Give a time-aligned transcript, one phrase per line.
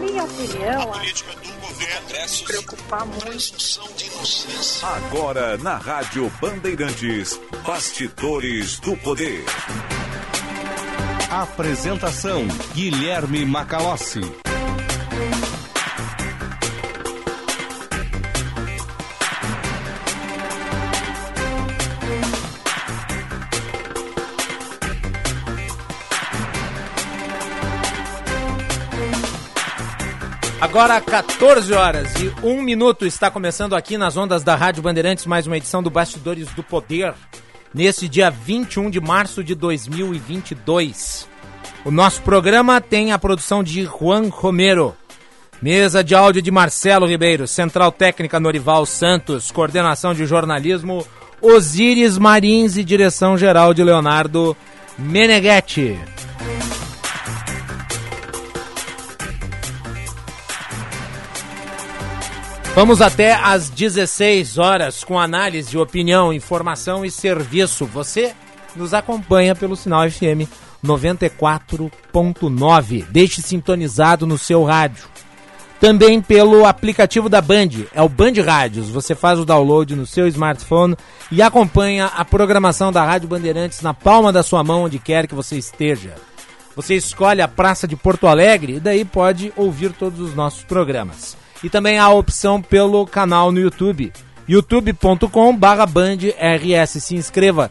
[0.00, 3.80] minha opinião, a política do governo se preocupar muito.
[4.82, 9.44] Agora na Rádio Bandeirantes, Bastidores do Poder.
[11.30, 14.49] Apresentação Guilherme Macalossi.
[30.60, 35.46] Agora 14 horas e 1 minuto está começando aqui nas ondas da Rádio Bandeirantes mais
[35.46, 37.14] uma edição do Bastidores do Poder.
[37.72, 41.26] Nesse dia 21 de março de 2022.
[41.82, 44.94] O nosso programa tem a produção de Juan Romero.
[45.62, 51.06] Mesa de áudio de Marcelo Ribeiro, Central Técnica Norival Santos, coordenação de jornalismo
[51.40, 54.54] Osíris Marins e direção geral de Leonardo
[54.98, 55.98] Meneghetti.
[62.80, 67.84] Vamos até às 16 horas com análise, opinião, informação e serviço.
[67.84, 68.32] Você
[68.74, 70.48] nos acompanha pelo sinal FM
[70.82, 73.04] 94.9.
[73.10, 75.04] Deixe sintonizado no seu rádio.
[75.78, 78.88] Também pelo aplicativo da Band, é o Band Rádios.
[78.88, 80.96] Você faz o download no seu smartphone
[81.30, 85.34] e acompanha a programação da Rádio Bandeirantes na palma da sua mão, onde quer que
[85.34, 86.14] você esteja.
[86.74, 91.36] Você escolhe a Praça de Porto Alegre e daí pode ouvir todos os nossos programas.
[91.62, 94.10] E também há a opção pelo canal no YouTube,
[94.48, 96.90] youtube.com/bandrs.
[96.90, 97.70] Se inscreva,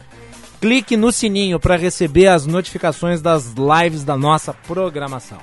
[0.60, 5.38] clique no sininho para receber as notificações das lives da nossa programação.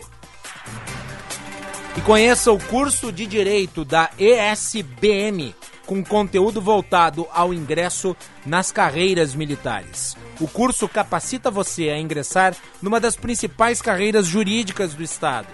[1.98, 5.56] E conheça o curso de Direito da ESBM,
[5.92, 8.16] com conteúdo voltado ao ingresso
[8.46, 10.16] nas carreiras militares.
[10.40, 15.50] O curso capacita você a ingressar numa das principais carreiras jurídicas do Estado.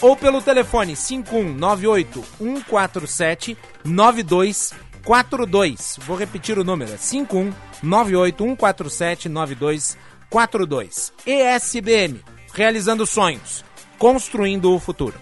[0.00, 6.00] ou pelo telefone 5198 147 9242.
[6.04, 11.12] Vou repetir o número: 5198 147 9242.
[11.24, 12.20] ESBM,
[12.52, 13.64] realizando sonhos
[13.98, 15.14] construindo o futuro.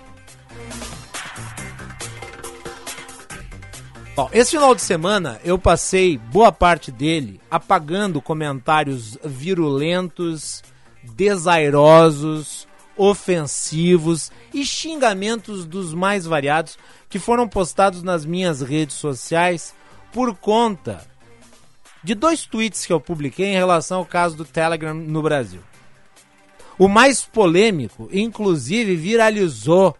[4.16, 10.62] Bom, esse final de semana eu passei boa parte dele apagando comentários virulentos,
[11.02, 19.74] desairosos, ofensivos e xingamentos dos mais variados que foram postados nas minhas redes sociais
[20.12, 21.04] por conta
[22.04, 25.60] de dois tweets que eu publiquei em relação ao caso do Telegram no Brasil.
[26.78, 29.96] O mais polêmico, inclusive, viralizou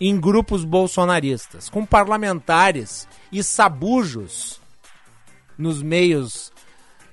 [0.00, 4.60] em grupos bolsonaristas, com parlamentares e sabujos
[5.56, 6.52] nos meios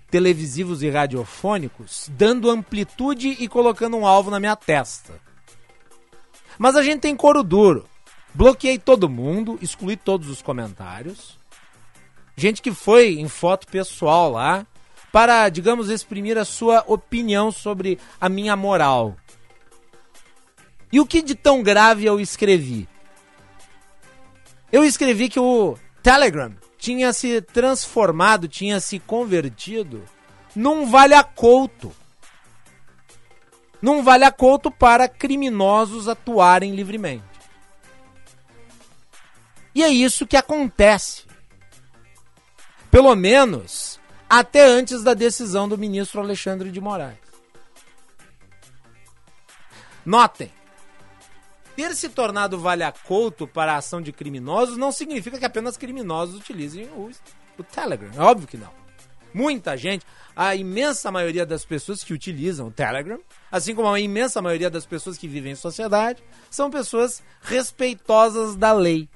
[0.10, 5.22] televisivos e radiofônicos, dando amplitude e colocando um alvo na minha testa.
[6.58, 7.86] Mas a gente tem couro duro.
[8.34, 11.38] Bloqueei todo mundo, excluí todos os comentários.
[12.36, 14.66] Gente que foi em foto pessoal lá,
[15.12, 19.16] para, digamos, exprimir a sua opinião sobre a minha moral.
[20.92, 22.88] E o que de tão grave eu escrevi?
[24.72, 30.04] Eu escrevi que o Telegram tinha se transformado, tinha se convertido
[30.56, 31.92] num vale-a-couto.
[33.82, 37.24] Num vale-a-couto para criminosos atuarem livremente.
[39.74, 41.24] E é isso que acontece.
[42.92, 43.89] Pelo menos
[44.30, 47.18] até antes da decisão do ministro Alexandre de Moraes.
[50.06, 50.52] Notem,
[51.76, 56.86] ter se tornado valha-couto para a ação de criminosos não significa que apenas criminosos utilizem
[56.90, 57.10] o,
[57.58, 58.12] o Telegram.
[58.16, 58.78] É óbvio que não.
[59.34, 60.06] Muita gente,
[60.36, 63.20] a imensa maioria das pessoas que utilizam o Telegram,
[63.52, 68.74] assim como a imensa maioria das pessoas que vivem em sociedade, são pessoas respeitosas da
[68.74, 69.08] lei.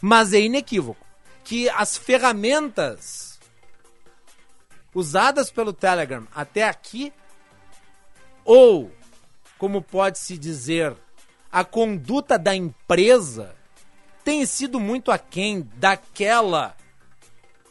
[0.00, 1.07] Mas é inequívoco
[1.48, 3.40] que as ferramentas
[4.94, 7.10] usadas pelo Telegram até aqui
[8.44, 8.92] ou
[9.56, 10.94] como pode-se dizer,
[11.50, 13.56] a conduta da empresa
[14.22, 16.76] tem sido muito aquém daquela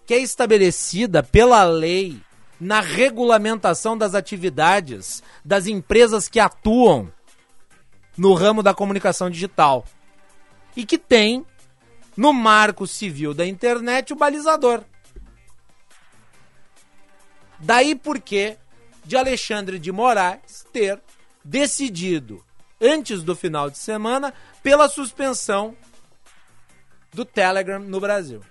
[0.07, 2.19] que é estabelecida pela lei
[2.59, 7.13] na regulamentação das atividades das empresas que atuam
[8.17, 9.85] no ramo da comunicação digital.
[10.75, 11.45] E que tem
[12.17, 14.83] no marco civil da internet o balizador.
[17.59, 18.57] Daí porque
[19.05, 20.99] de Alexandre de Moraes ter
[21.43, 22.43] decidido
[22.81, 25.75] antes do final de semana pela suspensão
[27.13, 28.41] do Telegram no Brasil.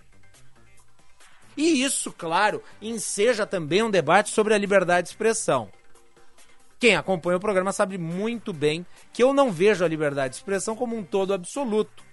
[1.56, 5.70] E isso, claro, enseja também um debate sobre a liberdade de expressão.
[6.78, 10.76] Quem acompanha o programa sabe muito bem que eu não vejo a liberdade de expressão
[10.76, 12.04] como um todo absoluto.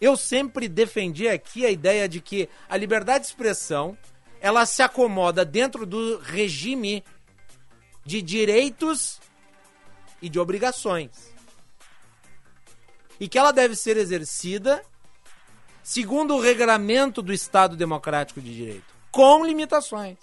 [0.00, 3.96] Eu sempre defendi aqui a ideia de que a liberdade de expressão
[4.40, 7.04] ela se acomoda dentro do regime
[8.04, 9.20] de direitos
[10.22, 11.30] e de obrigações.
[13.18, 14.82] E que ela deve ser exercida
[15.82, 20.16] segundo o regramento do Estado Democrático de Direito, com limitações.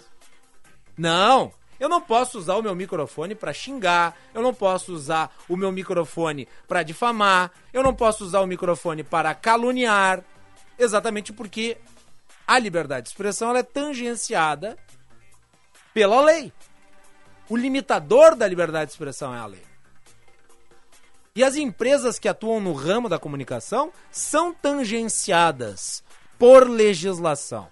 [0.96, 5.56] Não, eu não posso usar o meu microfone para xingar, eu não posso usar o
[5.56, 10.22] meu microfone para difamar, eu não posso usar o microfone para caluniar,
[10.78, 11.76] exatamente porque
[12.46, 14.76] a liberdade de expressão é tangenciada
[15.92, 16.52] pela lei.
[17.48, 19.68] O limitador da liberdade de expressão é a lei.
[21.34, 26.02] E as empresas que atuam no ramo da comunicação são tangenciadas
[26.38, 27.68] por legislação.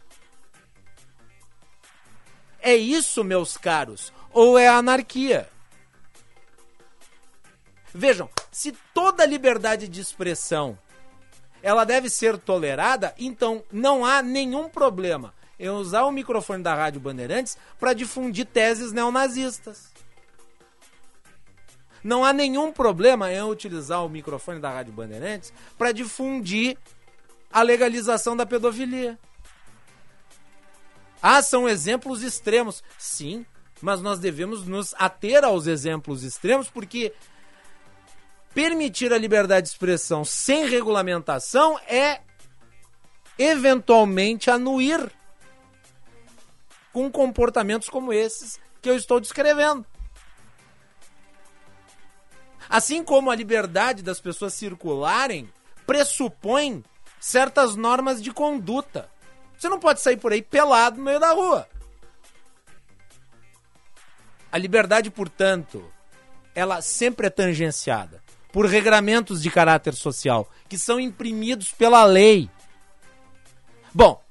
[2.67, 5.49] É isso, meus caros, ou é anarquia?
[7.95, 10.77] Vejam, se toda liberdade de expressão
[11.63, 17.01] ela deve ser tolerada, então não há nenhum problema em usar o microfone da Rádio
[17.01, 19.93] Bandeirantes para difundir teses neonazistas.
[22.03, 26.77] Não há nenhum problema em utilizar o microfone da Rádio Bandeirantes para difundir
[27.53, 29.17] a legalização da pedofilia.
[31.23, 32.83] Ah, são exemplos extremos.
[32.99, 33.45] Sim,
[33.81, 37.13] mas nós devemos nos ater aos exemplos extremos porque
[38.55, 42.21] permitir a liberdade de expressão sem regulamentação é
[43.39, 45.13] eventualmente anuir
[46.93, 49.85] com comportamentos como esses que eu estou descrevendo.
[52.69, 55.53] Assim como a liberdade das pessoas circularem
[55.87, 56.83] pressupõe
[57.21, 59.11] certas normas de conduta.
[59.57, 61.69] Você não pode sair por aí pelado no meio da rua.
[64.51, 65.85] A liberdade, portanto,
[66.55, 68.23] ela sempre é tangenciada
[68.53, 72.49] por regramentos de caráter social que são imprimidos pela lei.
[73.93, 74.23] Bom,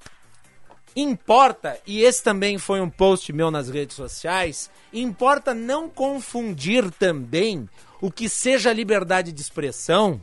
[0.96, 7.70] importa, e esse também foi um post meu nas redes sociais, importa não confundir também
[8.02, 10.22] o que seja liberdade de expressão,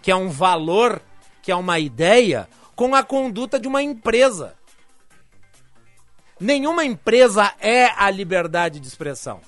[0.00, 1.00] que é um valor,
[1.42, 4.54] que é uma ideia, com a conduta de uma empresa.
[6.38, 9.40] Nenhuma empresa é a liberdade de expressão.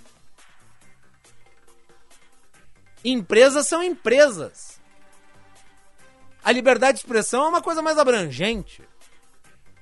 [3.05, 4.81] Empresas são empresas.
[6.43, 8.83] A liberdade de expressão é uma coisa mais abrangente.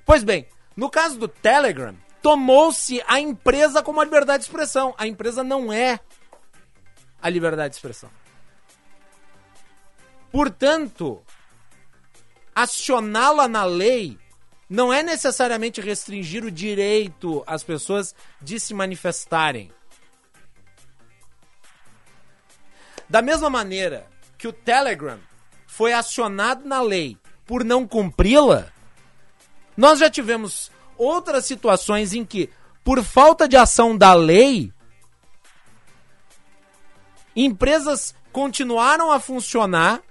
[0.05, 4.93] Pois bem, no caso do Telegram, tomou-se a empresa como a liberdade de expressão.
[4.95, 5.99] A empresa não é
[7.19, 8.11] a liberdade de expressão.
[10.31, 11.23] Portanto,
[12.63, 14.17] acioná-la na lei
[14.69, 19.71] não é necessariamente restringir o direito às pessoas de se manifestarem.
[23.09, 25.19] Da mesma maneira que o Telegram
[25.65, 28.71] foi acionado na lei por não cumpri-la,
[29.75, 32.49] nós já tivemos outras situações em que,
[32.83, 34.71] por falta de ação da lei,
[37.35, 40.03] empresas continuaram a funcionar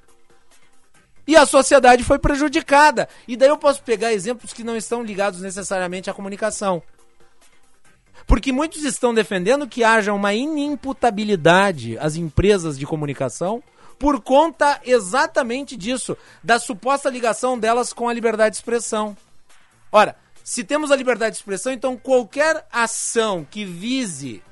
[1.28, 3.06] e a sociedade foi prejudicada.
[3.28, 6.82] E daí eu posso pegar exemplos que não estão ligados necessariamente à comunicação.
[8.26, 13.62] Porque muitos estão defendendo que haja uma inimputabilidade às empresas de comunicação
[13.98, 19.14] por conta exatamente disso, da suposta ligação delas com a liberdade de expressão.
[19.92, 24.42] Ora, se temos a liberdade de expressão, então qualquer ação que vise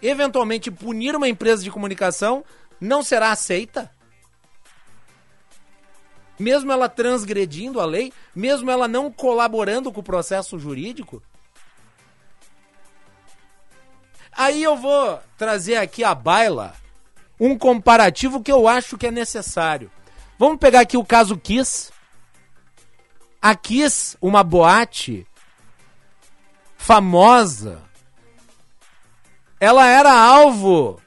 [0.00, 2.42] eventualmente punir uma empresa de comunicação
[2.80, 3.90] não será aceita?
[6.38, 11.22] Mesmo ela transgredindo a lei, mesmo ela não colaborando com o processo jurídico?
[14.32, 16.74] Aí eu vou trazer aqui a baila
[17.40, 19.90] um comparativo que eu acho que é necessário.
[20.38, 21.92] Vamos pegar aqui o caso Kiss.
[23.42, 25.26] A Kiss, uma boate
[26.76, 27.88] famosa
[29.60, 31.00] ela era alvo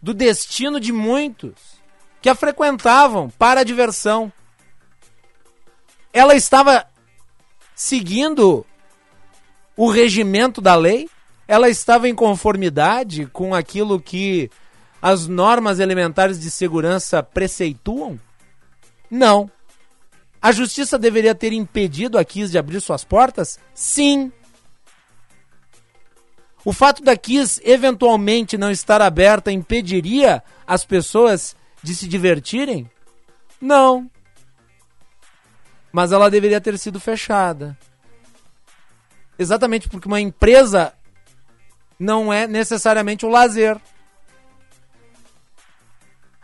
[0.00, 1.80] do destino de muitos
[2.20, 4.32] que a frequentavam para a diversão.
[6.12, 6.86] Ela estava
[7.74, 8.66] seguindo
[9.76, 11.08] o regimento da lei?
[11.48, 14.50] Ela estava em conformidade com aquilo que
[15.00, 18.20] as normas elementares de segurança preceituam?
[19.10, 19.50] Não.
[20.40, 23.58] A justiça deveria ter impedido a Kiss de abrir suas portas?
[23.74, 24.30] Sim.
[26.64, 32.88] O fato da Kiss eventualmente não estar aberta impediria as pessoas de se divertirem?
[33.60, 34.10] Não.
[35.92, 37.76] Mas ela deveria ter sido fechada.
[39.38, 40.94] Exatamente porque uma empresa
[41.98, 43.78] não é necessariamente o lazer.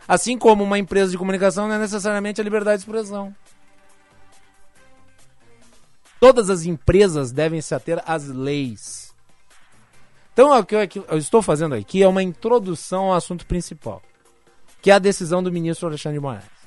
[0.07, 3.35] Assim como uma empresa de comunicação não é necessariamente a liberdade de expressão.
[6.19, 9.13] Todas as empresas devem se ater às leis.
[10.33, 14.01] Então, o que eu estou fazendo aqui é uma introdução ao assunto principal,
[14.81, 16.58] que é a decisão do ministro Alexandre de Moraes.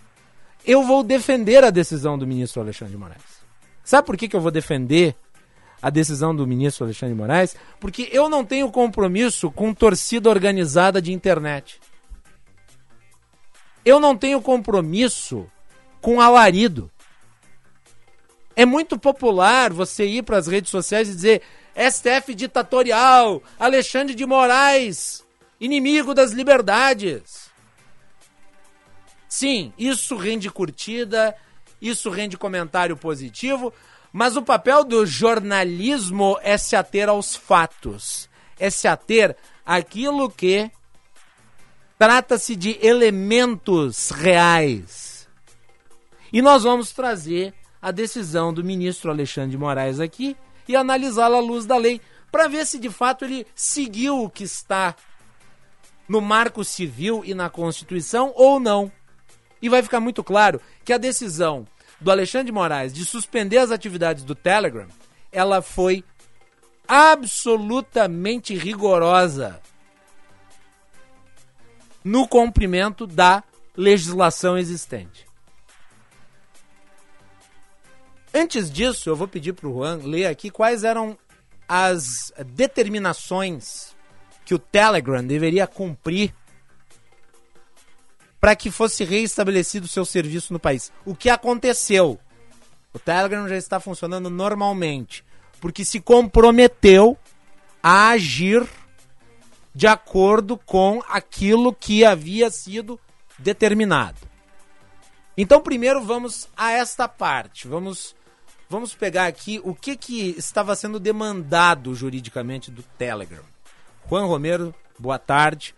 [0.65, 3.23] Eu vou defender a decisão do ministro Alexandre de Moraes.
[3.85, 5.15] Sabe por que, que eu vou defender
[5.81, 7.57] a decisão do ministro Alexandre de Moraes?
[7.81, 11.81] Porque eu não tenho compromisso com torcida organizada de internet.
[13.85, 15.47] Eu não tenho compromisso
[16.01, 16.89] com alarido.
[18.55, 21.43] É muito popular você ir para as redes sociais e dizer
[21.75, 25.25] STF ditatorial, Alexandre de Moraes,
[25.59, 27.42] inimigo das liberdades.
[29.33, 31.35] Sim, isso rende curtida,
[31.81, 33.73] isso rende comentário positivo,
[34.13, 39.35] mas o papel do jornalismo é se ater aos fatos, é se ater
[39.65, 40.71] àquilo que
[41.99, 45.27] trata-se de elementos reais.
[46.31, 50.37] E nós vamos trazer a decisão do ministro Alexandre de Moraes aqui
[50.69, 54.45] e analisá-la à luz da lei, para ver se de fato ele seguiu o que
[54.45, 54.95] está
[56.07, 58.93] no marco civil e na Constituição ou não.
[59.63, 61.67] E vai ficar muito claro que a decisão
[62.01, 64.89] do Alexandre de Moraes de suspender as atividades do Telegram,
[65.31, 66.05] ela foi
[66.87, 69.63] absolutamente rigorosa
[72.05, 73.45] no cumprimento da
[73.77, 75.25] legislação existente.
[78.35, 81.17] Antes disso, eu vou pedir para o Juan ler aqui quais eram
[81.69, 83.95] as determinações
[84.45, 86.35] que o Telegram deveria cumprir
[88.43, 90.91] para que fosse reestabelecido o seu serviço no país.
[91.07, 92.19] O que aconteceu?
[92.93, 95.25] O Telegram já está funcionando normalmente,
[95.61, 97.17] porque se comprometeu
[97.81, 98.69] a agir
[99.73, 102.99] de acordo com aquilo que havia sido
[103.39, 104.19] determinado.
[105.37, 107.69] Então, primeiro vamos a esta parte.
[107.69, 108.17] Vamos
[108.69, 113.43] Vamos pegar aqui o que, que estava sendo demandado juridicamente do Telegram.
[114.09, 115.75] Juan Romero, boa tarde.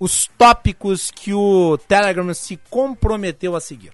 [0.00, 3.92] Os tópicos que o Telegram se comprometeu a seguir.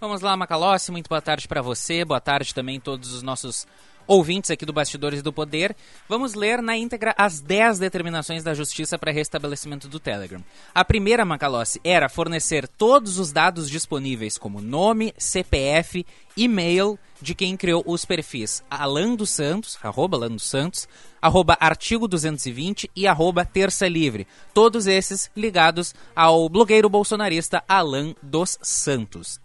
[0.00, 3.66] Vamos lá, Macalossi, muito boa tarde para você, boa tarde também todos os nossos
[4.10, 5.76] ouvintes aqui do Bastidores do Poder,
[6.08, 10.42] vamos ler na íntegra as 10 determinações da Justiça para restabelecimento do Telegram.
[10.74, 16.04] A primeira, Macalossi, era fornecer todos os dados disponíveis, como nome, CPF,
[16.36, 20.88] e-mail de quem criou os perfis Alan dos Santos, arroba Alan dos Santos,
[21.22, 24.26] arroba artigo 220 e arroba Terça Livre.
[24.52, 29.38] Todos esses ligados ao blogueiro bolsonarista Alan dos Santos.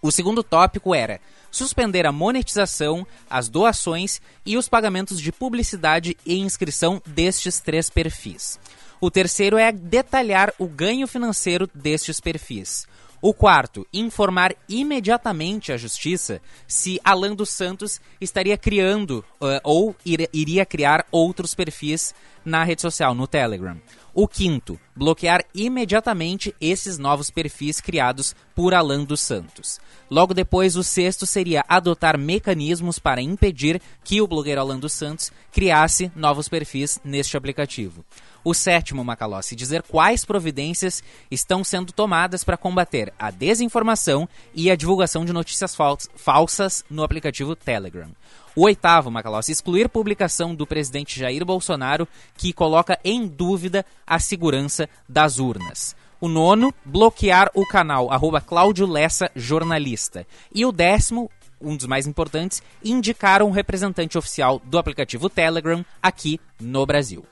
[0.00, 1.18] O segundo tópico era
[1.54, 8.58] suspender a monetização, as doações e os pagamentos de publicidade e inscrição destes três perfis.
[9.00, 12.86] O terceiro é detalhar o ganho financeiro destes perfis.
[13.22, 20.28] O quarto, informar imediatamente à justiça se Alan dos Santos estaria criando uh, ou ir,
[20.32, 23.80] iria criar outros perfis na rede social, no Telegram.
[24.16, 29.80] O quinto, bloquear imediatamente esses novos perfis criados por Alan dos Santos.
[30.08, 35.32] Logo depois, o sexto seria adotar mecanismos para impedir que o blogueiro Alan dos Santos
[35.50, 38.04] criasse novos perfis neste aplicativo.
[38.44, 44.76] O sétimo, Macalossi, dizer quais providências estão sendo tomadas para combater a desinformação e a
[44.76, 45.74] divulgação de notícias
[46.14, 48.10] falsas no aplicativo Telegram.
[48.56, 52.06] O oitavo, Macalossi, excluir publicação do presidente Jair Bolsonaro
[52.36, 55.96] que coloca em dúvida a segurança das urnas.
[56.20, 60.24] O nono, bloquear o canal arroba Cláudio Lessa Jornalista.
[60.54, 61.28] E o décimo,
[61.60, 67.26] um dos mais importantes, indicar um representante oficial do aplicativo Telegram aqui no Brasil.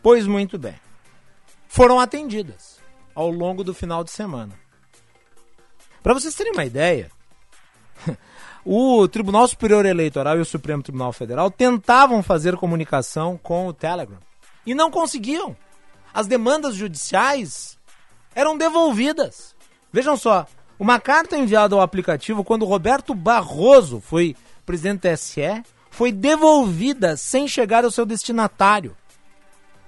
[0.00, 0.76] Pois muito bem.
[1.66, 2.78] Foram atendidas
[3.14, 4.54] ao longo do final de semana.
[6.04, 7.10] Para vocês terem uma ideia,
[8.70, 14.18] o Tribunal Superior Eleitoral e o Supremo Tribunal Federal tentavam fazer comunicação com o Telegram
[14.66, 15.56] e não conseguiam.
[16.12, 17.78] as demandas judiciais
[18.34, 19.56] eram devolvidas.
[19.90, 20.46] Vejam só,
[20.78, 27.48] uma carta enviada ao aplicativo quando Roberto Barroso foi presidente do TSE foi devolvida sem
[27.48, 28.94] chegar ao seu destinatário,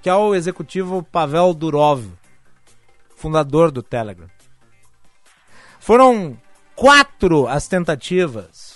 [0.01, 2.07] que é o executivo Pavel Durov,
[3.15, 4.29] fundador do Telegram.
[5.79, 6.39] Foram
[6.75, 8.70] quatro as tentativas.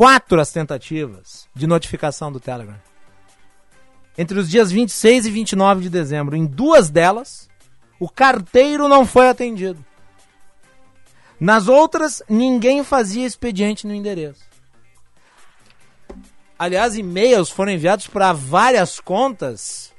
[0.00, 2.80] Quatro as tentativas de notificação do Telegram.
[4.16, 6.34] Entre os dias 26 e 29 de dezembro.
[6.34, 7.50] Em duas delas,
[7.98, 9.84] o carteiro não foi atendido.
[11.38, 14.42] Nas outras, ninguém fazia expediente no endereço.
[16.58, 19.92] Aliás, e-mails foram enviados para várias contas.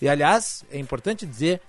[0.00, 1.60] E aliás, é importante dizer,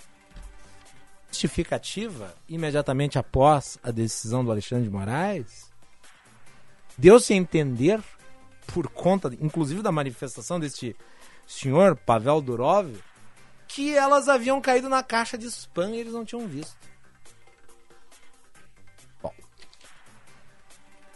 [1.32, 5.74] justificativa imediatamente após a decisão do Alexandre de Moraes,
[6.98, 8.02] deu-se a entender,
[8.68, 10.96] por conta, inclusive, da manifestação deste
[11.48, 12.96] senhor, Pavel Durov,
[13.68, 16.75] que elas haviam caído na caixa de spam e eles não tinham visto.
[19.22, 19.34] Bom.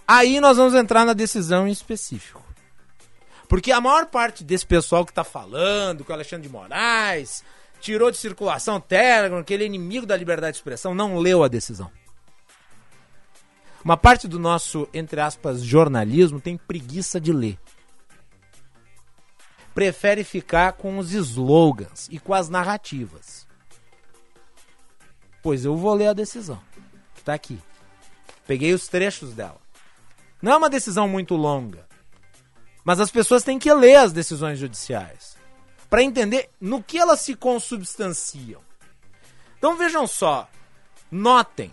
[0.07, 2.43] Aí nós vamos entrar na decisão em específico.
[3.47, 7.43] Porque a maior parte desse pessoal que está falando que o Alexandre de Moraes
[7.81, 11.43] tirou de circulação o Telegram, que ele é inimigo da liberdade de expressão, não leu
[11.43, 11.91] a decisão.
[13.83, 17.57] Uma parte do nosso, entre aspas, jornalismo tem preguiça de ler.
[19.73, 23.47] Prefere ficar com os slogans e com as narrativas.
[25.41, 26.61] Pois eu vou ler a decisão,
[27.13, 27.59] que está aqui.
[28.45, 29.61] Peguei os trechos dela.
[30.41, 31.87] Não é uma decisão muito longa.
[32.83, 35.37] Mas as pessoas têm que ler as decisões judiciais
[35.89, 38.61] para entender no que elas se consubstanciam.
[39.57, 40.49] Então vejam só,
[41.11, 41.71] notem,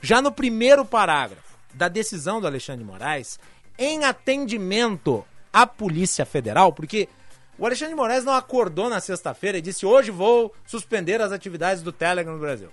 [0.00, 3.38] já no primeiro parágrafo da decisão do Alexandre de Moraes,
[3.78, 7.08] em atendimento à Polícia Federal, porque
[7.58, 11.82] o Alexandre de Moraes não acordou na sexta-feira e disse: hoje vou suspender as atividades
[11.82, 12.70] do Telegram no Brasil.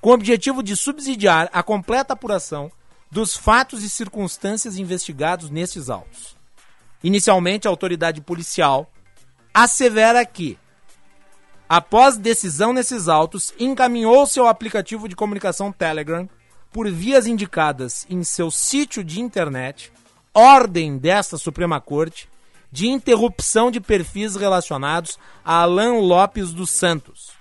[0.00, 2.70] com o objetivo de subsidiar a completa apuração
[3.10, 6.36] dos fatos e circunstâncias investigados nestes autos.
[7.02, 8.90] Inicialmente, a autoridade policial
[9.54, 10.58] assevera que,
[11.68, 16.28] após decisão nesses autos, encaminhou seu aplicativo de comunicação Telegram
[16.72, 19.92] por vias indicadas em seu sítio de internet
[20.34, 22.28] ordem desta Suprema Corte
[22.70, 27.37] de interrupção de perfis relacionados a Alain Lopes dos Santos.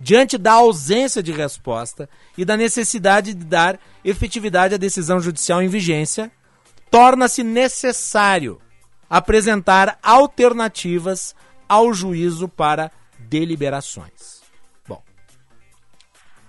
[0.00, 5.68] Diante da ausência de resposta e da necessidade de dar efetividade à decisão judicial em
[5.68, 6.30] vigência,
[6.90, 8.60] torna-se necessário
[9.10, 11.34] apresentar alternativas
[11.68, 14.40] ao juízo para deliberações.
[14.86, 15.02] Bom,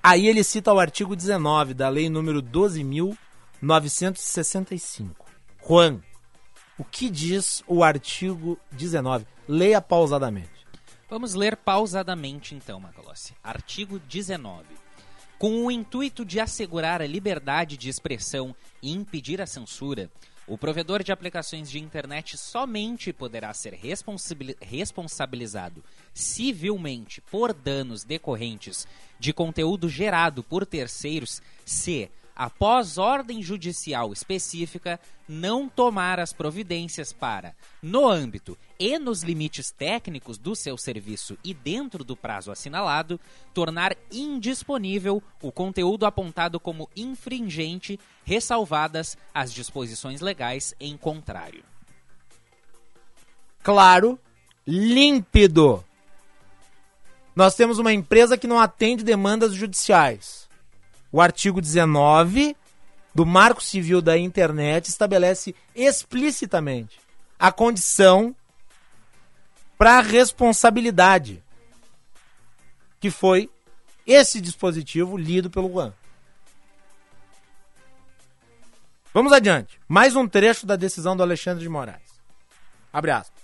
[0.03, 5.29] aí ele cita o artigo 19 da Lei número 12.965
[5.67, 5.99] Juan,
[6.77, 9.25] o que diz o artigo 19?
[9.47, 10.58] Leia pausadamente.
[11.09, 13.33] Vamos ler pausadamente então, Macalossi.
[13.43, 14.63] Artigo 19.
[15.39, 20.11] Com o intuito de assegurar a liberdade de expressão e impedir a censura,
[20.45, 23.73] o provedor de aplicações de internet somente poderá ser
[24.61, 28.87] responsabilizado civilmente por danos decorrentes
[29.19, 34.97] de conteúdo gerado por terceiros se após ordem judicial específica,
[35.27, 41.53] não tomar as providências para, no âmbito e nos limites técnicos do seu serviço e
[41.53, 43.19] dentro do prazo assinalado,
[43.53, 51.65] tornar indisponível o conteúdo apontado como infringente, ressalvadas as disposições legais em contrário.
[53.61, 54.17] Claro,
[54.65, 55.83] límpido.
[57.35, 60.48] Nós temos uma empresa que não atende demandas judiciais
[61.11, 62.55] o artigo 19
[63.13, 66.99] do Marco Civil da Internet estabelece explicitamente
[67.37, 68.35] a condição
[69.77, 71.41] para responsabilidade,
[72.99, 73.49] que foi
[74.05, 75.93] esse dispositivo lido pelo Juan.
[79.13, 79.79] Vamos adiante.
[79.87, 82.19] Mais um trecho da decisão do Alexandre de Moraes.
[82.91, 83.41] Abre aspas.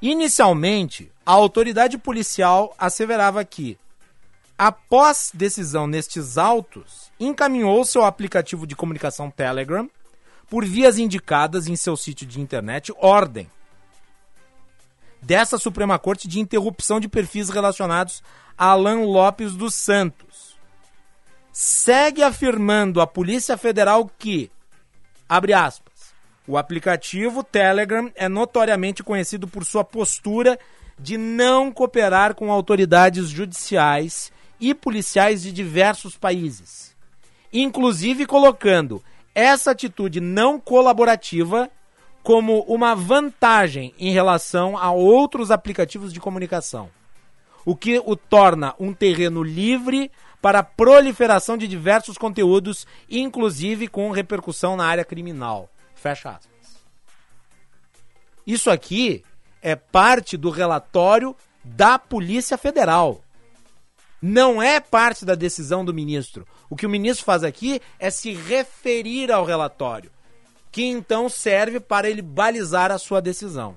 [0.00, 3.78] Inicialmente, a autoridade policial asseverava que,
[4.58, 9.88] após decisão nestes autos, encaminhou seu aplicativo de comunicação Telegram
[10.50, 13.48] por vias indicadas em seu sítio de internet ordem
[15.22, 18.22] dessa Suprema Corte de interrupção de perfis relacionados
[18.56, 20.56] a Alan Lopes dos Santos.
[21.52, 24.50] Segue afirmando a Polícia Federal que,
[25.28, 26.14] abre aspas,
[26.46, 30.58] o aplicativo Telegram é notoriamente conhecido por sua postura
[30.98, 36.96] de não cooperar com autoridades judiciais e policiais de diversos países,
[37.52, 39.02] inclusive colocando
[39.34, 41.70] essa atitude não colaborativa
[42.22, 46.90] como uma vantagem em relação a outros aplicativos de comunicação,
[47.64, 54.10] o que o torna um terreno livre para a proliferação de diversos conteúdos, inclusive com
[54.10, 55.68] repercussão na área criminal.
[55.94, 56.84] Fecha aspas.
[58.46, 59.24] Isso aqui
[59.60, 63.22] é parte do relatório da Polícia Federal.
[64.20, 66.46] Não é parte da decisão do ministro.
[66.68, 70.10] O que o ministro faz aqui é se referir ao relatório
[70.70, 73.76] que então serve para ele balizar a sua decisão.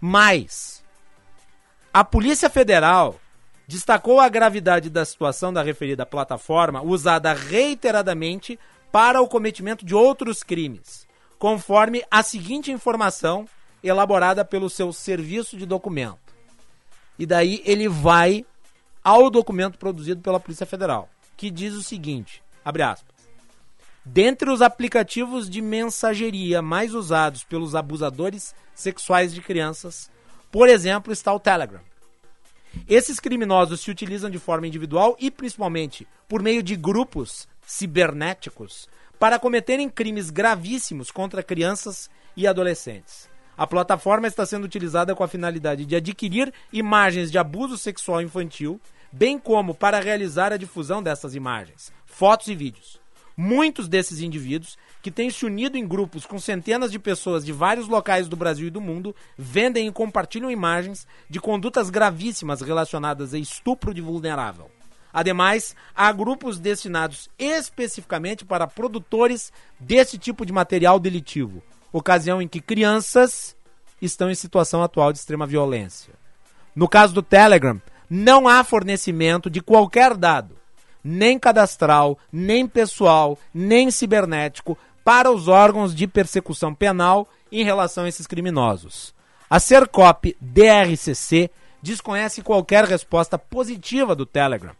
[0.00, 0.82] Mas
[1.92, 3.20] a Polícia Federal
[3.66, 8.58] destacou a gravidade da situação da referida plataforma usada reiteradamente
[8.90, 11.06] para o cometimento de outros crimes,
[11.38, 13.46] conforme a seguinte informação
[13.82, 16.34] elaborada pelo seu serviço de documento.
[17.18, 18.44] E daí ele vai
[19.02, 23.20] ao documento produzido pela Polícia Federal, que diz o seguinte, abre aspas,
[24.04, 30.10] Dentre os aplicativos de mensageria mais usados pelos abusadores sexuais de crianças,
[30.50, 31.80] por exemplo, está o Telegram.
[32.88, 39.38] Esses criminosos se utilizam de forma individual e principalmente por meio de grupos cibernéticos para
[39.38, 43.28] cometerem crimes gravíssimos contra crianças e adolescentes.
[43.56, 48.80] A plataforma está sendo utilizada com a finalidade de adquirir imagens de abuso sexual infantil,
[49.12, 53.00] bem como para realizar a difusão dessas imagens, fotos e vídeos.
[53.36, 57.88] Muitos desses indivíduos, que têm se unido em grupos com centenas de pessoas de vários
[57.88, 63.38] locais do Brasil e do mundo, vendem e compartilham imagens de condutas gravíssimas relacionadas a
[63.38, 64.70] estupro de vulnerável.
[65.12, 72.60] Ademais, há grupos destinados especificamente para produtores desse tipo de material delitivo, ocasião em que
[72.60, 73.56] crianças
[74.00, 76.14] estão em situação atual de extrema violência.
[76.74, 80.60] No caso do Telegram, não há fornecimento de qualquer dado
[81.02, 88.08] nem cadastral, nem pessoal, nem cibernético para os órgãos de persecução penal em relação a
[88.08, 89.14] esses criminosos.
[89.48, 91.50] A Sercop DRCC
[91.82, 94.74] desconhece qualquer resposta positiva do Telegram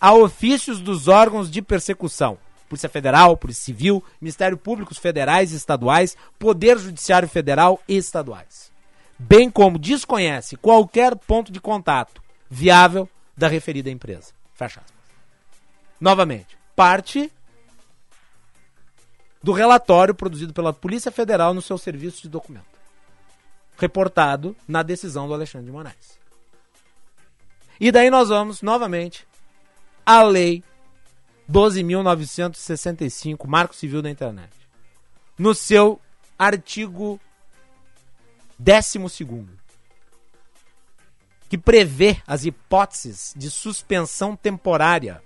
[0.00, 2.36] a ofícios dos órgãos de persecução,
[2.68, 8.72] Polícia Federal, Polícia Civil, Ministério Públicos Federais e Estaduais, Poder Judiciário Federal e Estaduais.
[9.18, 14.32] Bem como desconhece qualquer ponto de contato viável da referida empresa.
[14.54, 14.94] Fecha aspas.
[16.00, 17.32] Novamente, parte
[19.42, 22.64] do relatório produzido pela Polícia Federal no seu serviço de documento.
[23.76, 26.18] Reportado na decisão do Alexandre de Moraes.
[27.78, 29.26] E daí nós vamos, novamente,
[30.06, 30.62] à Lei
[31.50, 34.52] 12.965, Marco Civil da Internet.
[35.38, 36.00] No seu
[36.38, 37.20] artigo
[38.58, 38.98] 12,
[41.48, 45.22] que prevê as hipóteses de suspensão temporária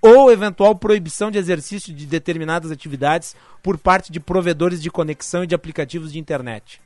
[0.00, 5.46] ou eventual proibição de exercício de determinadas atividades por parte de provedores de conexão e
[5.46, 6.80] de aplicativos de internet.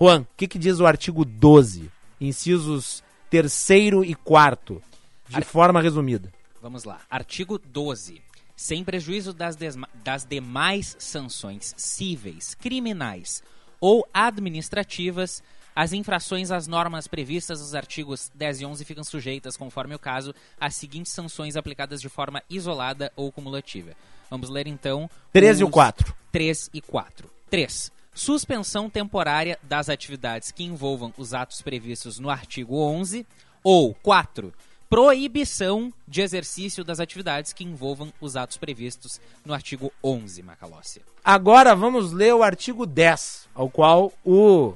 [0.00, 3.68] Juan, o que, que, diz o artigo 12, incisos 3
[4.04, 4.82] e 4,
[5.28, 5.44] de Ar...
[5.44, 6.30] forma resumida?
[6.60, 7.00] Vamos lá.
[7.10, 8.22] Artigo 12.
[8.54, 9.56] Sem prejuízo das,
[10.02, 13.42] das demais sanções cíveis, criminais
[13.80, 15.42] ou administrativas
[15.76, 20.34] as infrações às normas previstas nos artigos 10 e 11 ficam sujeitas, conforme o caso,
[20.58, 23.92] às seguintes sanções aplicadas de forma isolada ou cumulativa.
[24.30, 25.10] Vamos ler então.
[25.34, 26.16] 3 e o 4.
[26.32, 27.30] 3 e 4.
[27.50, 27.92] 3.
[28.14, 33.26] Suspensão temporária das atividades que envolvam os atos previstos no artigo 11.
[33.62, 34.54] Ou 4
[34.88, 41.02] proibição de exercício das atividades que envolvam os atos previstos no artigo 11, Macalossi.
[41.24, 44.74] Agora vamos ler o artigo 10, ao qual o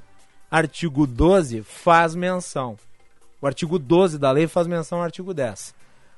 [0.50, 2.76] artigo 12 faz menção.
[3.40, 5.74] O artigo 12 da lei faz menção ao artigo 10.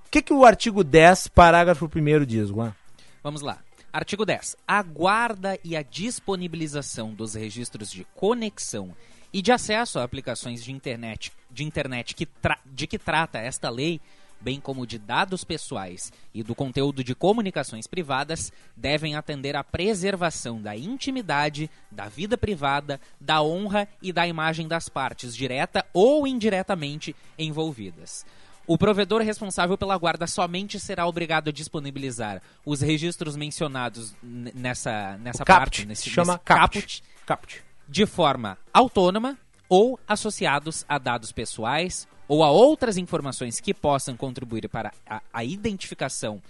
[0.06, 2.74] O que, que o artigo 10, parágrafo 1 diz, Juan?
[3.22, 3.58] Vamos lá.
[3.92, 4.56] Artigo 10.
[4.66, 8.94] A guarda e a disponibilização dos registros de conexão
[9.32, 12.28] e de acesso a aplicações de internet, de internet que
[12.66, 14.00] de que trata esta lei
[14.42, 20.60] bem como de dados pessoais e do conteúdo de comunicações privadas, devem atender à preservação
[20.60, 27.14] da intimidade, da vida privada, da honra e da imagem das partes, direta ou indiretamente
[27.38, 28.26] envolvidas.
[28.66, 35.44] O provedor responsável pela guarda somente será obrigado a disponibilizar os registros mencionados nessa, nessa
[35.44, 36.80] Caput, parte, nesse, se chama nesse caput.
[36.80, 37.71] caput, Caput.
[37.92, 44.66] De forma autônoma ou associados a dados pessoais ou a outras informações que possam contribuir
[44.66, 46.40] para a, a identificação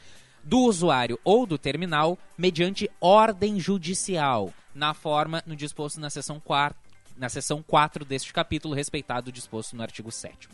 [0.45, 6.79] do usuário ou do terminal mediante ordem judicial, na forma no disposto na seção 4,
[7.17, 10.49] na seção 4 deste capítulo, respeitado o disposto no artigo 7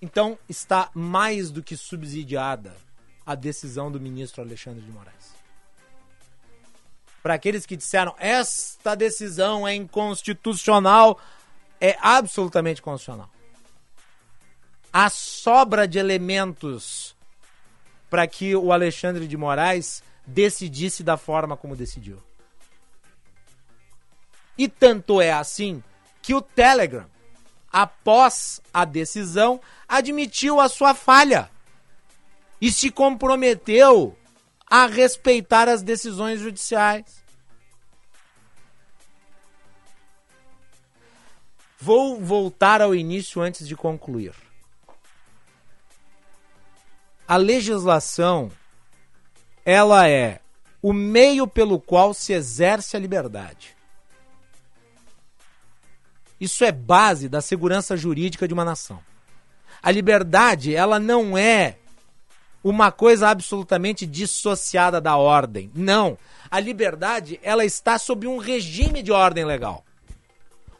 [0.00, 2.76] Então está mais do que subsidiada
[3.26, 5.41] a decisão do ministro Alexandre de Moraes.
[7.22, 11.18] Para aqueles que disseram esta decisão é inconstitucional,
[11.80, 13.30] é absolutamente constitucional.
[14.92, 17.16] A sobra de elementos
[18.10, 22.22] para que o Alexandre de Moraes decidisse da forma como decidiu.
[24.58, 25.82] E tanto é assim
[26.20, 27.06] que o Telegram
[27.72, 31.50] após a decisão, admitiu a sua falha
[32.60, 34.16] e se comprometeu
[34.72, 37.22] a respeitar as decisões judiciais.
[41.78, 44.32] Vou voltar ao início antes de concluir.
[47.28, 48.50] A legislação
[49.62, 50.40] ela é
[50.80, 53.76] o meio pelo qual se exerce a liberdade.
[56.40, 59.04] Isso é base da segurança jurídica de uma nação.
[59.82, 61.76] A liberdade, ela não é
[62.62, 65.70] uma coisa absolutamente dissociada da ordem.
[65.74, 66.16] Não.
[66.50, 69.84] A liberdade, ela está sob um regime de ordem legal.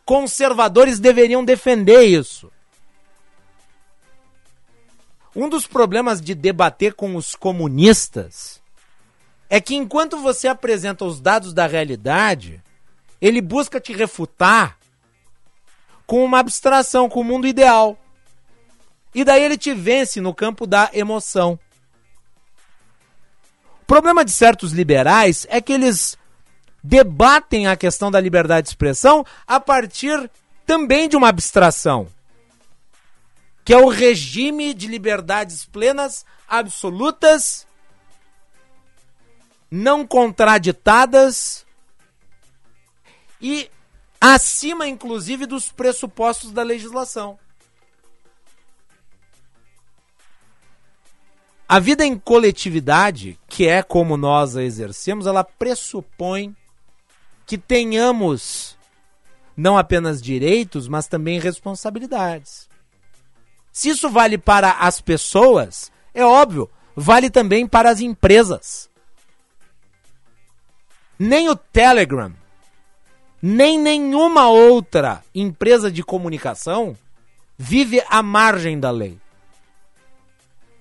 [0.05, 2.51] Conservadores deveriam defender isso.
[5.35, 8.61] Um dos problemas de debater com os comunistas
[9.49, 12.63] é que enquanto você apresenta os dados da realidade,
[13.21, 14.79] ele busca te refutar
[16.07, 17.99] com uma abstração, com o mundo ideal.
[19.15, 21.59] E daí ele te vence no campo da emoção.
[23.93, 26.17] Problema de certos liberais é que eles
[26.83, 30.31] debatem a questão da liberdade de expressão a partir
[30.65, 32.09] também de uma abstração,
[33.63, 37.67] que é o regime de liberdades plenas, absolutas,
[39.71, 41.67] não contraditadas
[43.43, 43.71] e
[44.19, 47.39] acima, inclusive, dos pressupostos da legislação.
[51.73, 56.55] A vida em coletividade, que é como nós a exercemos, ela pressupõe
[57.47, 58.77] que tenhamos
[59.57, 62.69] não apenas direitos, mas também responsabilidades.
[63.73, 68.91] Se isso vale para as pessoas, é óbvio, vale também para as empresas.
[71.19, 72.35] Nem o Telegram,
[73.41, 76.95] nem nenhuma outra empresa de comunicação
[77.57, 79.22] vive à margem da lei.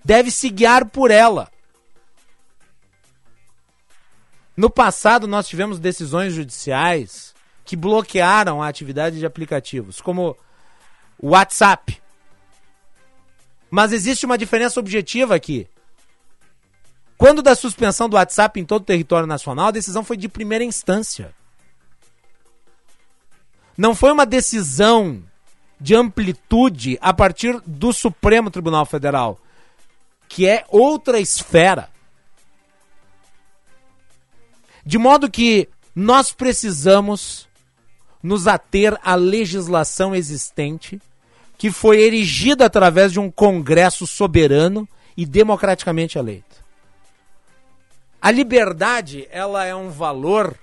[0.04, 1.52] Deve se guiar por ela.
[4.56, 7.34] No passado, nós tivemos decisões judiciais
[7.64, 10.36] que bloquearam a atividade de aplicativos, como
[11.18, 12.02] o WhatsApp.
[13.70, 15.68] Mas existe uma diferença objetiva aqui.
[17.18, 20.64] Quando da suspensão do WhatsApp em todo o território nacional, a decisão foi de primeira
[20.64, 21.34] instância.
[23.78, 25.24] Não foi uma decisão
[25.80, 29.40] de amplitude a partir do Supremo Tribunal Federal,
[30.34, 31.89] que é outra esfera.
[34.86, 37.50] De modo que nós precisamos
[38.24, 41.02] nos ater à legislação existente,
[41.58, 46.63] que foi erigida através de um Congresso soberano e democraticamente eleito.
[48.22, 50.58] A liberdade, ela é um valor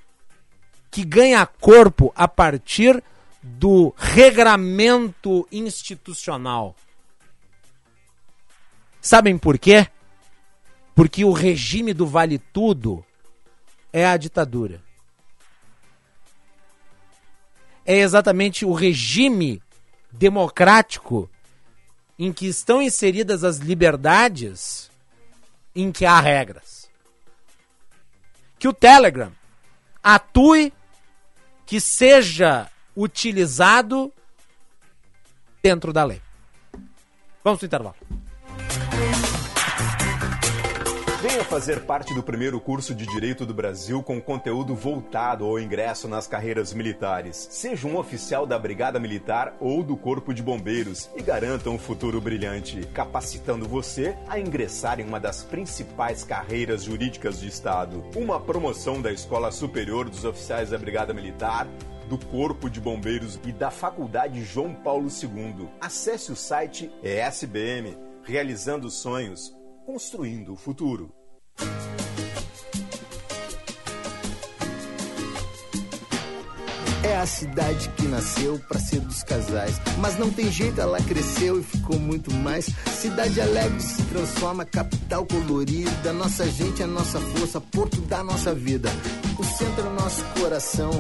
[0.90, 3.04] que ganha corpo a partir
[3.42, 6.74] do regramento institucional.
[9.09, 9.88] Sabem por quê?
[10.94, 13.03] Porque o regime do vale tudo
[13.90, 14.83] é a ditadura.
[17.87, 19.62] É exatamente o regime
[20.12, 21.27] democrático
[22.18, 24.90] em que estão inseridas as liberdades
[25.75, 26.90] em que há regras.
[28.59, 29.33] Que o Telegram
[30.03, 30.71] atue,
[31.64, 34.12] que seja utilizado
[35.62, 36.21] dentro da lei.
[37.42, 38.28] Vamos para o intervalo.
[41.38, 46.09] Venha fazer parte do primeiro curso de Direito do Brasil com conteúdo voltado ao ingresso
[46.09, 47.46] nas carreiras militares.
[47.53, 52.20] Seja um oficial da Brigada Militar ou do Corpo de Bombeiros e garanta um futuro
[52.20, 58.05] brilhante, capacitando você a ingressar em uma das principais carreiras jurídicas do Estado.
[58.16, 61.68] Uma promoção da Escola Superior dos Oficiais da Brigada Militar
[62.09, 65.68] do Corpo de Bombeiros e da Faculdade João Paulo II.
[65.81, 71.17] Acesse o site ESBM, realizando sonhos, construindo o futuro.
[77.03, 79.81] É a cidade que nasceu para ser dos casais.
[79.99, 82.66] Mas não tem jeito, ela cresceu e ficou muito mais.
[83.01, 86.12] Cidade alegre se transforma, capital colorida.
[86.12, 88.90] Nossa gente é nossa força, porto da nossa vida.
[89.38, 90.90] O centro é nosso coração.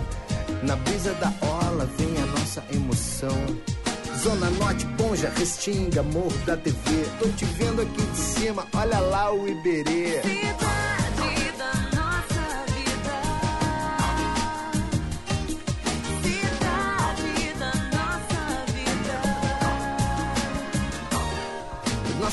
[0.62, 3.77] Na brisa da orla vem a nossa emoção.
[4.18, 6.76] Zona Norte, Ponja, Restinga, Morro da TV.
[7.20, 10.20] Tô te vendo aqui de cima, olha lá o Iberê.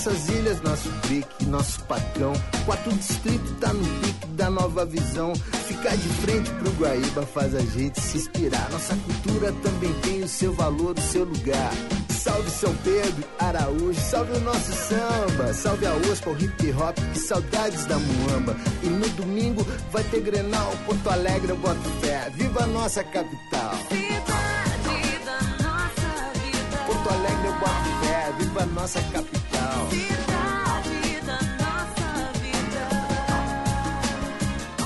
[0.05, 2.33] Nossas ilhas, nosso brick, nosso pacão.
[2.63, 5.33] Quarto distrito tá no pique da nova visão.
[5.35, 8.69] Ficar de frente pro Guaíba faz a gente se inspirar.
[8.69, 11.71] Nossa cultura também tem o seu valor, o seu lugar.
[12.09, 17.19] Salve São Pedro, Araújo, salve o nosso samba, salve a OSPA, o hip hop, que
[17.19, 18.55] saudades da Muamba.
[18.83, 22.31] E no domingo vai ter Grenal, Porto Alegre, eu boto fé.
[22.35, 23.71] Viva a nossa capital!
[23.89, 26.77] Cidade da nossa vida.
[26.85, 28.33] Porto Alegre, eu boto fé.
[28.37, 29.44] Viva a nossa capital!
[29.89, 32.85] Cidade da nossa vida.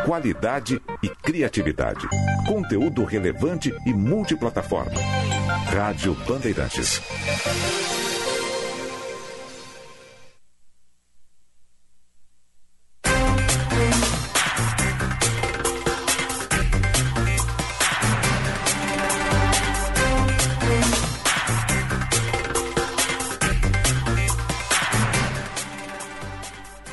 [0.05, 2.07] Qualidade e criatividade.
[2.47, 4.99] Conteúdo relevante e multiplataforma.
[5.71, 7.01] Rádio Bandeirantes.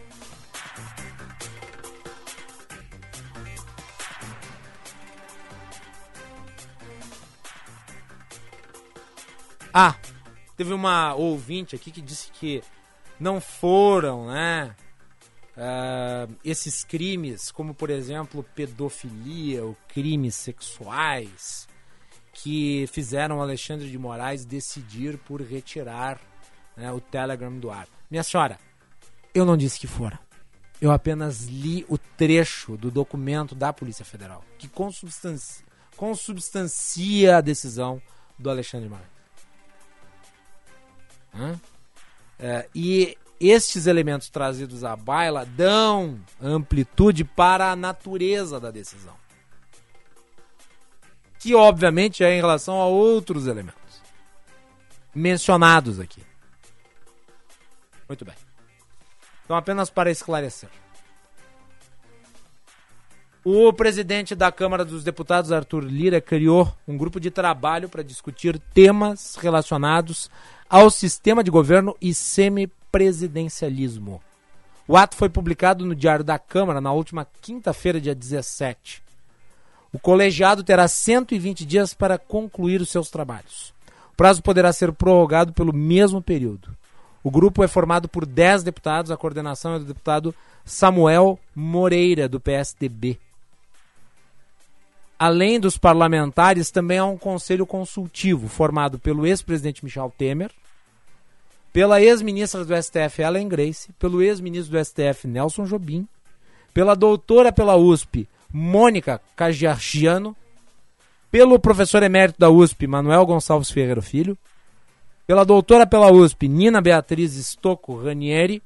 [9.78, 9.94] Ah,
[10.56, 12.62] teve uma ouvinte aqui que disse que
[13.20, 14.74] não foram, né?
[15.54, 21.68] ah, esses crimes, como por exemplo pedofilia ou crimes sexuais,
[22.32, 26.18] que fizeram Alexandre de Moraes decidir por retirar
[26.74, 27.86] né, o Telegram do ar.
[28.10, 28.58] Minha senhora,
[29.34, 30.18] eu não disse que fora.
[30.80, 35.66] Eu apenas li o trecho do documento da Polícia Federal que consubstancia,
[35.98, 38.00] consubstancia a decisão
[38.38, 39.15] do Alexandre de Moraes.
[41.38, 41.60] Hã?
[42.38, 49.14] É, e estes elementos trazidos à baila dão amplitude para a natureza da decisão.
[51.38, 54.02] Que, obviamente, é em relação a outros elementos
[55.14, 56.22] mencionados aqui.
[58.08, 58.34] Muito bem.
[59.44, 60.68] Então, apenas para esclarecer.
[63.44, 68.58] O presidente da Câmara dos Deputados, Arthur Lira, criou um grupo de trabalho para discutir
[68.58, 70.28] temas relacionados
[70.68, 74.20] ao sistema de governo e semipresidencialismo.
[74.88, 79.02] O ato foi publicado no Diário da Câmara na última quinta-feira, dia 17.
[79.92, 83.74] O colegiado terá 120 dias para concluir os seus trabalhos.
[84.12, 86.76] O prazo poderá ser prorrogado pelo mesmo período.
[87.22, 92.38] O grupo é formado por 10 deputados, a coordenação é do deputado Samuel Moreira, do
[92.38, 93.18] PSDB.
[95.18, 100.50] Além dos parlamentares, também há um conselho consultivo formado pelo ex-presidente Michel Temer,
[101.72, 106.06] pela ex-ministra do STF Ellen Grace, pelo ex-ministro do STF Nelson Jobim,
[106.72, 110.36] pela doutora pela USP Mônica Cagiargiano,
[111.30, 114.38] pelo professor emérito da USP Manuel Gonçalves Ferreira Filho,
[115.26, 118.62] pela doutora pela USP Nina Beatriz Stocco Ranieri,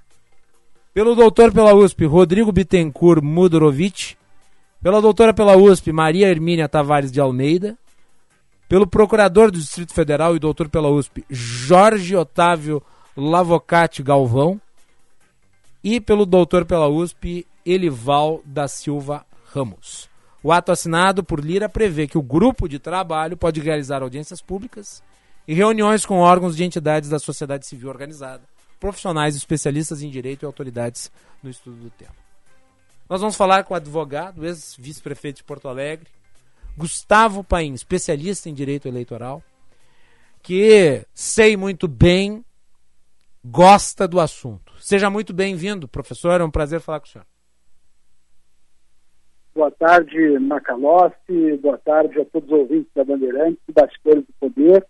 [0.93, 4.17] pelo doutor pela USP Rodrigo Bittencourt Mudorovic,
[4.83, 7.77] pela doutora pela USP Maria Hermínia Tavares de Almeida,
[8.69, 12.83] pelo procurador do Distrito Federal e doutor pela USP Jorge Otávio
[13.17, 14.61] Lavocati Galvão
[15.83, 20.09] e pelo doutor pela USP Elival da Silva Ramos.
[20.43, 25.03] O ato assinado por Lira prevê que o grupo de trabalho pode realizar audiências públicas
[25.47, 28.43] e reuniões com órgãos de entidades da sociedade civil organizada,
[28.79, 31.11] profissionais, especialistas em direito e autoridades
[31.43, 32.20] no estudo do tema.
[33.11, 36.07] Nós vamos falar com o advogado, ex-vice-prefeito de Porto Alegre,
[36.79, 39.43] Gustavo Paim, especialista em direito eleitoral,
[40.41, 42.45] que sei muito bem,
[43.45, 44.73] gosta do assunto.
[44.79, 47.27] Seja muito bem-vindo, professor, é um prazer falar com o senhor.
[49.57, 51.57] Boa tarde, Macalossi.
[51.61, 54.87] Boa tarde a todos os ouvintes da Bandeirantes, bastidores do poder.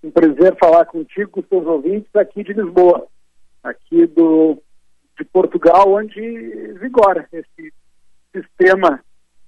[0.00, 3.08] Um prazer falar contigo, com os teus ouvintes aqui de Lisboa,
[3.64, 4.62] aqui do,
[5.16, 6.20] de Portugal, onde
[6.80, 7.72] vigora esse
[8.34, 9.00] sistema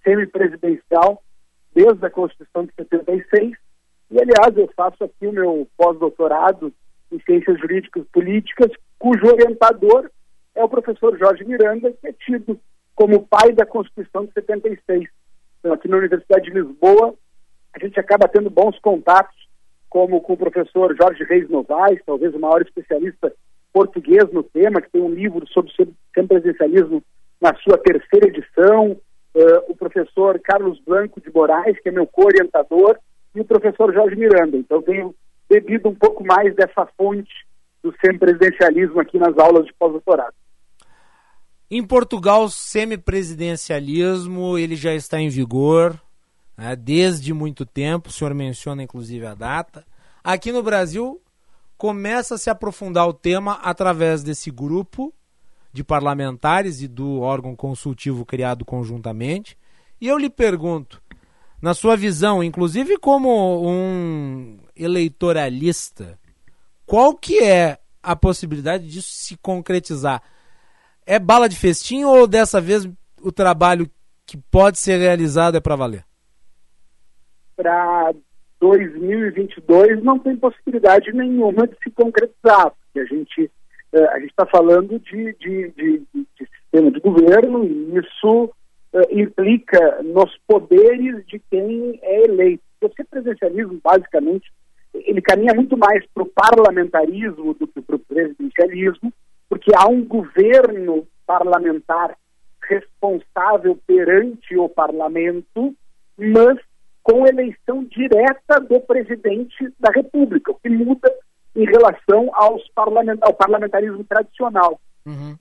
[0.04, 1.22] semipresidencial
[1.74, 3.52] desde a Constituição de 76.
[4.10, 6.72] E, aliás, eu faço aqui o meu pós-doutorado
[7.10, 10.10] em Ciências Jurídicas e Políticas, cujo orientador
[10.54, 12.58] é o professor Jorge Miranda, que é tido
[12.94, 15.08] como pai da Constituição de 76.
[15.58, 17.14] Então, aqui na Universidade de Lisboa,
[17.74, 19.36] a gente acaba tendo bons contatos,
[19.90, 23.32] como com o professor Jorge Reis Novaes, talvez o maior especialista
[23.76, 25.70] português no tema, que tem um livro sobre
[26.14, 27.04] semipresidencialismo
[27.38, 29.00] na sua terceira edição, uh,
[29.68, 32.96] o professor Carlos Blanco de Moraes, que é meu co-orientador,
[33.34, 34.56] e o professor Jorge Miranda.
[34.56, 35.14] Então, tenho
[35.46, 37.30] bebido um pouco mais dessa fonte
[37.82, 40.32] do semipresidencialismo aqui nas aulas de pós-doutorado.
[41.70, 46.00] Em Portugal, o semipresidencialismo ele já está em vigor
[46.56, 48.08] né, desde muito tempo.
[48.08, 49.84] O senhor menciona inclusive a data.
[50.24, 51.20] Aqui no Brasil
[51.76, 55.12] começa a se aprofundar o tema através desse grupo
[55.72, 59.58] de parlamentares e do órgão consultivo criado conjuntamente.
[60.00, 61.02] E eu lhe pergunto,
[61.60, 66.18] na sua visão, inclusive como um eleitoralista,
[66.86, 70.22] qual que é a possibilidade disso se concretizar?
[71.04, 72.88] É bala de festim ou dessa vez
[73.20, 73.90] o trabalho
[74.24, 76.04] que pode ser realizado é para valer?
[77.54, 78.12] Para
[78.60, 83.50] 2022 não tem possibilidade nenhuma de se concretizar, porque a gente
[83.92, 88.50] eh, a gente está falando de, de, de, de sistema de governo e isso
[88.92, 92.62] eh, implica nos poderes de quem é eleito.
[92.82, 94.52] O presidencialismo, basicamente,
[94.92, 99.12] ele caminha muito mais para o parlamentarismo do que para o presidencialismo,
[99.48, 102.16] porque há um governo parlamentar
[102.62, 105.74] responsável perante o parlamento,
[106.18, 106.58] mas
[107.06, 111.08] com eleição direta do presidente da República, o que muda
[111.54, 114.80] em relação aos parlament ao parlamentarismo tradicional.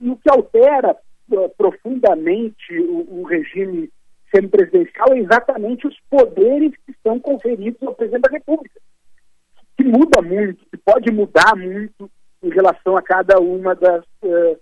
[0.00, 0.96] E o que altera
[1.32, 3.90] eh, profundamente o, o regime
[4.32, 8.80] semipresidencial é exatamente os poderes que são conferidos ao presidente da República
[9.76, 12.08] que muda muito, que pode mudar muito
[12.44, 14.56] em relação a cada uma das eh,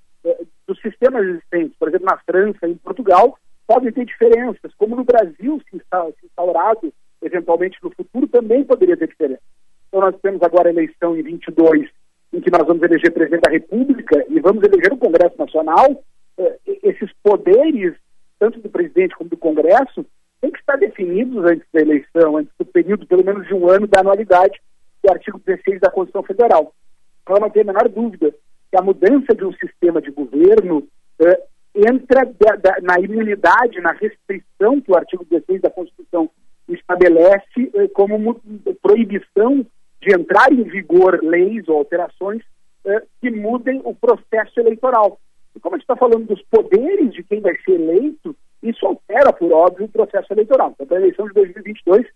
[0.67, 1.77] dos sistemas existentes.
[1.79, 6.13] Por exemplo, na França e em Portugal podem ter diferenças, como no Brasil se, insta-
[6.21, 6.93] se instaurado
[7.23, 9.41] eventualmente no futuro também poderia ter diferença.
[9.89, 11.89] Então nós temos agora a eleição em 22,
[12.33, 16.03] em que nós vamos eleger presidente da República e vamos eleger o Congresso Nacional.
[16.39, 17.95] E- esses poderes,
[18.39, 20.05] tanto do presidente como do Congresso,
[20.41, 23.87] têm que estar definidos antes da eleição, antes do período, pelo menos de um ano
[23.87, 24.61] da anualidade
[25.03, 26.75] do artigo 16 da Constituição Federal.
[27.23, 28.35] Então, não tem a menor dúvida
[28.71, 30.87] que a mudança de um sistema de governo
[31.21, 31.43] eh,
[31.75, 36.31] entra da- da- na imunidade, na restrição que o artigo 16 da Constituição
[36.69, 38.41] estabelece eh, como
[38.83, 39.67] proibição
[40.01, 42.43] de entrar em vigor leis ou alterações
[42.87, 45.19] eh, que mudem o processo eleitoral.
[45.57, 49.33] E como a gente está falando dos poderes de quem vai ser eleito, isso altera,
[49.33, 50.71] por óbvio, o processo eleitoral.
[50.73, 52.07] Então, para a eleição de 2022,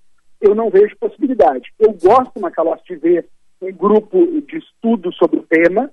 [0.40, 1.72] eu não vejo possibilidade.
[1.78, 3.26] Eu gosto, Macalós, de ver
[3.60, 5.90] um grupo de estudo sobre o tema,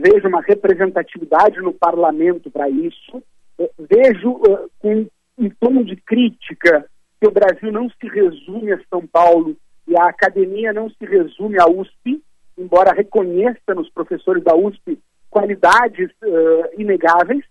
[0.00, 3.22] vejo uma representatividade no parlamento para isso,
[3.58, 5.06] eh, vejo eh, com
[5.38, 6.86] um tom de crítica
[7.20, 9.56] que o Brasil não se resume a São Paulo
[9.86, 12.22] e a academia não se resume à USP,
[12.56, 14.98] embora reconheça nos professores da USP
[15.30, 17.44] qualidades eh, inegáveis,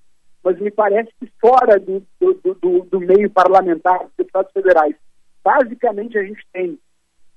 [0.43, 4.95] mas me parece que fora do, do- do- do meio parlamentar, dos deputados federais,
[5.43, 6.77] basicamente a gente tem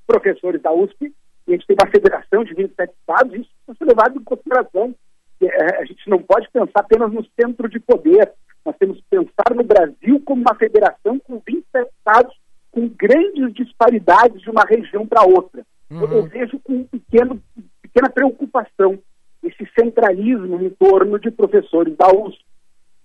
[0.07, 1.13] professores da USP
[1.47, 4.95] e a gente tem uma federação de 27 estados, isso precisa ser levado em consideração.
[5.41, 8.33] Eh, A gente não pode pensar apenas no centro de poder,
[8.65, 12.35] nós temos que pensar no Brasil como uma federação com 27 estados,
[12.73, 15.65] com grandes disparidades de uma região para outra.
[16.03, 17.41] Eu, eu vejo com pequeno,
[17.81, 18.99] pequena preocupação
[19.43, 22.45] esse centralismo em torno de professores da USP.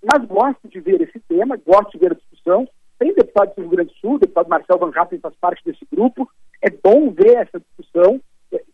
[0.04, 2.68] Mas gosto de ver esse tema, gosto de ver a discussão.
[2.98, 6.28] Tem deputado do Rio Grande do Sul, deputado Marcel Van Hatten faz parte desse grupo.
[6.62, 8.20] É bom ver essa discussão.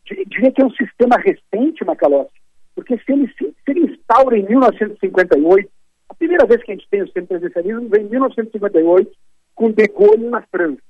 [0.05, 2.31] Que é um sistema recente, Macalossi,
[2.75, 5.69] porque se ele, se ele instaura em 1958,
[6.09, 9.11] a primeira vez que a gente tem o semipresidencialismo vem em 1958,
[9.55, 10.81] com de Gaulle na França.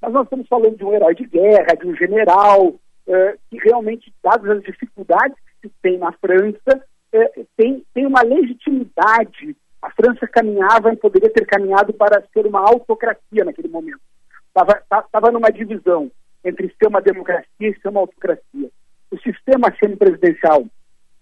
[0.00, 2.74] Mas nós estamos falando de um herói de guerra, de um general,
[3.06, 8.22] eh, que realmente, dadas as dificuldades que se tem na França, eh, tem, tem uma
[8.22, 9.56] legitimidade.
[9.82, 14.00] A França caminhava e poderia ter caminhado para ser uma autocracia naquele momento.
[14.48, 16.10] Estava numa divisão
[16.44, 18.70] entre ser uma democracia e ser uma autocracia.
[19.10, 20.64] O sistema semipresidencial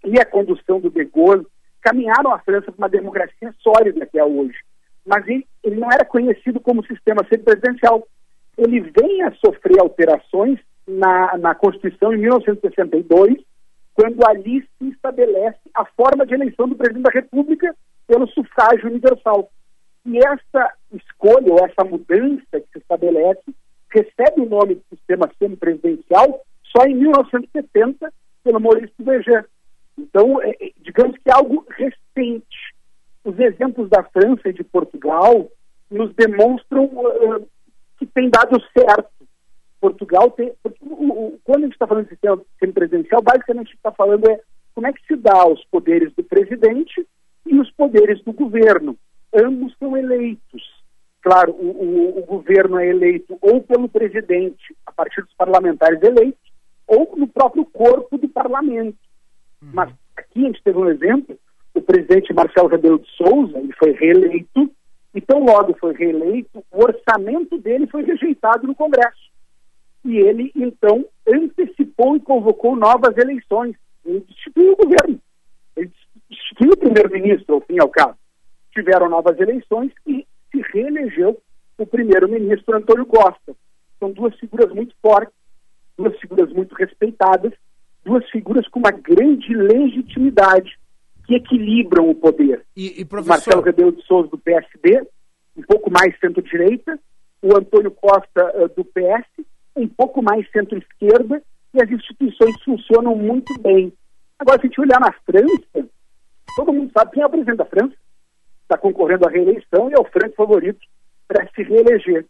[0.04, 1.46] e a condução do de Gaulle
[1.80, 4.58] caminharam a França para uma democracia sólida que é hoje.
[5.06, 8.06] Mas ele, ele não era conhecido como sistema semipresidencial.
[8.56, 13.38] Ele vem a sofrer alterações na, na Constituição em 1962,
[13.94, 17.74] quando ali se estabelece a forma de eleição do presidente da República
[18.06, 19.50] pelo sufrágio universal.
[20.06, 23.44] E essa escolha, ou essa mudança que se estabelece,
[23.90, 28.12] recebe o nome de sistema semipresidencial só em 1970,
[28.44, 29.46] pelo Maurício Veger.
[29.98, 32.74] Então, é, é, digamos que é algo recente.
[33.24, 35.48] Os exemplos da França e de Portugal
[35.90, 37.48] nos demonstram uh,
[37.98, 39.10] que tem dado certo.
[39.80, 40.52] Portugal tem.
[41.44, 44.40] quando a gente está falando de sistema semipresidencial, basicamente a gente está falando é
[44.74, 47.06] como é que se dá os poderes do presidente
[47.46, 48.96] e os poderes do governo.
[49.34, 50.47] Ambos são eleitos.
[51.28, 56.40] Claro, o, o- o governo é eleito ou pelo presidente, a partir dos parlamentares eleitos,
[56.86, 58.96] ou no próprio corpo do parlamento.
[59.74, 61.38] Mas aqui a gente teve um exemplo,
[61.74, 64.70] o presidente Marcelo Rebelo de Souza, ele foi reeleito,
[65.14, 69.28] e tão logo foi reeleito, o orçamento dele foi rejeitado no Congresso.
[70.04, 73.76] E ele, então, antecipou e convocou novas eleições.
[74.06, 75.20] Ele destituiu o governo.
[75.76, 75.90] Ele
[76.30, 78.16] destituiu o primeiro-ministro, ao fim e ao cabo.
[78.72, 80.26] Tiveram novas eleições e
[80.58, 81.40] se reelegeu
[81.76, 83.54] o primeiro-ministro Antônio Costa.
[83.98, 85.34] São duas figuras muito fortes,
[85.96, 87.52] duas figuras muito respeitadas,
[88.04, 90.78] duas figuras com uma grande legitimidade
[91.26, 92.64] que equilibram o poder.
[92.76, 95.06] E, e professor, Marcelo Rebelo de Souza do PSD,
[95.56, 96.98] um pouco mais centro-direita,
[97.42, 99.44] o Antônio Costa eh, do PS,
[99.76, 101.42] um pouco mais centro-esquerda,
[101.74, 103.92] e as instituições funcionam muito bem.
[104.38, 105.88] Agora, se a gente olhar na França,
[106.56, 107.94] todo mundo sabe quem é o presidente da França.
[108.68, 110.78] Está concorrendo à reeleição e é o franco favorito
[111.26, 112.26] para se reeleger.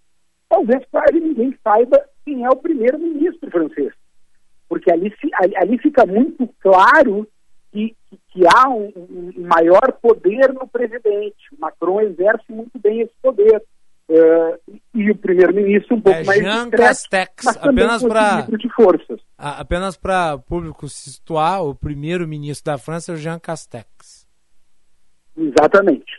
[0.48, 3.92] Talvez quase ninguém saiba quem é o primeiro-ministro francês,
[4.68, 5.12] porque ali,
[5.56, 7.26] ali- fica muito claro
[7.72, 7.94] que,
[8.30, 11.36] que- há um, um maior poder no presidente.
[11.52, 13.62] O Macron exerce muito bem esse poder.
[14.10, 14.58] Eh,
[14.94, 18.74] e o primeiro-ministro um pouco É mais Jean discreto, Castex, mas apenas pra- equilíbrio de
[18.74, 19.20] forças.
[19.36, 24.26] A- apenas para o público se situar, o primeiro-ministro da França é o Jean Castex.
[25.36, 26.10] Exatamente.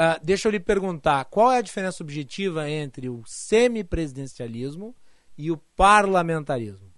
[0.00, 4.94] Ah, deixa eu lhe perguntar, qual é a diferença objetiva entre o semipresidencialismo
[5.36, 6.88] e o parlamentarismo?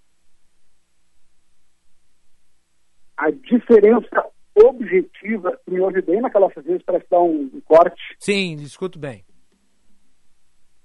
[3.16, 8.98] A diferença objetiva, me ouve bem naquela vezes para dar um, um corte, Sim, escuto
[8.98, 9.24] bem.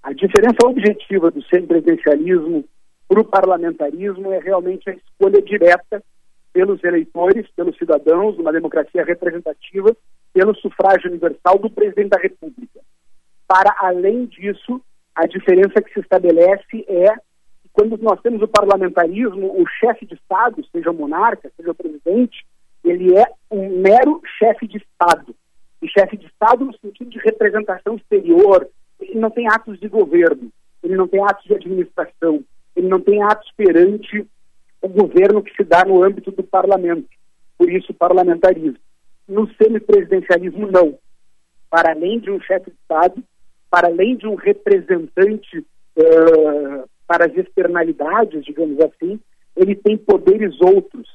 [0.02, 2.64] a diferença objetiva do semipresidencialismo
[3.06, 6.02] para o parlamentarismo é realmente a escolha direta
[6.50, 9.94] pelos eleitores, pelos cidadãos, numa democracia representativa,
[10.36, 12.80] pelo sufrágio universal do presidente da República.
[13.48, 14.82] Para além disso,
[15.14, 17.10] a diferença que se estabelece é
[17.62, 21.74] que quando nós temos o parlamentarismo, o chefe de Estado, seja o monarca, seja o
[21.74, 22.46] presidente,
[22.84, 25.34] ele é um mero chefe de Estado.
[25.80, 28.68] E chefe de Estado no sentido de representação exterior.
[29.00, 32.44] Ele não tem atos de governo, ele não tem atos de administração,
[32.76, 34.28] ele não tem atos perante
[34.82, 37.08] o governo que se dá no âmbito do parlamento.
[37.56, 38.76] Por isso, parlamentarismo.
[39.28, 40.98] No semipresidencialismo, não.
[41.70, 43.22] Para além de um chefe de Estado,
[43.70, 45.64] para além de um representante
[45.96, 49.18] eh, para as externalidades, digamos assim,
[49.56, 51.08] ele tem poderes outros.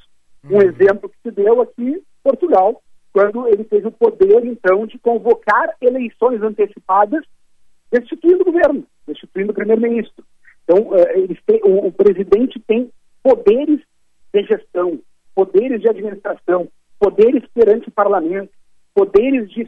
[0.44, 2.82] Um exemplo que se deu aqui, Portugal,
[3.12, 7.24] quando ele teve o poder, então, de convocar eleições antecipadas,
[7.90, 10.24] destituindo o governo, destituindo o primeiro-ministro.
[10.64, 10.90] Então,
[11.46, 12.90] têm- o, o presidente tem
[13.22, 13.80] poderes
[14.32, 14.98] de gestão,
[15.34, 16.68] poderes de administração,
[17.02, 18.50] poderes perante o parlamento,
[18.94, 19.66] poderes de,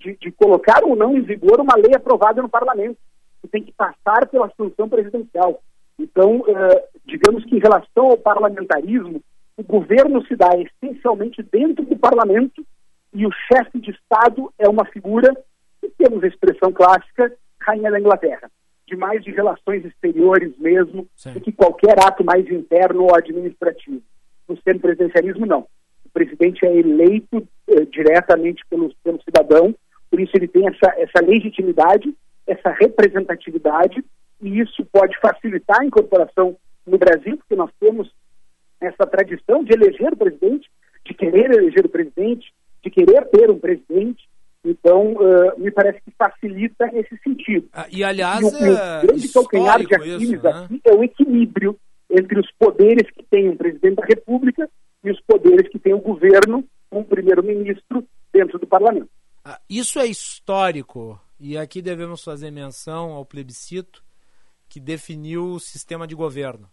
[0.00, 2.98] de, de- colocar ou não em vigor uma lei aprovada no parlamento,
[3.40, 5.62] que tem que passar pela função presidencial.
[5.96, 9.22] Então, eh, digamos que em relação ao parlamentarismo,
[9.56, 12.66] o governo se dá essencialmente dentro do parlamento
[13.12, 15.32] e o chefe de Estado é uma figura,
[15.80, 18.50] que temos a expressão clássica, rainha da Inglaterra,
[18.88, 24.02] de mais de relações exteriores mesmo, do que qualquer ato mais interno ou administrativo.
[24.48, 25.66] No semipresidencialismo, não.
[26.14, 29.74] Presidente é eleito eh, diretamente pelo, pelo cidadão,
[30.08, 32.14] por isso ele tem essa, essa legitimidade,
[32.46, 34.02] essa representatividade,
[34.40, 36.56] e isso pode facilitar a incorporação
[36.86, 38.08] no Brasil, porque nós temos
[38.80, 40.70] essa tradição de eleger o presidente,
[41.04, 42.52] de querer eleger o presidente,
[42.82, 44.28] de querer ter um presidente.
[44.64, 47.68] Então, eh, me parece que facilita esse sentido.
[47.90, 50.50] E, aliás, E o, e o é grande calcanhar de Aquiles isso, né?
[50.50, 51.76] aqui é o equilíbrio
[52.08, 54.70] entre os poderes que tem o presidente da República
[55.04, 59.10] e os poderes que tem o governo, o primeiro-ministro dentro do parlamento.
[59.44, 64.02] Ah, Isso é histórico e aqui devemos fazer menção ao plebiscito
[64.68, 66.68] que definiu o sistema de governo.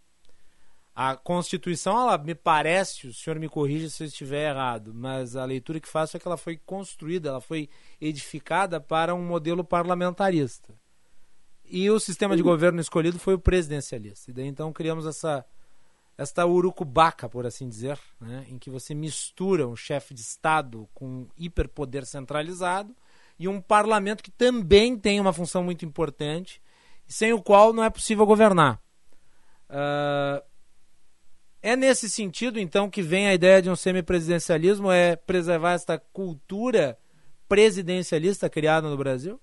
[0.95, 5.45] A Constituição, ela me parece, o senhor me corrija se eu estiver errado, mas a
[5.45, 7.69] leitura que faço é que ela foi construída, ela foi
[7.99, 10.73] edificada para um modelo parlamentarista.
[11.65, 14.29] E o sistema de governo escolhido foi o presidencialista.
[14.29, 15.45] E daí então criamos essa
[16.21, 21.05] esta urucubaca, por assim dizer, né, em que você mistura um chefe de Estado com
[21.05, 22.95] um hiperpoder centralizado
[23.39, 26.61] e um parlamento que também tem uma função muito importante,
[27.07, 28.79] sem o qual não é possível governar.
[29.67, 30.43] Ah,
[31.61, 36.97] é nesse sentido, então, que vem a ideia de um semipresidencialismo, é preservar esta cultura
[37.47, 39.39] presidencialista criada no Brasil?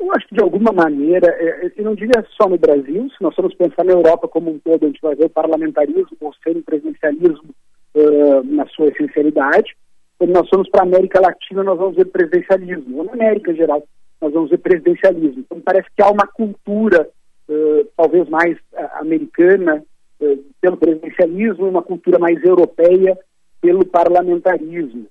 [0.00, 3.22] Eu acho que, de alguma maneira, é, é, eu não diria só no Brasil, se
[3.22, 6.34] nós formos pensar na Europa como um todo, a gente vai ver o parlamentarismo ou
[6.42, 7.54] semipresidencialismo
[7.94, 9.76] eh, na sua essencialidade.
[10.18, 13.56] Quando nós formos para a América Latina, nós vamos ver presidencialismo, ou na América em
[13.56, 13.82] geral,
[14.22, 15.40] nós vamos ver presidencialismo.
[15.40, 17.06] Então, parece que há uma cultura,
[17.48, 19.84] eh, talvez mais ah, americana,
[20.60, 23.18] pelo presidencialismo, uma cultura mais europeia
[23.60, 25.06] pelo parlamentarismo.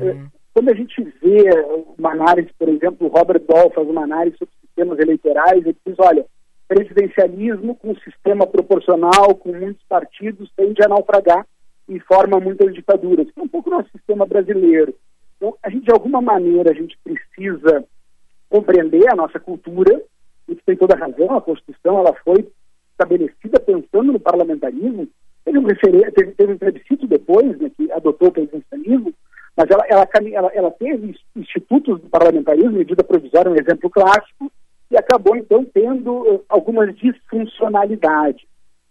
[0.00, 0.16] Eh,
[0.56, 1.50] quando a gente vê
[1.98, 5.94] uma análise, por exemplo, o Robert Dahl faz uma análise sobre sistemas eleitorais, ele diz,
[5.98, 6.24] olha,
[6.66, 11.46] presidencialismo com sistema proporcional, com muitos partidos, tende a naufragar
[11.86, 14.94] e forma muitas ditaduras, que é um pouco o nosso sistema brasileiro.
[15.36, 17.84] Então, a gente, de alguma maneira, a gente precisa
[18.48, 20.00] compreender a nossa cultura,
[20.48, 22.50] isso tem toda a razão, a Constituição ela foi
[22.92, 25.06] estabelecida pensando no parlamentarismo,
[25.44, 29.12] teve um, teve, teve um plebiscito depois, né, que adotou o presidencialismo,
[29.56, 34.52] mas ela, ela, ela, ela teve institutos do parlamentarismo, medida provisória, um exemplo clássico,
[34.90, 38.44] e acabou, então, tendo eh, algumas disfuncionalidades.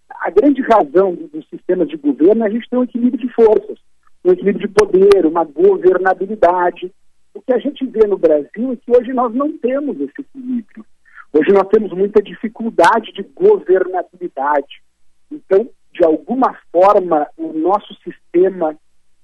[0.10, 3.34] A grande razão do- dos sistemas de governo é a gente ter um equilíbrio de
[3.34, 3.78] forças.
[4.26, 6.92] um equilíbrio de poder, uma governabilidade.
[7.34, 10.84] O que a gente vê no Brasil é que hoje nós não temos esse equilíbrio.
[11.32, 14.82] Hoje nós temos muita dificuldade de governabilidade.
[15.32, 18.76] Então, de alguma forma, o nosso sistema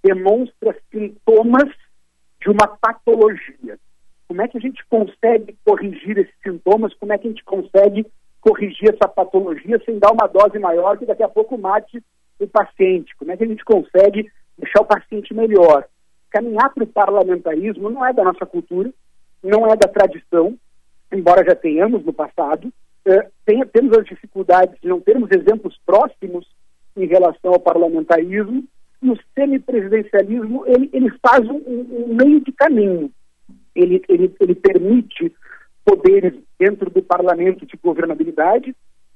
[0.04, 1.70] demonstra sintomas
[2.42, 3.78] de uma patologia.
[4.28, 6.94] Como é que a gente consegue corrigir esses sintomas?
[6.96, 8.06] Como é que a gente consegue
[8.40, 12.04] corrigir essa patologia sem dar uma dose maior que daqui a pouco mate
[12.40, 13.16] o paciente?
[13.18, 15.86] Como é que a gente consegue deixar o paciente melhor?
[16.30, 18.92] Caminhar para o parlamentarismo não é da nossa cultura,
[19.44, 20.58] não é da tradição,
[21.12, 22.72] embora já tenhamos no passado.
[23.06, 26.48] Eh, tem- temos as dificuldades de não termos exemplos próximos
[26.96, 28.64] em relação ao parlamentarismo,
[29.02, 33.12] e o semipresidencialismo ele, ele faz um, um- meio de caminho.
[33.76, 35.34] Ele, ele, ele permite
[35.84, 38.76] poderes dentro do parlamento de governabilidade.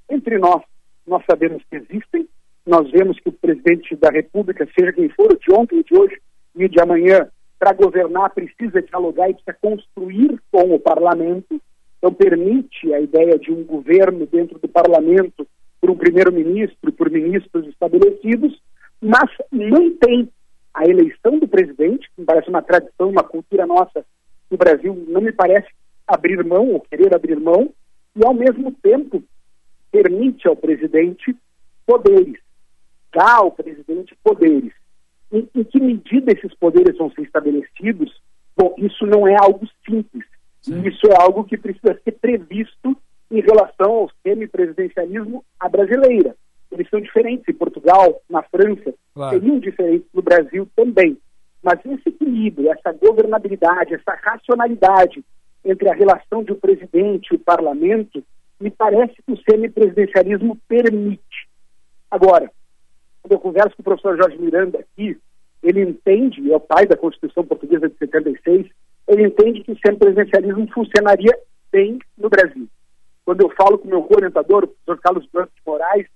[0.10, 0.62] Entre nós,
[1.06, 2.28] nós sabemos que existem.
[2.66, 6.20] Nós vemos que o presidente da República, seja quem for, de ontem, de hoje
[6.56, 7.28] e de amanhã,
[7.60, 11.62] para governar precisa dialogar e precisa construir com o parlamento.
[11.98, 15.48] Então, permite a ideia de um governo dentro do parlamento
[15.80, 18.60] por um primeiro-ministro, por ministros estabelecidos,
[19.02, 20.30] mas mantém
[20.74, 24.06] a eleição do presidente, que me parece uma tradição, uma cultura nossa
[24.50, 25.68] no Brasil, não me parece
[26.08, 27.74] abrir mão ou querer abrir mão,
[28.16, 29.24] e ao mesmo tempo
[29.92, 31.36] permite ao presidente
[31.86, 32.40] poderes,
[33.14, 34.74] dá ao presidente poderes.
[35.32, 38.22] Em, em que medida esses poderes vão ser estabelecidos?
[38.56, 40.26] Bom, isso não é algo simples.
[40.68, 42.98] Isso é algo que precisa ser previsto
[43.32, 46.36] em relação ao semipresidencialismo à brasileira.
[46.72, 49.38] Eles são diferentes em Portugal, na França, Claro.
[49.40, 51.18] seriam diferentes no Brasil também.
[51.64, 55.24] Mas esse equilíbrio, essa governabilidade, essa racionalidade
[55.64, 58.24] entre a relação de o presidente e o parlamento,
[58.60, 61.48] me parece que o semipresidencialismo permite.
[62.12, 62.52] Agora,
[63.22, 65.18] quando eu converso com o professor Jorge Miranda aqui,
[65.64, 68.68] ele entende, é o pai da Constituição Portuguesa de 76,
[69.08, 71.36] ele entende que o semipresidencialismo funcionaria
[71.72, 72.68] bem no Brasil.
[73.26, 76.08] Quando eu falo com o meu orientador, o professor Carlos Branco de Moraes,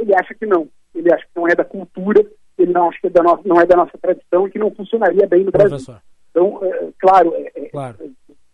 [0.00, 0.68] ele acha que não.
[0.94, 2.24] Ele acha que não é da cultura,
[2.58, 4.70] ele não acha que é da no- não é da nossa tradição e que não
[4.74, 5.70] funcionaria bem no Brasil.
[5.70, 6.02] Professor.
[6.30, 7.96] Então, é, claro, é- é- Claro.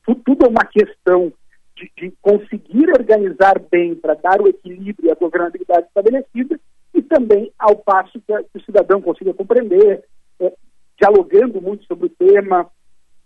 [0.05, 1.33] tu- tudo é uma questão
[1.77, 6.59] de, de conseguir organizar bem para dar o equilíbrio e a governabilidade estabelecida
[6.95, 10.03] e também ao passo que, a- que o cidadão consiga compreender,
[10.41, 10.53] é,
[10.99, 12.67] dialogando muito sobre o tema,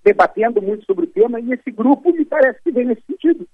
[0.04, 3.46] debatendo muito sobre o tema, e esse grupo me parece que vem nesse sentido.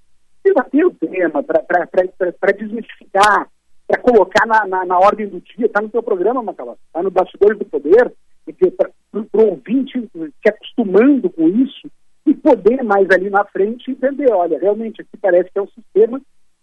[0.44, 3.48] Debater o tema, para desmistificar,
[3.86, 7.10] para colocar na, na, na ordem do dia, está no teu programa, Macalós, está no
[7.10, 8.12] Bastidores do Poder,
[8.76, 11.88] para o ouvinte se acostumando com isso
[12.26, 16.20] e poder mais ali na frente entender, olha, realmente aqui parece que é um sistema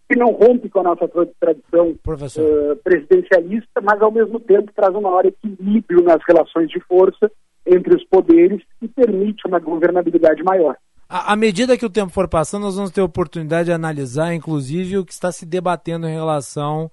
[0.09, 1.95] que não rompe com a nossa tra- tradição
[2.38, 7.32] eh, presidencialista, mas ao mesmo tempo traz um maior equilíbrio nas relações de força
[7.65, 10.76] entre os poderes e permite uma governabilidade maior.
[11.07, 15.05] À medida que o tempo for passando, nós vamos ter oportunidade de analisar, inclusive, o
[15.05, 16.91] que está se debatendo em relação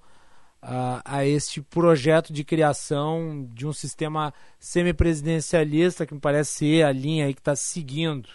[0.61, 6.91] a, a este projeto de criação de um sistema semipresidencialista, que me parece ser a
[6.91, 8.29] linha que está seguindo.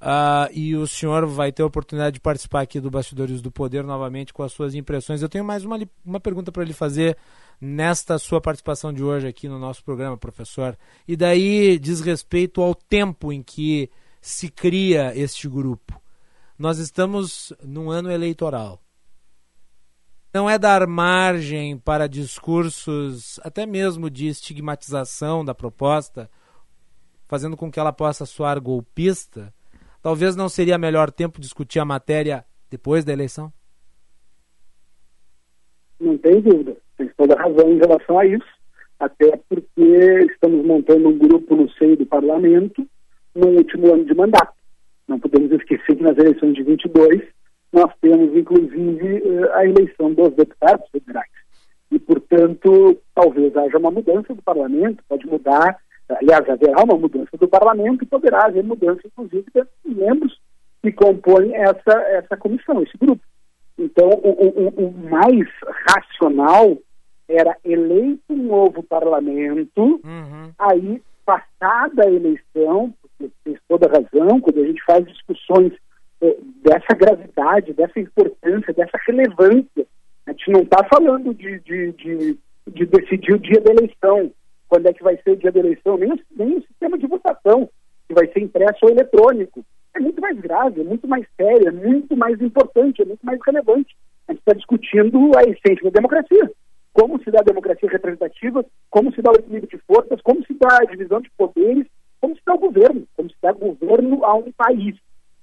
[0.00, 3.82] Ah, e o senhor vai ter a oportunidade de participar aqui do Bastidores do Poder
[3.82, 5.22] novamente com as suas impressões.
[5.22, 7.16] Eu tenho mais uma, uma pergunta para lhe fazer
[7.60, 10.78] nesta sua participação de hoje aqui no nosso programa, professor.
[11.06, 13.90] E daí diz respeito ao tempo em que
[14.20, 16.00] se cria este grupo.
[16.56, 18.80] Nós estamos num ano eleitoral.
[20.38, 26.30] Não é dar margem para discursos, até mesmo de estigmatização da proposta,
[27.26, 29.52] fazendo com que ela possa soar golpista.
[30.00, 33.52] Talvez não seria melhor tempo discutir a matéria depois da eleição?
[35.98, 38.46] Não tem dúvida, tem toda a razão em relação a isso,
[39.00, 42.86] até porque estamos montando um grupo no seio do parlamento
[43.34, 44.54] no último ano de mandato.
[45.08, 47.26] Não podemos esquecer que nas eleições de 22
[47.72, 51.30] nós temos, inclusive, eh, a eleição dos deputados federais.
[51.90, 57.48] E, portanto, talvez haja uma mudança do parlamento, pode mudar, aliás, haverá uma mudança do
[57.48, 60.38] parlamento e poderá haver mudança, inclusive, dos membros
[60.82, 63.22] que compõem essa, essa comissão, esse grupo.
[63.78, 65.46] Então, o, o- o- mais
[65.88, 66.76] racional
[67.28, 70.00] era eleito um novo parlamento,
[70.58, 75.72] aí, passada a eleição, porque tem toda a razão, quando a gente faz discussões
[76.62, 79.86] dessa gravidade, dessa importância, dessa relevância,
[80.26, 84.30] a gente não está falando de, de, de, de decidir o dia da eleição,
[84.68, 87.06] quando é que vai ser o dia da eleição, nem o, nem o sistema de
[87.06, 87.68] votação,
[88.06, 89.64] que vai ser impresso ou eletrônico.
[89.94, 93.38] É muito mais grave, é muito mais sério, é muito mais importante, é muito mais
[93.44, 93.96] relevante.
[94.26, 96.50] A gente está discutindo a essência da democracia.
[96.92, 100.52] como se dá a democracia representativa, como se dá o equilíbrio de forças, como se
[100.54, 101.86] dá a divisão de poderes,
[102.20, 104.96] como se dá o governo, como se dá governo a um país.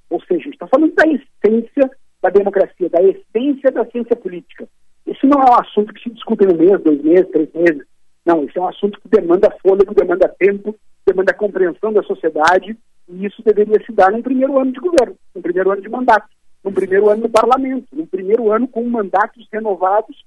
[0.10, 1.92] Ou seja, a gente está falando da essência
[2.22, 4.68] da democracia, da essência da ciência política.
[5.06, 7.86] Isso não é um assunto que se discute em um mês, dois meses, três meses.
[8.26, 10.76] Não, isso é um assunto que demanda fôlego, demanda tempo,
[11.06, 12.76] demanda compreensão da sociedade,
[13.08, 16.28] e isso deveria se dar no primeiro ano de governo, no primeiro ano de mandato,
[16.64, 20.26] no primeiro ano no parlamento, no primeiro ano com mandatos renovados,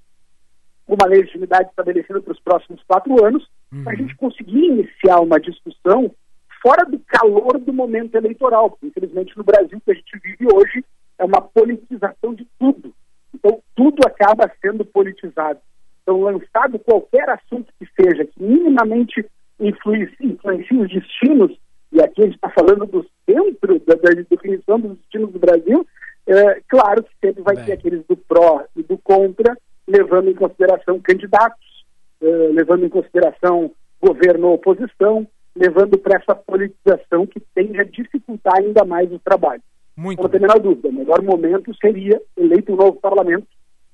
[0.86, 3.44] com uma legitimidade estabelecida para os próximos quatro anos,
[3.82, 6.14] para a gente conseguir iniciar uma discussão
[6.62, 8.76] fora do calor do momento eleitoral.
[8.82, 10.84] Infelizmente, no Brasil que a gente vive hoje
[11.18, 12.92] é uma politização de tudo.
[13.34, 15.60] Então, tudo acaba sendo politizado.
[16.02, 19.24] Então, lançado qualquer assunto que seja, que minimamente
[19.60, 20.38] influencie,
[20.80, 21.58] os destinos,
[21.92, 25.86] e aqui a gente está falando do centro da, da definição dos destinos do Brasil,
[26.26, 29.56] é, claro que sempre vai ter aqueles do pró e do contra,
[29.86, 31.84] levando em consideração candidatos,
[32.20, 35.26] eh, levando em consideração governo ou oposição,
[35.58, 39.62] levando para essa politização que tende a dificultar ainda mais o trabalho.
[39.96, 43.46] Muito Não tem a menor dúvida, o melhor momento seria eleito um novo parlamento,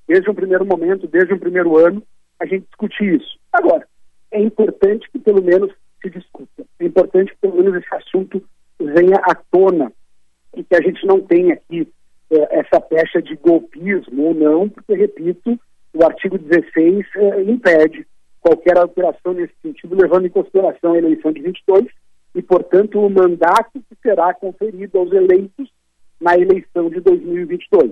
[0.07, 2.03] desde um primeiro momento, desde um primeiro ano,
[2.39, 3.39] a gente discutir isso.
[3.51, 3.87] Agora,
[4.31, 8.43] é importante que pelo menos se discuta, é importante que pelo menos esse assunto
[8.79, 9.91] venha à tona
[10.55, 11.87] e que a gente não tenha aqui
[12.29, 15.59] eh, essa pecha de golpismo ou não, porque, repito,
[15.93, 18.05] o artigo 16 eh, impede
[18.45, 21.87] qualquer alteração nesse sentido, levando em consideração a eleição de 22
[22.35, 25.67] e, portanto, o mandato que será conferido aos eleitos
[26.21, 27.89] na eleição de 2022.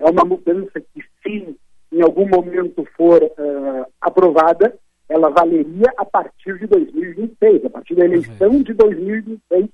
[0.00, 1.56] É uma mudança que, se
[1.92, 4.76] em algum momento for eh, aprovada,
[5.08, 9.68] ela valeria a partir de 2026, a partir da eleição de 2026,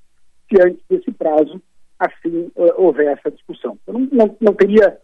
[0.50, 1.58] se antes desse prazo
[1.98, 3.78] assim eh, houver essa discussão.
[3.86, 4.98] Eu não, não, não teria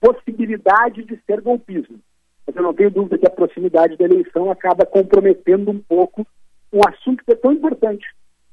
[0.00, 1.98] possibilidade de ser golpismo,
[2.46, 6.26] mas eu não tenho dúvida que a proximidade da eleição acaba comprometendo um pouco
[6.72, 8.06] um assunto que é tão importante,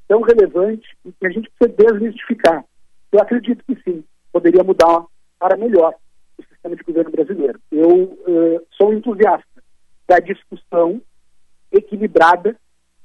[0.07, 2.65] tão relevante e que a gente precisa desmistificar.
[3.11, 5.05] Eu acredito que sim, poderia mudar
[5.39, 5.93] para melhor
[6.37, 7.59] o sistema de governo brasileiro.
[7.71, 9.63] Eu eh, sou entusiasta
[10.07, 11.01] da discussão
[11.71, 12.55] equilibrada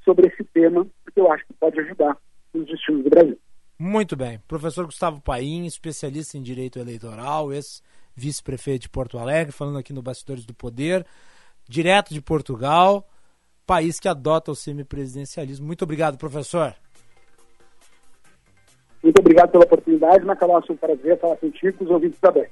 [0.04, 2.16] sobre esse tema, porque eu acho que pode ajudar
[2.52, 3.38] nos destinos do Brasil.
[3.78, 4.38] Muito bem.
[4.46, 7.52] Professor Gustavo Paim, especialista em direito eleitoral,
[8.16, 11.06] ex-vice-prefeito de Porto Alegre, falando aqui no Bastidores do Poder,
[11.68, 13.08] direto de Portugal,
[13.66, 15.66] país que adota o semipresidencialismo.
[15.66, 16.74] Muito obrigado, professor.
[19.02, 20.24] Muito obrigado pela oportunidade.
[20.24, 22.50] Na Calócia, um prazer falar contigo com os ouvintes da BET.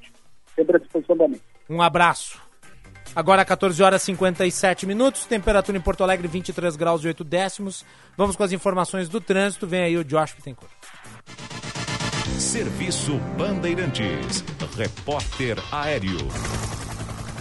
[0.56, 1.42] Sempre à disposição da mente.
[1.68, 2.40] Um abraço.
[3.14, 7.84] Agora 14 horas e 57 minutos, temperatura em Porto Alegre 23 graus e 8 décimos.
[8.16, 9.66] Vamos com as informações do trânsito.
[9.66, 10.70] Vem aí o Josh Bittencourt.
[12.38, 14.44] Serviço Bandeirantes.
[14.76, 16.18] Repórter Aéreo.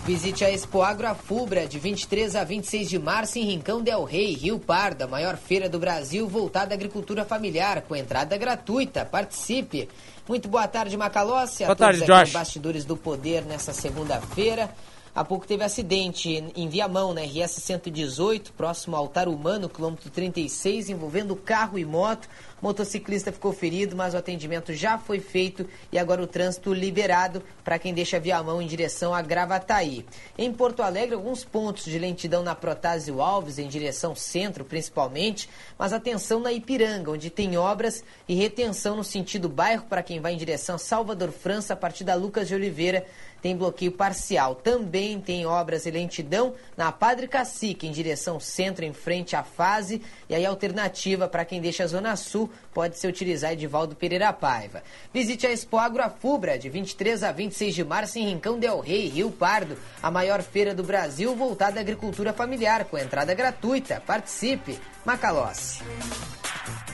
[0.05, 4.57] Visite a Expo Agroafubra de 23 a 26 de março em Rincão Del Rey, Rio
[4.57, 9.05] Pardo, a maior feira do Brasil voltada à agricultura familiar, com entrada gratuita.
[9.05, 9.87] Participe!
[10.27, 11.63] Muito boa tarde, Macalossi.
[11.63, 12.33] Boa a todos tarde, aqui Josh.
[12.33, 14.69] Bastidores do Poder nessa segunda-feira.
[15.13, 21.35] Há pouco teve acidente em Viamão, na RS 118, próximo ao Tarumano, quilômetro 36, envolvendo
[21.35, 22.29] carro e moto.
[22.61, 27.79] Motociclista ficou ferido, mas o atendimento já foi feito e agora o trânsito liberado para
[27.79, 30.05] quem deixa Viamão em direção a Gravataí.
[30.37, 35.93] Em Porto Alegre, alguns pontos de lentidão na Protásio Alves, em direção centro principalmente, mas
[35.93, 40.37] atenção na Ipiranga, onde tem obras e retenção no sentido bairro para quem vai em
[40.37, 43.05] direção Salvador França, a partir da Lucas de Oliveira
[43.41, 44.55] tem bloqueio parcial.
[44.55, 50.01] Também tem obras e lentidão na Padre Cacique, em direção centro, em frente à fase.
[50.27, 54.83] E aí, alternativa para quem deixa a Zona Sul pode ser utilizar Edivaldo Pereira Paiva.
[55.13, 59.31] Visite a Expo Agroafubra, de 23 a 26 de março, em Rincão Del Rey, Rio
[59.31, 64.01] Pardo, a maior feira do Brasil voltada à agricultura familiar, com entrada gratuita.
[64.05, 64.79] Participe!
[65.05, 65.81] Macalossi.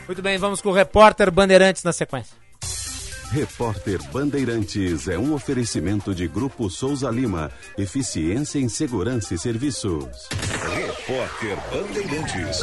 [0.08, 2.46] Muito bem, vamos com o repórter Bandeirantes na sequência.
[3.32, 7.52] Repórter Bandeirantes é um oferecimento de Grupo Souza Lima.
[7.78, 10.30] Eficiência em Segurança e Serviços.
[10.74, 12.60] Repórter Bandeirantes.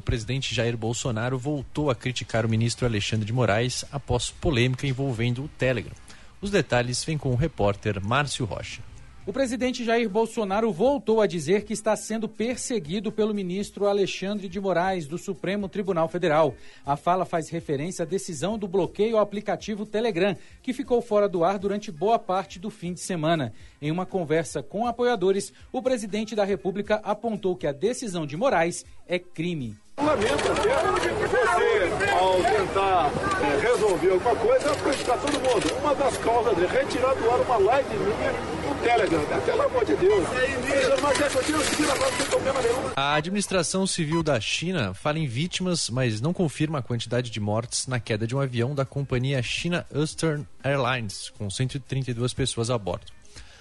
[0.00, 5.44] O presidente Jair Bolsonaro voltou a criticar o ministro Alexandre de Moraes após polêmica envolvendo
[5.44, 5.92] o Telegram.
[6.40, 8.80] Os detalhes vêm com o repórter Márcio Rocha.
[9.26, 14.58] O presidente Jair Bolsonaro voltou a dizer que está sendo perseguido pelo ministro Alexandre de
[14.58, 16.54] Moraes, do Supremo Tribunal Federal.
[16.84, 21.44] A fala faz referência à decisão do bloqueio ao aplicativo Telegram, que ficou fora do
[21.44, 23.52] ar durante boa parte do fim de semana.
[23.82, 28.84] Em uma conversa com apoiadores, o presidente da República apontou que a decisão de Moraes
[29.08, 29.74] é crime.
[29.96, 33.10] Lamento até você, ao tentar
[33.42, 35.74] eh, resolver alguma coisa, prejudicar todo mundo.
[35.80, 39.18] Uma das causas de retirar do ar uma live minha no Telegram.
[39.18, 39.42] né?
[39.44, 40.24] Pelo amor de Deus.
[41.02, 42.90] Mas é que eu tiro seguir agora sem problema nenhum.
[42.96, 47.86] A administração civil da China fala em vítimas, mas não confirma a quantidade de mortes
[47.86, 53.19] na queda de um avião da companhia China Eastern Airlines, com 132 pessoas a bordo.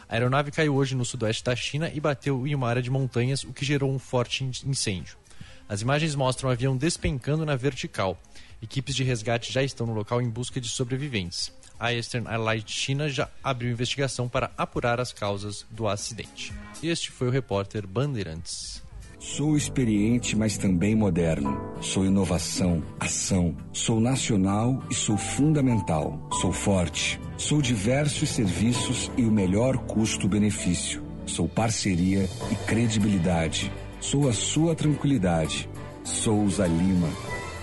[0.10, 3.43] A aeronave caiu hoje no sudoeste da China e bateu em uma área de montanhas,
[3.43, 5.16] o que gerou um forte in- incêndio.
[5.68, 8.20] As imagens mostram o avião despencando na vertical.
[8.60, 11.53] Equipes de resgate já estão no local em busca de sobreviventes.
[11.80, 16.51] A Eastern Airlines China já abriu investigação para apurar as causas do acidente.
[16.82, 18.82] Este foi o repórter Bandeirantes.
[19.20, 21.60] Sou experiente, mas também moderno.
[21.82, 23.54] Sou inovação, ação.
[23.74, 26.26] Sou nacional e sou fundamental.
[26.40, 27.20] Sou forte.
[27.38, 31.04] Sou diversos serviços e o melhor custo-benefício.
[31.26, 33.70] Sou parceria e credibilidade.
[34.00, 35.70] Sou a sua tranquilidade.
[36.02, 37.10] Souza Lima.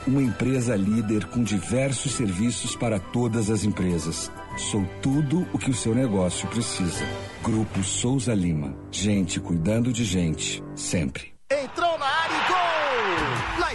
[0.07, 4.31] Uma empresa líder com diversos serviços para todas as empresas.
[4.59, 7.05] Sou tudo o que o seu negócio precisa.
[7.43, 8.77] Grupo Souza Lima.
[8.93, 10.63] Gente cuidando de gente.
[10.75, 11.36] Sempre.
[11.49, 12.66] Entrou na área e gol!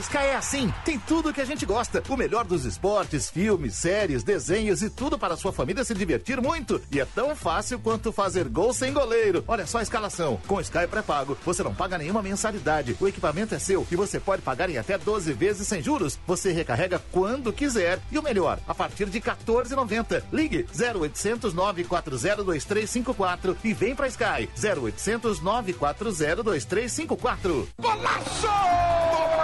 [0.02, 2.02] Sky é assim, tem tudo que a gente gosta.
[2.10, 6.82] O melhor dos esportes, filmes, séries, desenhos e tudo para sua família se divertir muito.
[6.92, 9.44] E é tão fácil quanto fazer gol sem goleiro.
[9.48, 10.42] Olha só a escalação.
[10.48, 12.98] Com Sky pré-pago, você não paga nenhuma mensalidade.
[13.00, 16.20] O equipamento é seu e você pode pagar em até 12 vezes sem juros.
[16.26, 18.00] Você recarrega quando quiser.
[18.12, 20.24] E o melhor, a partir de 14,90.
[20.34, 24.50] Ligue 0800 940 2354 e vem pra Sky.
[24.62, 27.70] 0800 940 2354.
[27.80, 29.41] Golaço!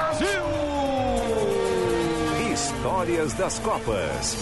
[2.97, 4.37] Histórias das Copas.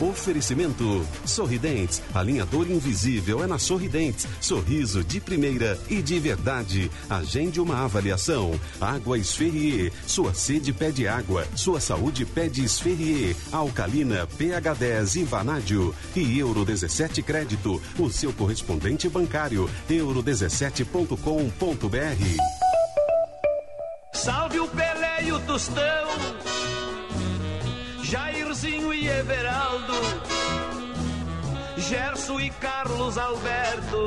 [0.00, 2.02] Oferecimento Sorridentes.
[2.14, 4.26] Alinhador invisível é na Sorridentes.
[4.40, 6.90] Sorriso de primeira e de verdade.
[7.08, 8.58] Agende uma avaliação.
[8.80, 9.92] Água Esferrier.
[10.06, 11.46] Sua sede pede água.
[11.56, 13.34] Sua saúde pede Esferrier.
[13.50, 15.94] Alcalina pH 10 e Vanádio.
[16.14, 17.82] E Euro 17 Crédito.
[17.98, 19.68] O seu correspondente bancário.
[19.88, 22.63] euro17.com.br.
[24.14, 26.08] Salve o Pelé e o Tostão,
[28.02, 29.92] Jairzinho e Everaldo,
[31.76, 34.06] Gerson e Carlos Alberto,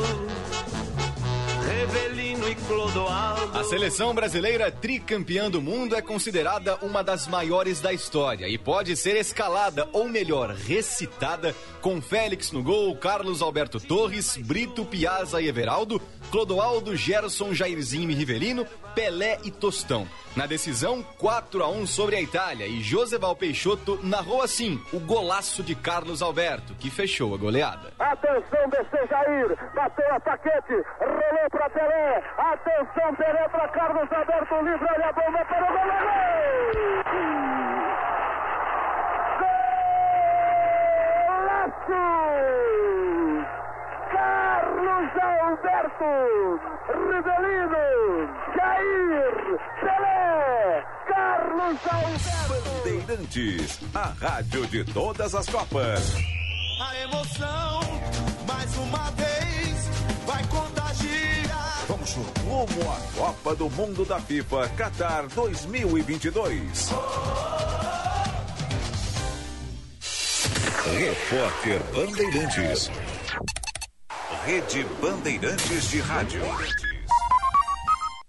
[1.68, 3.37] Revelino e Clodoaldo.
[3.58, 8.96] A seleção brasileira tricampeã do mundo é considerada uma das maiores da história e pode
[8.96, 15.48] ser escalada, ou melhor, recitada, com Félix no gol, Carlos Alberto Torres, Brito, Piazza e
[15.48, 16.00] Everaldo,
[16.30, 20.08] Clodoaldo, Gerson, Jairzinho e Rivelino, Pelé e Tostão.
[20.36, 25.64] Na decisão, 4 a 1 sobre a Itália e Joseval Peixoto narrou assim o golaço
[25.64, 27.92] de Carlos Alberto, que fechou a goleada.
[27.98, 32.24] Atenção, descer Jair, bateu a paquete, rolou para Pelé.
[32.38, 37.04] Atenção, Pelé para Carlos Alberto livre, olha a bomba para o goleiro.
[41.28, 42.04] Golaço!
[44.12, 46.12] Carlos Alberto,
[47.08, 47.88] Rivelino,
[48.56, 49.36] Jair,
[49.82, 52.38] Pelé, Carlos Alberto.
[52.84, 56.16] Bandeirantes, a rádio de todas as Copas.
[56.82, 57.80] A emoção,
[58.48, 59.88] mais uma vez,
[60.26, 60.77] vai contagiar.
[61.88, 66.90] Vamos rumo à Copa do Mundo da FIFA Qatar 2022.
[70.98, 72.92] Repórter Bandeirantes.
[74.46, 76.42] Rede Bandeirantes de Rádio.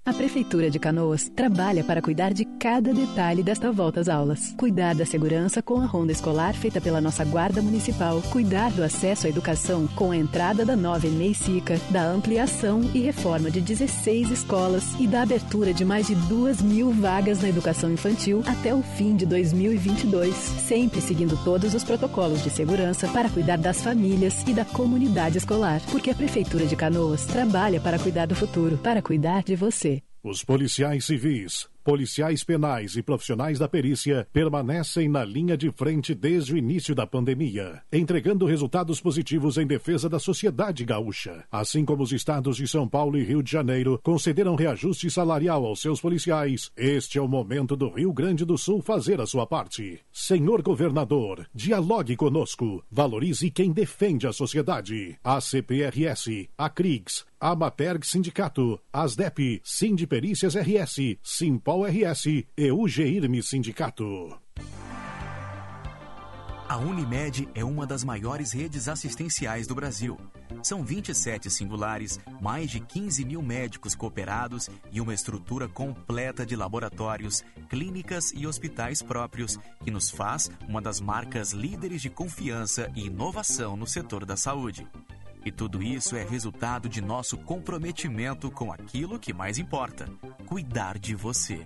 [0.08, 4.54] A Prefeitura de Canoas trabalha para cuidar de cada detalhe desta volta às aulas.
[4.56, 8.22] Cuidar da segurança com a ronda escolar feita pela nossa Guarda Municipal.
[8.32, 13.00] Cuidar do acesso à educação com a entrada da nova Enei Sica, da ampliação e
[13.00, 17.92] reforma de 16 escolas e da abertura de mais de duas mil vagas na educação
[17.92, 20.34] infantil até o fim de 2022.
[20.34, 25.82] Sempre seguindo todos os protocolos de segurança para cuidar das famílias e da comunidade escolar.
[25.90, 29.97] Porque a Prefeitura de Canoas trabalha para cuidar do futuro, para cuidar de você.
[30.22, 36.52] Os policiais civis, policiais penais e profissionais da perícia permanecem na linha de frente desde
[36.52, 41.46] o início da pandemia, entregando resultados positivos em defesa da sociedade gaúcha.
[41.50, 45.80] Assim como os estados de São Paulo e Rio de Janeiro concederam reajuste salarial aos
[45.80, 49.98] seus policiais, este é o momento do Rio Grande do Sul fazer a sua parte.
[50.12, 55.16] Senhor governador, dialogue conosco, valorize quem defende a sociedade.
[55.24, 62.26] A CPRS, a CRIGS, a Materg Sindicato, ASDEP, Sindiperícias RS, Simpol RS
[62.56, 64.38] e o GIRME Sindicato.
[66.68, 70.18] A Unimed é uma das maiores redes assistenciais do Brasil.
[70.62, 77.42] São 27 singulares, mais de 15 mil médicos cooperados e uma estrutura completa de laboratórios,
[77.70, 83.74] clínicas e hospitais próprios, que nos faz uma das marcas líderes de confiança e inovação
[83.74, 84.86] no setor da saúde.
[85.48, 90.06] E tudo isso é resultado de nosso comprometimento com aquilo que mais importa:
[90.44, 91.64] cuidar de você.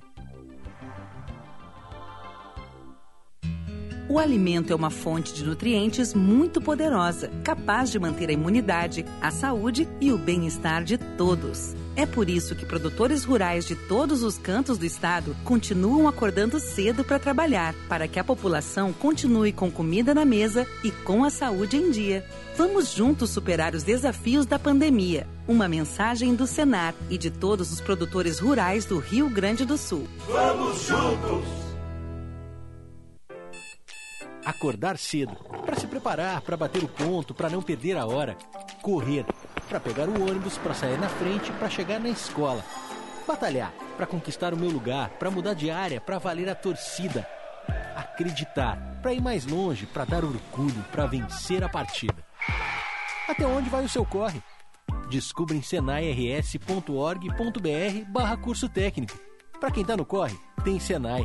[4.09, 9.33] O alimento é uma fonte de nutrientes muito poderosa, capaz de manter a imunidade, a
[9.33, 11.75] saúde e o bem-estar de todos.
[11.97, 17.03] É por isso que produtores rurais de todos os cantos do estado continuam acordando cedo
[17.03, 21.77] para trabalhar, para que a população continue com comida na mesa e com a saúde
[21.77, 22.25] em dia.
[22.55, 25.27] Vamos juntos superar os desafios da pandemia.
[25.49, 30.07] Uma mensagem do Senar e de todos os produtores rurais do Rio Grande do Sul.
[30.29, 31.45] Vamos juntos!
[34.45, 35.35] Acordar cedo,
[35.65, 38.37] para se preparar, para bater o ponto, para não perder a hora.
[38.83, 39.25] Correr,
[39.69, 42.63] para pegar o ônibus, para sair na frente, para chegar na escola.
[43.27, 47.27] Batalhar, para conquistar o meu lugar, para mudar de área, para valer a torcida.
[47.97, 52.32] Acreditar, para ir mais longe, para dar orgulho, para vencer a partida.
[53.29, 54.43] Até onde vai o seu corre?
[55.09, 59.17] Descubra em senairs.org.br barra curso técnico.
[59.61, 61.23] Para quem tá no corre, tem Senai.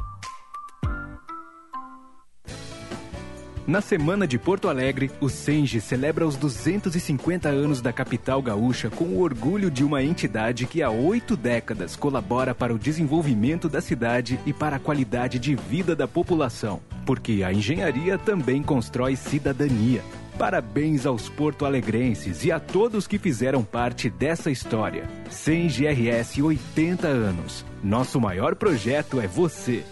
[3.66, 9.04] Na semana de Porto Alegre, o Senge celebra os 250 anos da capital gaúcha com
[9.04, 14.40] o orgulho de uma entidade que há oito décadas colabora para o desenvolvimento da cidade
[14.46, 16.80] e para a qualidade de vida da população.
[17.06, 20.02] Porque a engenharia também constrói cidadania.
[20.38, 25.10] Parabéns aos porto-alegrenses e a todos que fizeram parte dessa história.
[25.32, 27.66] Senge RS 80 anos.
[27.84, 29.84] Nosso maior projeto é você.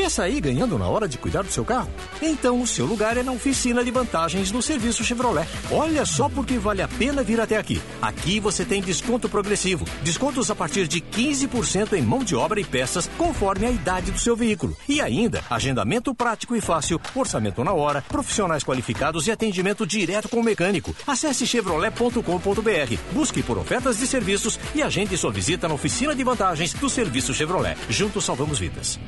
[0.00, 1.90] Quer sair ganhando na hora de cuidar do seu carro?
[2.22, 5.46] Então o seu lugar é na oficina de vantagens do serviço Chevrolet.
[5.70, 7.82] Olha só porque vale a pena vir até aqui.
[8.00, 12.64] Aqui você tem desconto progressivo, descontos a partir de 15% em mão de obra e
[12.64, 14.74] peças conforme a idade do seu veículo.
[14.88, 20.40] E ainda, agendamento prático e fácil, orçamento na hora, profissionais qualificados e atendimento direto com
[20.40, 20.96] o mecânico.
[21.06, 26.72] Acesse chevrolet.com.br, busque por ofertas de serviços e agende sua visita na oficina de vantagens
[26.72, 27.76] do serviço Chevrolet.
[27.90, 28.98] Juntos salvamos vidas.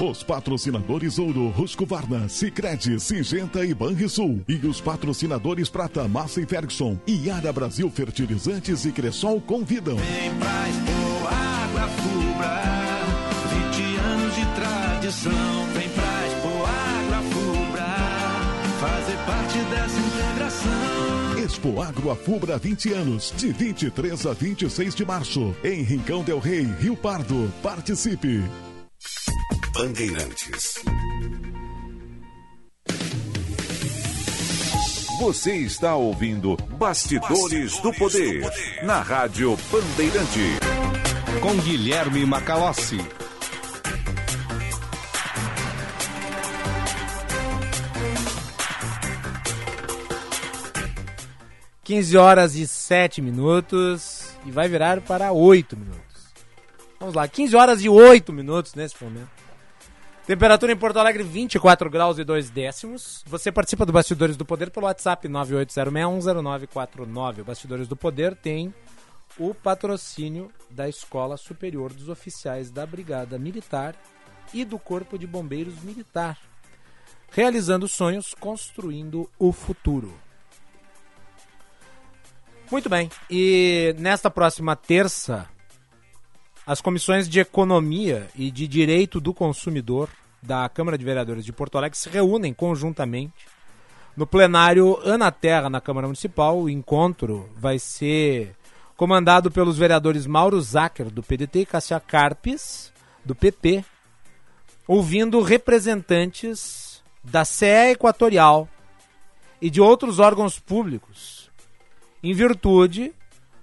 [0.00, 4.42] Os patrocinadores Ouro, Husqvarna, Sicredi, Singenta e Banrisul.
[4.46, 6.96] E os patrocinadores Prata, Massa e Ferguson.
[7.04, 9.96] E Ara Brasil Fertilizantes e Cressol convidam.
[9.96, 12.62] Vem pra Expo Água Fubra,
[13.72, 15.66] 20 anos de tradição.
[15.74, 17.96] Vem pra Expo Água Fubra,
[18.78, 21.44] fazer parte dessa integração.
[21.44, 26.68] Expo Agro Afubra 20 anos, de 23 a 26 de março, em Rincão Del Rei,
[26.78, 27.52] Rio Pardo.
[27.62, 28.44] Participe!
[29.72, 30.82] Bandeirantes.
[35.20, 38.42] Você está ouvindo Bastidores, do, Poder,
[38.82, 40.58] na Rádio Bandeirante.
[41.40, 42.98] Com Guilherme Macalossi.
[51.84, 56.07] Quinze horas e sete minutos e vai virar para oito minutos.
[56.98, 59.30] Vamos lá, 15 horas e 8 minutos nesse momento.
[60.26, 63.22] Temperatura em Porto Alegre 24 graus e 2 décimos.
[63.26, 67.40] Você participa do Bastidores do Poder pelo WhatsApp 980610949.
[67.40, 68.74] O Bastidores do Poder tem
[69.38, 73.94] o patrocínio da Escola Superior dos Oficiais da Brigada Militar
[74.52, 76.38] e do Corpo de Bombeiros Militar.
[77.30, 80.14] Realizando sonhos, construindo o futuro.
[82.70, 83.10] Muito bem.
[83.30, 85.48] E nesta próxima terça,
[86.68, 90.10] as comissões de Economia e de Direito do Consumidor
[90.42, 93.46] da Câmara de Vereadores de Porto Alegre se reúnem conjuntamente
[94.14, 96.58] no plenário Ana Terra, na Câmara Municipal.
[96.58, 98.54] O encontro vai ser
[98.98, 102.92] comandado pelos vereadores Mauro Zacher, do PDT, e Cassia Carpes,
[103.24, 103.82] do PP,
[104.86, 108.68] ouvindo representantes da CE Equatorial
[109.58, 111.50] e de outros órgãos públicos,
[112.22, 113.10] em virtude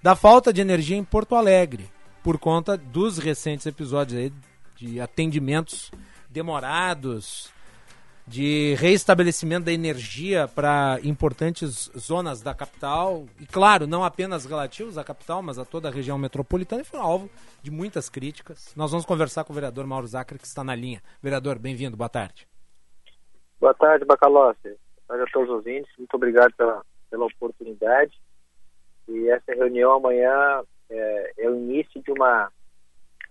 [0.02, 1.94] da falta de energia em Porto Alegre
[2.26, 4.34] por conta dos recentes episódios aí
[4.76, 5.91] de atendimentos
[6.27, 7.53] demorados,
[8.26, 15.03] de reestabelecimento da energia para importantes zonas da capital, e claro, não apenas relativos à
[15.03, 17.30] capital, mas a toda a região metropolitana, e foi alvo
[17.61, 18.73] de muitas críticas.
[18.76, 21.03] Nós vamos conversar com o vereador Mauro Zacra, que está na linha.
[21.22, 22.47] Vereador, bem-vindo, boa tarde.
[23.60, 24.64] Boa tarde, Bacalossi.
[24.64, 28.19] Boa tarde a todos os ouvintes, muito obrigado pela, pela oportunidade.
[29.07, 32.52] E essa reunião amanhã é, é o início de uma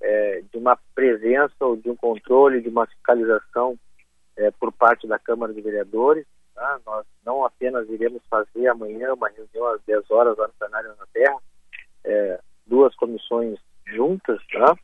[0.00, 3.78] é, de uma presença ou de um controle, de uma fiscalização
[4.36, 6.26] eh, por parte da Câmara de Vereadores.
[6.54, 6.78] Tá?
[6.84, 11.06] Nós não apenas iremos fazer amanhã uma reunião às 10 horas lá no cenário na
[11.12, 11.36] Terra,
[12.04, 14.76] eh, duas comissões juntas, tá?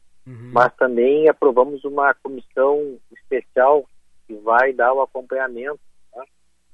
[0.52, 3.84] mas também aprovamos uma comissão especial
[4.26, 5.80] que vai dar o acompanhamento
[6.12, 6.24] tá?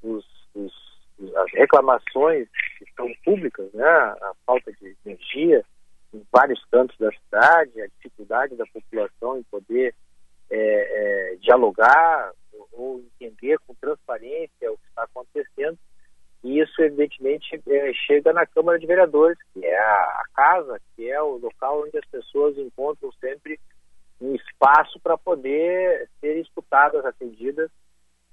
[0.02, 0.24] os,
[0.54, 0.96] os-
[1.36, 2.46] as reclamações
[2.78, 3.84] que são públicas, né?
[3.88, 5.64] a falta de energia
[6.12, 9.94] em vários cantos da cidade, a dificuldade da população em poder
[10.50, 12.32] é, é, dialogar
[12.72, 15.78] ou, entender com transparência o que está acontecendo.
[16.44, 21.10] E isso, evidentemente, é, chega na Câmara de Vereadores, que é a, a casa, que
[21.10, 23.58] é o local onde as pessoas encontram sempre
[24.20, 27.70] um espaço para poder ser escutadas, atendidas.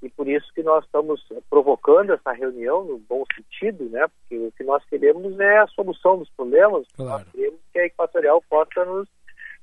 [0.04, 4.06] E por isso que nós estamos provocando essa reunião, no bom sentido, né?
[4.10, 6.86] Porque o que nós queremos é a solução dos problemas.
[6.98, 9.08] Nós queremos que a Equatorial possa nos,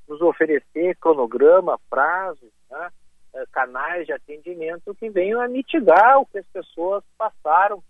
[0.09, 2.89] nos oferecer cronograma, prazos, né?
[3.35, 7.83] eh, canais de atendimento que venham a mitigar o que as pessoas passaram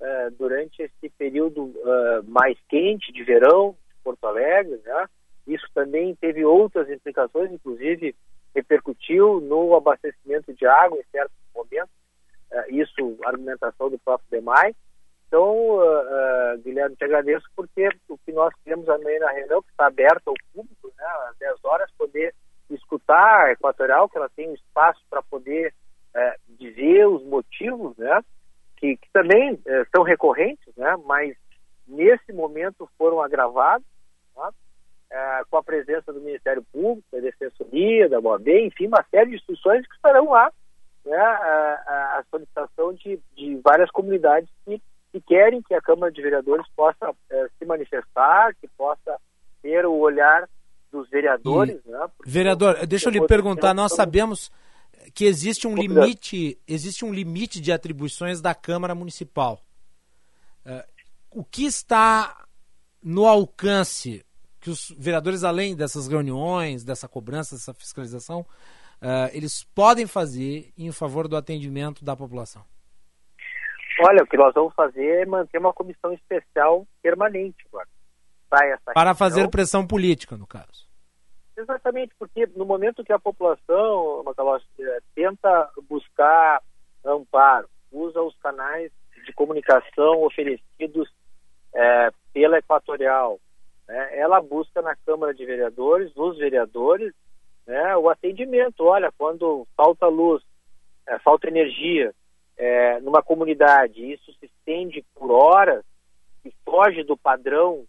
[0.00, 5.06] eh, durante esse período eh, mais quente de verão de Porto Alegre, né?
[5.46, 8.16] Isso também teve outras implicações, inclusive
[8.54, 11.90] repercutiu no abastecimento de água em certos momentos.
[12.52, 14.74] Eh, isso, argumentação do próprio DEMAI.
[15.26, 19.70] Então, eh, eh, Guilherme, te agradeço porque o que nós queremos amanhã na reunião, que
[19.70, 22.34] está aberta ao público, né, às 10 horas, poder
[22.68, 25.72] escutar a Equatorial, que ela tem um espaço para poder
[26.14, 28.20] eh, dizer os motivos, né,
[28.76, 29.58] que, que também
[29.94, 31.34] são recorrentes, né, mas
[31.86, 33.86] nesse momento foram agravados,
[34.34, 34.52] tá?
[35.14, 39.36] Eh, com a presença do Ministério Público, da Defensoria, da OAB, enfim, uma série de
[39.36, 40.50] instituições que estarão lá,
[41.04, 44.80] né, a, a- solicitação de, de várias comunidades que,
[45.12, 49.18] que querem que a Câmara de Vereadores possa eh, se manifestar, que possa
[49.60, 50.48] ter o olhar
[50.90, 54.50] dos vereadores, né, porque- Vereador, deixa eu lhe perguntar, nós sabemos
[55.12, 59.60] que existe um limite, existe um limite de atribuições da Câmara Municipal.
[60.64, 60.86] Eh,
[61.30, 62.46] o que está
[63.02, 64.24] no alcance
[64.62, 68.46] que os vereadores, além dessas reuniões, dessa cobrança, dessa fiscalização,
[69.02, 72.62] eh, eles podem fazer em favor do atendimento da população?
[74.00, 77.88] Olha, o que nós vamos fazer é manter uma comissão especial permanente agora.
[78.94, 80.86] Para fazer pressão política, no caso.
[81.56, 86.62] Exatamente, porque no momento que a população, Macalossi, eh, tenta buscar
[87.04, 88.92] amparo, usa os canais
[89.26, 91.10] de comunicação oferecidos
[91.74, 93.40] eh, pela Equatorial,
[93.88, 97.12] né, ela busca na Câmara de Vereadores, nos vereadores,
[97.66, 98.84] né, o atendimento.
[98.84, 100.42] Olha, quando falta luz,
[101.06, 102.14] eh, falta energia
[102.56, 105.84] eh, numa comunidade, isso se estende por horas
[106.44, 107.84] e foge do padrão,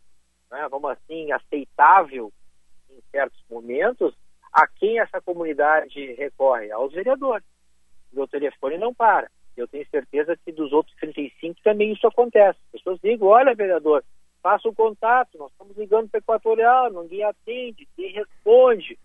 [0.51, 2.31] né, vamos assim, aceitável
[2.89, 4.13] em certos momentos,
[4.51, 6.71] a quem essa comunidade recorre?
[6.71, 7.45] Aos vereadores.
[8.11, 9.29] Meu telefone não para.
[9.57, 12.59] Eu tenho certeza que dos outros 35 também isso acontece.
[12.65, 14.03] As pessoas ligam, olha, vereador,
[14.43, 18.99] faça o contato, nós estamos ligando para o Equatorial, ninguém atende, ninguém responde.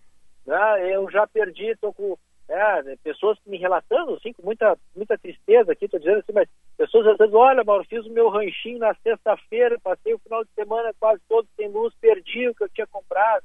[0.45, 0.95] Né?
[0.95, 2.17] Eu já perdi, estou com
[2.49, 6.49] é, né, pessoas me relatando, assim, com muita, muita tristeza aqui, estou dizendo assim, mas
[6.75, 10.91] pessoas vezes, olha, Mauro, fiz o meu ranchinho na sexta-feira, passei o final de semana
[10.99, 13.43] quase todo sem luz, perdi o que eu tinha comprado.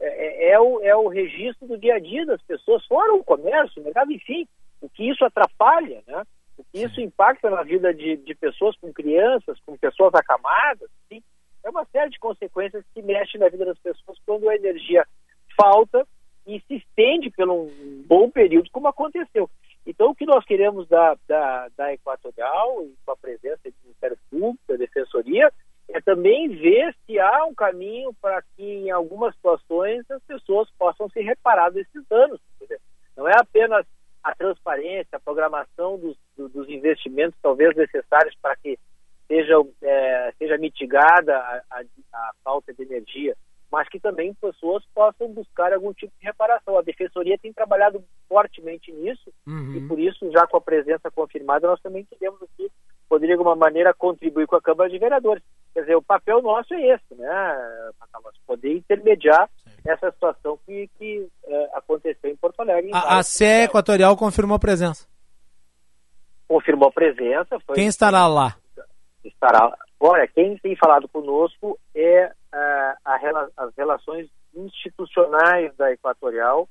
[0.00, 3.22] É, é- é o, é o registro do dia a dia das pessoas, fora o
[3.22, 4.48] comércio, o mercado, enfim,
[4.80, 6.24] o que isso atrapalha, né?
[6.56, 10.88] O que isso impacta na vida de, de pessoas com crianças, com pessoas acamadas,
[11.72, 15.06] uma série de consequências que mexem na vida das pessoas quando a energia
[15.60, 16.06] falta
[16.46, 17.70] e se estende por um
[18.06, 19.48] bom período, como aconteceu.
[19.86, 24.18] Então, o que nós queremos da, da, da Equatorial, e com a presença do Ministério
[24.30, 25.52] Público, da Defensoria,
[25.88, 31.08] é também ver se há um caminho para que, em algumas situações, as pessoas possam
[31.10, 32.40] se reparar desses danos.
[32.60, 32.80] dizer,
[33.16, 33.84] Não é apenas
[34.22, 38.78] a transparência, a programação dos, do- dos investimentos, talvez necessários para que
[39.32, 43.34] seja, é, seja mitigada a, a- a falta de energia,
[43.70, 46.76] mas que também pessoas possam buscar algum tipo de reparação.
[46.76, 49.74] A Defensoria tem trabalhado fortemente nisso Uhum.
[49.76, 52.70] e por isso, já com a presença confirmada, nós também queremos aqui,
[53.08, 55.42] poder de alguma maneira contribuir com a Câmara de Vereadores.
[55.72, 57.90] Quer dizer, o papel nosso é esse, né?
[58.46, 59.48] Poder intermediar
[59.86, 62.90] essa situação que, que eh, aconteceu em Porto Alegre.
[62.90, 65.06] em A, a CE Equatorial confirmou presença.
[66.46, 67.58] confirmou a presença.
[67.74, 68.56] Quem estará lá?
[69.46, 69.76] Estará.
[69.98, 76.68] Olha, quem tem falado conosco é ah, a rela- as relações institucionais da Equatorial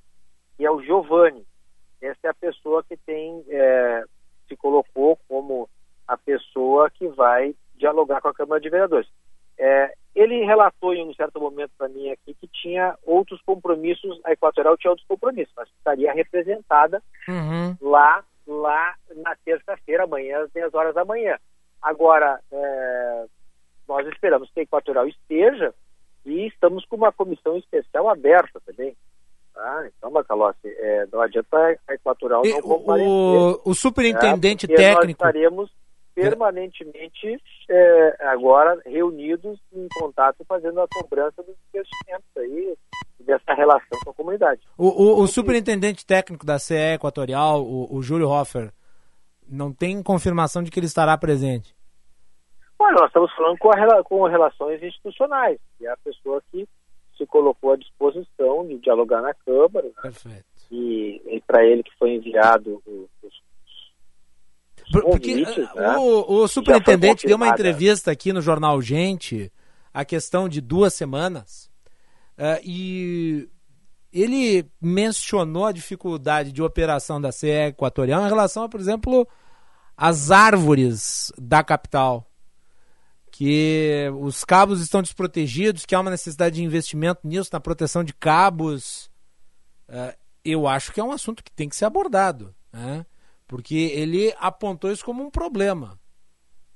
[0.60, 1.46] e é o Giovanni.
[2.02, 4.04] Essa é a pessoa que tem eh,
[4.48, 5.70] se colocou como
[6.08, 9.08] a pessoa que vai dialogar com a Câmara de Vereadores.
[9.58, 14.32] Eh, ele relatou em um certo momento para mim aqui que tinha outros compromissos, a
[14.34, 17.76] Equatorial tinha outros compromissos, mas estaria representada Uhum.
[17.82, 21.38] lá lá na terça-feira, amanhã, às 10 horas da manhã.
[21.82, 23.26] Agora, é,
[23.88, 25.74] nós esperamos que a Equatorial esteja
[26.26, 28.96] e estamos com uma comissão especial aberta também.
[29.54, 29.88] Tá?
[29.98, 33.08] Então, Macalossi, é, não adianta a Equatorial E não o- comparecer.
[33.10, 34.68] o- o superintendente?
[34.68, 35.72] Porque técnico- Nós estaremos
[36.14, 42.78] permanentemente é, agora reunidos em contato fazendo a cobrança dos investimentos aí,
[43.20, 44.62] dessa relação com a comunidade.
[44.78, 48.72] O, o- o superintendente técnico da CE Equatorial, o, o Júlio Hoffer,
[49.52, 51.76] não tem confirmação de que ele estará presente.
[52.80, 56.68] Olha, nós estamos falando com, a, com relações institucionais, que é a pessoa que
[57.18, 59.86] se colocou à disposição de dialogar na Câmara.
[59.88, 59.94] né?
[60.02, 60.46] Perfeito.
[60.72, 63.32] E, e para ele que foi enviado o- os,
[64.84, 65.96] os Por- Porque convites, né?
[65.98, 69.52] o, o superintendente deu uma entrevista aqui no jornal Gente,
[69.94, 71.70] a questão de duas semanas,
[72.38, 73.50] eh, e
[74.12, 79.28] ele mencionou a dificuldade de operação da CE Equatorial em relação, por exemplo,
[79.96, 82.28] às árvores da capital.
[83.32, 88.14] Que os cabos estão desprotegidos, que há uma necessidade de investimento nisso, na proteção de
[88.14, 89.10] cabos.
[89.88, 93.06] Eh, eu acho que é um assunto que tem que ser abordado, né?
[93.48, 96.00] porque ele apontou isso como um problema.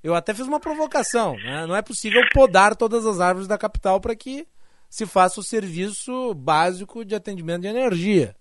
[0.02, 1.66] Eu até fiz uma provocação, né?
[1.66, 4.48] não é possível podar todas as árvores da capital para que
[4.90, 8.36] se faça o serviço básico de atendimento de energia.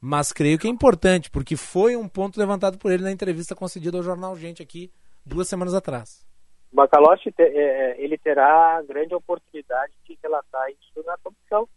[0.00, 3.98] Mas creio que é importante, porque foi um ponto levantado por ele na entrevista concedida
[3.98, 4.90] ao jornal Gente aqui
[5.24, 6.26] duas semanas atrás.
[6.72, 11.68] O é, é, ele terá a grande oportunidade de relatar isso na comissão.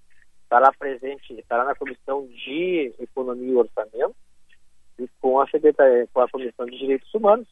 [0.44, 4.16] Estará presente, estará na comissão de Economia e Orçamento
[5.00, 5.46] e com a
[6.14, 7.48] com a Comissão de Direitos Humanos.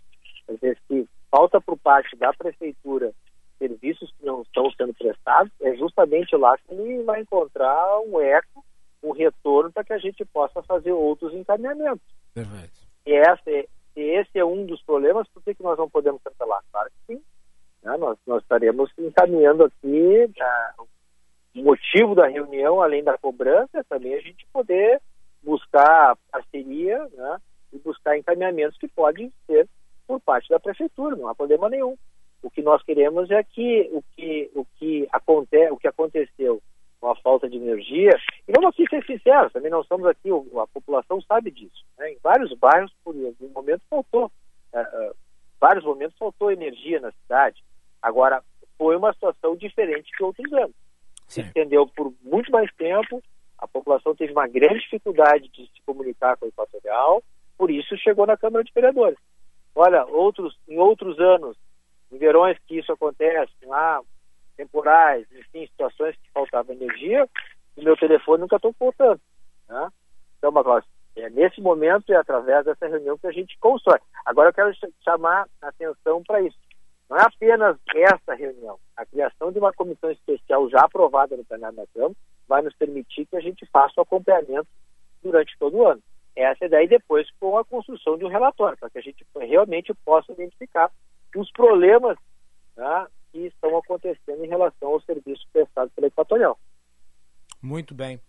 [0.45, 3.11] Quer dizer, se falta por parte da Prefeitura
[3.61, 8.65] serviços que não estão sendo prestados, é justamente lá que ele vai encontrar um eco,
[9.03, 12.01] um retorno para que a gente possa fazer outros encaminhamentos.
[12.33, 12.81] Perfeito.
[13.05, 16.63] E essa é- se esse é um dos problemas, por que, nós não podemos cancelar?
[16.71, 17.21] Claro que sim.
[17.83, 17.97] né?
[17.97, 20.73] Nós, nós estaremos encaminhando aqui ah,
[21.55, 25.01] o motivo da reunião, além da cobrança, é também a gente poder
[25.43, 27.37] buscar parceria né?
[27.73, 29.67] e buscar encaminhamentos que podem ser
[30.07, 31.97] por parte da prefeitura, não há problema nenhum.
[32.41, 36.61] O que nós queremos é que o que, o que, aconte, o que aconteceu
[36.99, 38.11] com a falta de energia,
[38.47, 41.83] e vamos aqui ser sinceros, também não estamos aqui, a população sabe disso.
[41.97, 42.11] né?
[42.11, 44.31] Em vários bairros, por algum momento, faltou,
[44.71, 45.11] eh, eh,
[45.59, 47.63] vários momentos faltou energia na cidade.
[48.01, 48.43] Agora,
[48.77, 50.75] foi uma situação diferente que outros anos.
[51.27, 53.23] Se estendeu por muito mais tempo,
[53.57, 57.23] a população teve uma grande dificuldade de se comunicar com o Equatorial,
[57.57, 59.17] por isso chegou na Câmara de Vereadores.
[59.73, 61.57] Olha, outros, em outros anos,
[62.11, 64.01] em verões que isso acontece, lá,
[64.57, 67.27] temporais, enfim, situações que faltava energia,
[67.75, 69.19] o meu telefone nunca estou voltando.
[69.67, 69.89] Né?
[70.37, 73.99] Então, Macalossi, é nesse momento e através dessa reunião que a gente constrói.
[74.25, 76.57] Agora eu quero ch- chamar a atenção para isso.
[77.09, 78.79] Não é apenas essa reunião.
[78.95, 82.15] A criação de uma comissão especial já aprovada no plenário da Câmara
[82.47, 84.67] vai nos permitir que a gente faça o acompanhamento
[85.21, 86.01] durante todo o ano.
[86.35, 89.93] Essa é daí depois com a construção de um relatório, para que a gente realmente
[90.05, 90.89] possa identificar
[91.39, 92.17] os problemas
[92.75, 96.57] né, que estão acontecendo em relação ao serviço prestado pela Equatorial.
[97.61, 98.19] Muito bem.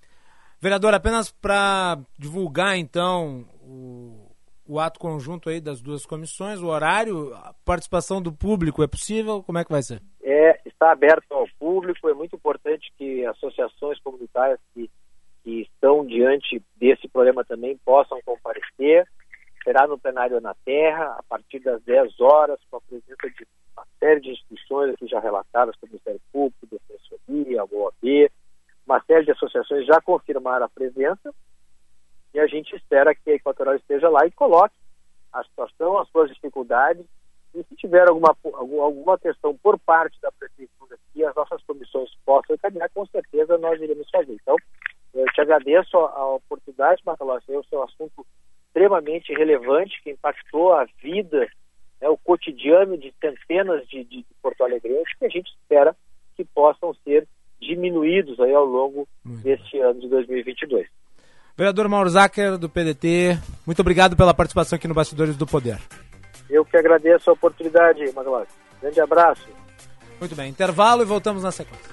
[0.61, 4.31] Vereador, apenas para divulgar então o,
[4.67, 9.43] o ato conjunto aí das duas comissões, o horário, a participação do público é possível?
[9.43, 10.01] Como é que vai ser?
[10.33, 12.09] é, está aberto ao público.
[12.09, 14.91] É muito importante que associações comunitárias que,
[15.43, 19.07] que estão diante desse problema também possam comparecer.
[19.65, 23.87] Será no plenário na Terra, a partir das 10 horas, com a presença de uma
[23.99, 28.31] série de instituições aqui já relatadas, como o Ministério Público, Defensoria, OAB,
[28.87, 31.33] uma série de associações já confirmaram a presença
[32.35, 34.75] e a gente espera que a Equatorial esteja lá e coloque
[35.33, 37.05] a situação, as suas dificuldades
[37.55, 42.11] e se tiver alguma, algum- alguma questão por parte da prefeitura que as nossas comissões
[42.25, 44.33] possam encaminhar, com certeza nós iremos fazer.
[44.33, 44.57] Então,
[45.15, 48.27] eu te agradeço a, oportunidade, Marcelo, é um assunto
[48.73, 51.47] extremamente relevante que impactou a vida,
[52.01, 55.95] né, o cotidiano de centenas de, de Porto Alegrenses que a gente espera
[56.35, 57.29] que possam ser
[57.61, 60.89] diminuídos aí ao longo deste ano de 2022.
[61.57, 65.79] Vereador Mauro Zacher, do PDT, muito obrigado pela participação aqui no Bastidores do Poder.
[66.49, 68.49] Eu que agradeço a oportunidade, Magalhães.
[68.81, 69.49] Grande abraço.
[70.19, 71.93] Muito bem, intervalo e voltamos na sequência.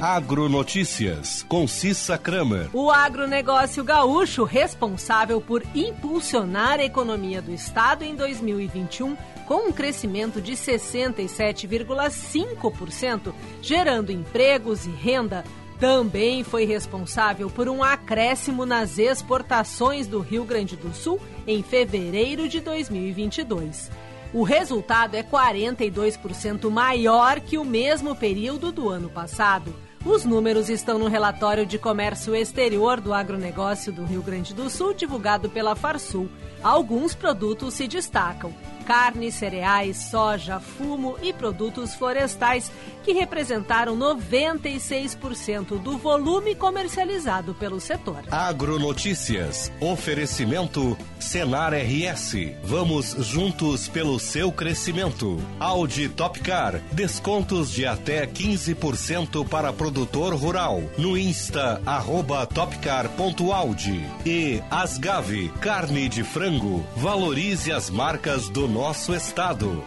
[0.00, 2.68] Agronotícias, com Cissa Kramer.
[2.74, 9.16] O agronegócio gaúcho, responsável por impulsionar a economia do estado em 2021,
[9.46, 13.32] com um crescimento de 67,5%,
[13.62, 15.42] gerando empregos e renda,
[15.80, 22.50] também foi responsável por um acréscimo nas exportações do Rio Grande do Sul em fevereiro
[22.50, 23.90] de 2022.
[24.34, 29.85] O resultado é 42% maior que o mesmo período do ano passado.
[30.06, 34.94] Os números estão no relatório de comércio exterior do agronegócio do Rio Grande do Sul,
[34.94, 36.28] divulgado pela Farsul.
[36.62, 38.54] Alguns produtos se destacam:
[38.86, 42.70] carne, cereais, soja, fumo e produtos florestais,
[43.02, 48.22] que representaram 96% do volume comercializado pelo setor.
[48.30, 49.72] Agronotícias.
[49.80, 52.34] Oferecimento Senar RS.
[52.62, 55.42] Vamos juntos pelo seu crescimento.
[55.58, 56.80] Audi Topcar.
[56.92, 60.82] Descontos de até 15% para produtor rural.
[60.96, 64.04] No Insta, arroba topcar.audi.
[64.24, 65.48] E Asgave.
[65.60, 66.86] Carne de frango.
[66.96, 69.82] Valorize as marcas do nosso estado.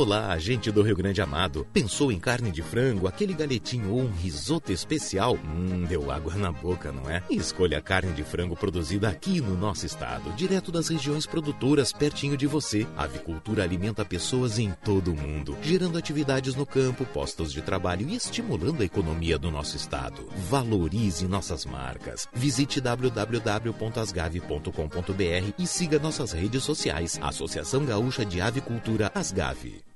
[0.00, 1.66] Olá, gente do Rio Grande Amado.
[1.74, 5.34] Pensou em carne de frango, aquele galetinho ou um risoto especial?
[5.34, 7.22] Hum, deu água na boca, não é?
[7.28, 12.34] Escolha a carne de frango produzida aqui no nosso estado, direto das regiões produtoras, pertinho
[12.34, 12.86] de você.
[12.96, 18.08] A avicultura alimenta pessoas em todo o mundo, gerando atividades no campo, postos de trabalho
[18.08, 20.26] e estimulando a economia do nosso estado.
[20.48, 22.26] Valorize nossas marcas.
[22.32, 27.18] Visite www.asgave.com.br e siga nossas redes sociais.
[27.20, 29.89] Associação Gaúcha de Avicultura Asgave.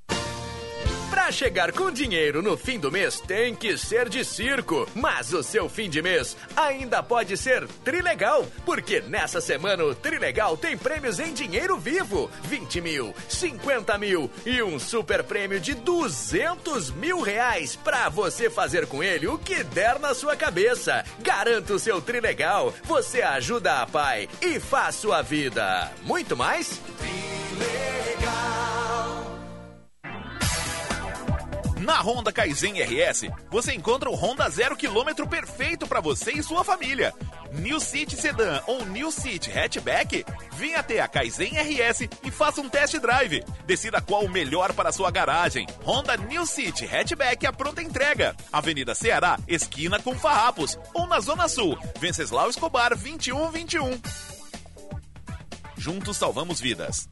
[1.15, 5.45] Pra chegar com dinheiro no fim do mês tem que ser de circo, mas o
[5.45, 11.21] seu fim de mês ainda pode ser trilegal, porque nessa semana o Trilegal tem prêmios
[11.21, 17.77] em dinheiro vivo: 20 mil, 50 mil e um super prêmio de 200 mil reais
[17.77, 21.05] pra você fazer com ele o que der na sua cabeça.
[21.21, 25.93] Garanta o seu Trilegal, você ajuda a pai e faz sua vida.
[26.03, 26.81] Muito mais?
[31.85, 36.65] Na Honda Kaizen RS, você encontra o Honda zero quilômetro perfeito para você e sua
[36.65, 37.13] família.
[37.53, 40.25] New City Sedan ou New City Hatchback?
[40.53, 43.45] Venha até a Kaizen RS e faça um test drive.
[43.67, 45.67] Decida qual o melhor para sua garagem.
[45.85, 48.35] Honda New City Hatchback a pronta entrega.
[48.51, 50.79] Avenida Ceará, esquina com Farrapos.
[50.95, 54.01] Ou na Zona Sul, Venceslau Escobar 2121.
[55.77, 57.11] Juntos salvamos vidas.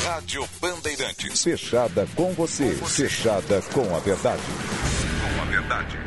[0.04, 1.42] Rádio Bandeirantes.
[1.42, 4.42] Fechada com você, fechada com a verdade.
[5.20, 6.05] Com a verdade.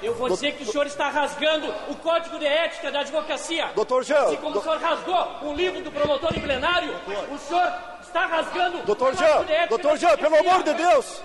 [0.00, 3.72] Eu vou dizer que o senhor está rasgando o código de ética da advocacia.
[3.74, 4.26] Doutor Jean.
[4.26, 4.60] Assim como do...
[4.60, 7.34] o senhor rasgou o livro do promotor em plenário, Doutor.
[7.34, 10.74] o senhor está rasgando Doutor o código de Jean, ética doutor Jean, pelo amor de
[10.74, 11.22] Deus.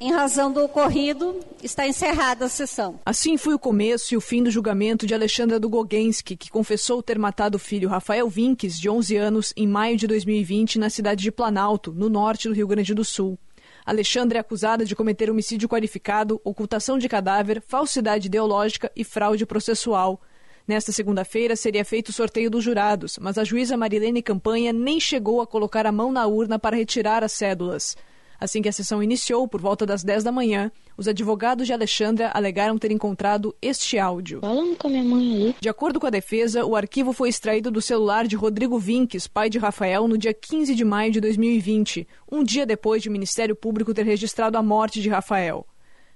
[0.00, 3.00] Em razão do ocorrido, está encerrada a sessão.
[3.04, 7.18] Assim foi o começo e o fim do julgamento de Alexandra Dugogensky, que confessou ter
[7.18, 11.32] matado o filho Rafael Vinques, de 11 anos, em maio de 2020, na cidade de
[11.32, 13.36] Planalto, no norte do Rio Grande do Sul.
[13.84, 20.20] Alexandre é acusada de cometer homicídio qualificado, ocultação de cadáver, falsidade ideológica e fraude processual.
[20.66, 25.40] Nesta segunda-feira seria feito o sorteio dos jurados, mas a juíza Marilene Campanha nem chegou
[25.40, 27.96] a colocar a mão na urna para retirar as cédulas.
[28.40, 32.30] Assim que a sessão iniciou, por volta das 10 da manhã, os advogados de Alexandra
[32.32, 34.40] alegaram ter encontrado este áudio.
[34.40, 35.56] Falando com a minha mãe ali.
[35.60, 39.50] De acordo com a defesa, o arquivo foi extraído do celular de Rodrigo Vinques, pai
[39.50, 43.56] de Rafael, no dia 15 de maio de 2020, um dia depois de o Ministério
[43.56, 45.66] Público ter registrado a morte de Rafael.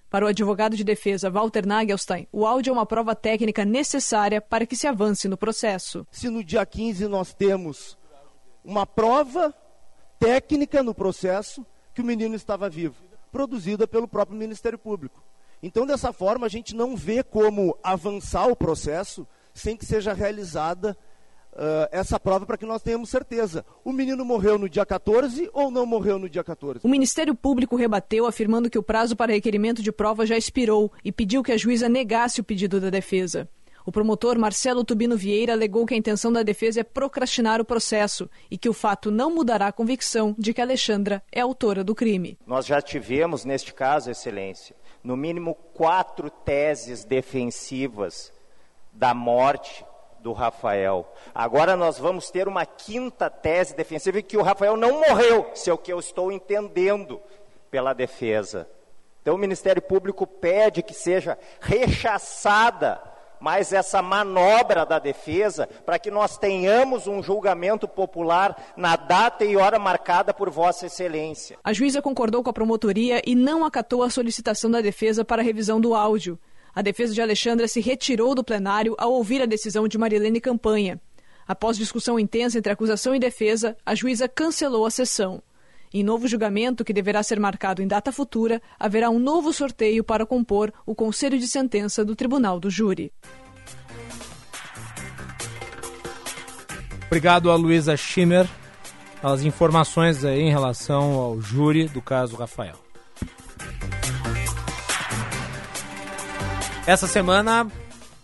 [0.08, 4.66] Para o advogado de defesa Walter Nagelstein, o áudio é uma prova técnica necessária para
[4.66, 6.06] que se avance no processo.
[6.10, 7.96] Se no dia 15 nós temos
[8.62, 9.54] uma prova
[10.20, 12.96] técnica no processo, que o menino estava vivo,
[13.30, 15.22] produzida pelo próprio Ministério Público.
[15.62, 20.96] Então, dessa forma, a gente não vê como avançar o processo sem que seja realizada
[21.52, 23.64] uh, essa prova para que nós tenhamos certeza.
[23.84, 26.80] O menino morreu no dia 14 ou não morreu no dia 14?
[26.82, 31.12] O Ministério Público rebateu, afirmando que o prazo para requerimento de prova já expirou e
[31.12, 33.48] pediu que a juíza negasse o pedido da defesa.
[33.84, 38.30] O promotor Marcelo Tubino Vieira alegou que a intenção da defesa é procrastinar o processo
[38.50, 42.38] e que o fato não mudará a convicção de que Alexandra é autora do crime.
[42.46, 48.32] Nós já tivemos, neste caso, Excelência, no mínimo quatro teses defensivas
[48.92, 49.84] da morte
[50.20, 51.12] do Rafael.
[51.34, 55.72] Agora nós vamos ter uma quinta tese defensiva que o Rafael não morreu, se é
[55.72, 57.20] o que eu estou entendendo
[57.68, 58.68] pela defesa.
[59.20, 63.11] Então o Ministério Público pede que seja rechaçada
[63.42, 69.56] mais essa manobra da defesa para que nós tenhamos um julgamento popular na data e
[69.56, 71.58] hora marcada por Vossa Excelência.
[71.64, 75.80] A juíza concordou com a promotoria e não acatou a solicitação da defesa para revisão
[75.80, 76.38] do áudio.
[76.72, 81.00] A defesa de Alexandra se retirou do plenário ao ouvir a decisão de Marilene Campanha.
[81.44, 85.42] Após discussão intensa entre acusação e defesa, a juíza cancelou a sessão.
[85.94, 90.24] Em novo julgamento, que deverá ser marcado em data futura, haverá um novo sorteio para
[90.24, 93.12] compor o conselho de sentença do Tribunal do Júri.
[97.06, 98.48] Obrigado a Luísa Schimmer
[99.20, 102.76] pelas informações em relação ao júri do caso Rafael.
[106.86, 107.66] Essa semana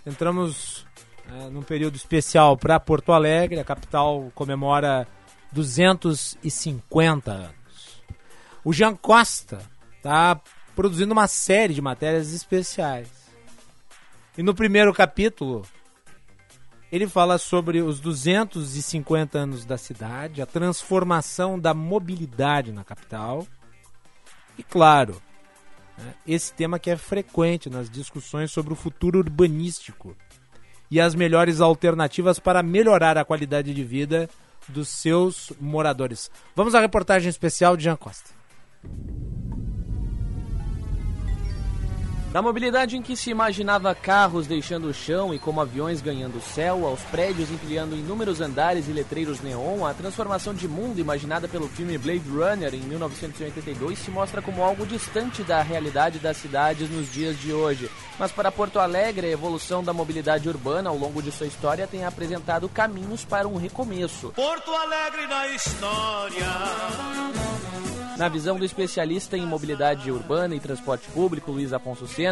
[0.06, 0.86] entramos
[1.30, 3.60] é, num período especial para Porto Alegre.
[3.60, 5.06] A capital comemora
[5.52, 7.57] 250 anos.
[8.68, 9.62] O Jean Costa
[9.96, 10.38] está
[10.76, 13.08] produzindo uma série de matérias especiais.
[14.36, 15.66] E no primeiro capítulo,
[16.92, 23.46] ele fala sobre os 250 anos da cidade, a transformação da mobilidade na capital.
[24.58, 25.16] E claro,
[25.96, 30.14] né, esse tema que é frequente nas discussões sobre o futuro urbanístico
[30.90, 34.28] e as melhores alternativas para melhorar a qualidade de vida
[34.68, 36.30] dos seus moradores.
[36.54, 38.36] Vamos à reportagem especial de Jean Costa.
[38.82, 39.27] Thank you.
[42.38, 46.40] Da mobilidade em que se imaginava carros deixando o chão e como aviões ganhando o
[46.40, 51.66] céu, aos prédios empilhando inúmeros andares e letreiros neon, a transformação de mundo imaginada pelo
[51.66, 57.12] filme Blade Runner em 1982 se mostra como algo distante da realidade das cidades nos
[57.12, 57.90] dias de hoje.
[58.20, 62.04] Mas para Porto Alegre, a evolução da mobilidade urbana ao longo de sua história tem
[62.04, 64.32] apresentado caminhos para um recomeço.
[64.36, 66.46] Porto Alegre na história.
[68.18, 72.27] Na visão do especialista em mobilidade urbana e transporte público, Luiz Afonso Sena,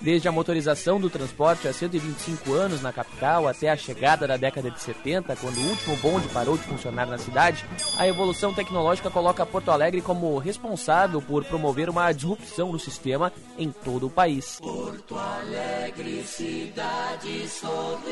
[0.00, 4.70] desde a motorização do transporte há 125 anos na capital até a chegada da década
[4.70, 7.64] de 70, quando o último bonde parou de funcionar na cidade,
[7.98, 13.70] a evolução tecnológica coloca Porto Alegre como responsável por promover uma disrupção no sistema em
[13.70, 14.58] todo o país.
[14.60, 18.10] Porto Alegre, cidade sorriso.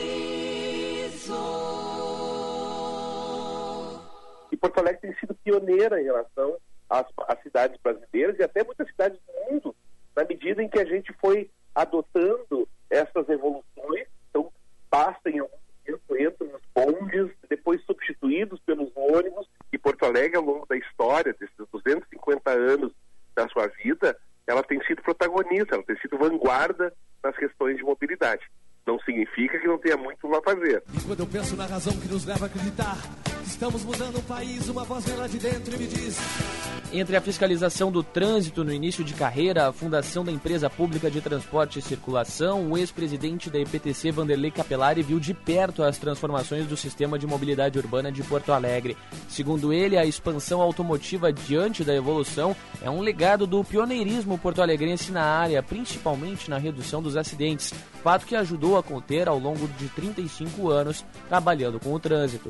[4.50, 6.56] E Porto Alegre tem sido pioneira em relação
[6.88, 9.76] às, às cidades brasileiras e até muitas cidades do mundo,
[10.18, 14.08] na medida em que a gente foi adotando essas evoluções.
[14.28, 14.52] Então,
[14.90, 19.48] passa em algum tempo, entram nos bondes, depois substituídos pelos ônibus.
[19.72, 22.92] E Porto Alegre, ao longo da história, desses 250 anos
[23.32, 26.92] da sua vida, ela tem sido protagonista, ela tem sido vanguarda
[27.22, 28.44] nas questões de mobilidade.
[28.88, 30.82] Não significa que não tenha muito a fazer.
[30.94, 34.22] E quando eu penso na razão que nos leva a acreditar que estamos mudando o
[34.22, 36.18] país, uma voz vem lá de dentro e me diz.
[36.90, 41.20] Entre a fiscalização do trânsito no início de carreira, a fundação da empresa pública de
[41.20, 46.78] transporte e circulação, o ex-presidente da EPTC, Vanderlei Capelari, viu de perto as transformações do
[46.78, 48.96] sistema de mobilidade urbana de Porto Alegre.
[49.28, 55.24] Segundo ele, a expansão automotiva diante da evolução é um legado do pioneirismo porto-alegrense na
[55.24, 60.70] área, principalmente na redução dos acidentes, fato que ajudou a conter ao longo de 35
[60.70, 62.48] anos trabalhando com o trânsito.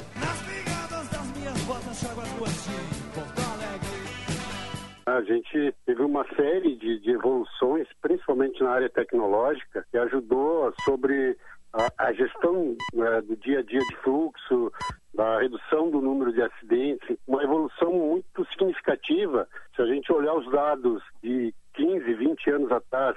[5.06, 11.36] A gente teve uma série de, de, evoluções, principalmente na área tecnológica, que ajudou sobre
[11.72, 14.70] a, a gestão né, do dia a dia de fluxo,
[15.14, 19.48] da redução do número de acidentes, uma evolução muito significativa.
[19.74, 23.16] Se a gente olhar os dados de 15, 20 anos atrás,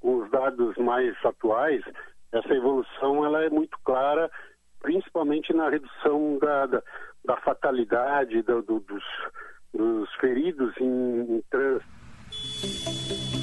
[0.00, 1.82] com os dados mais atuais,
[2.32, 4.30] essa evolução ela é muito clara,
[4.80, 6.82] principalmente na redução da, da,
[7.24, 9.04] da fatalidade, do, do, dos
[9.72, 13.37] dos feridos em, em trânsito.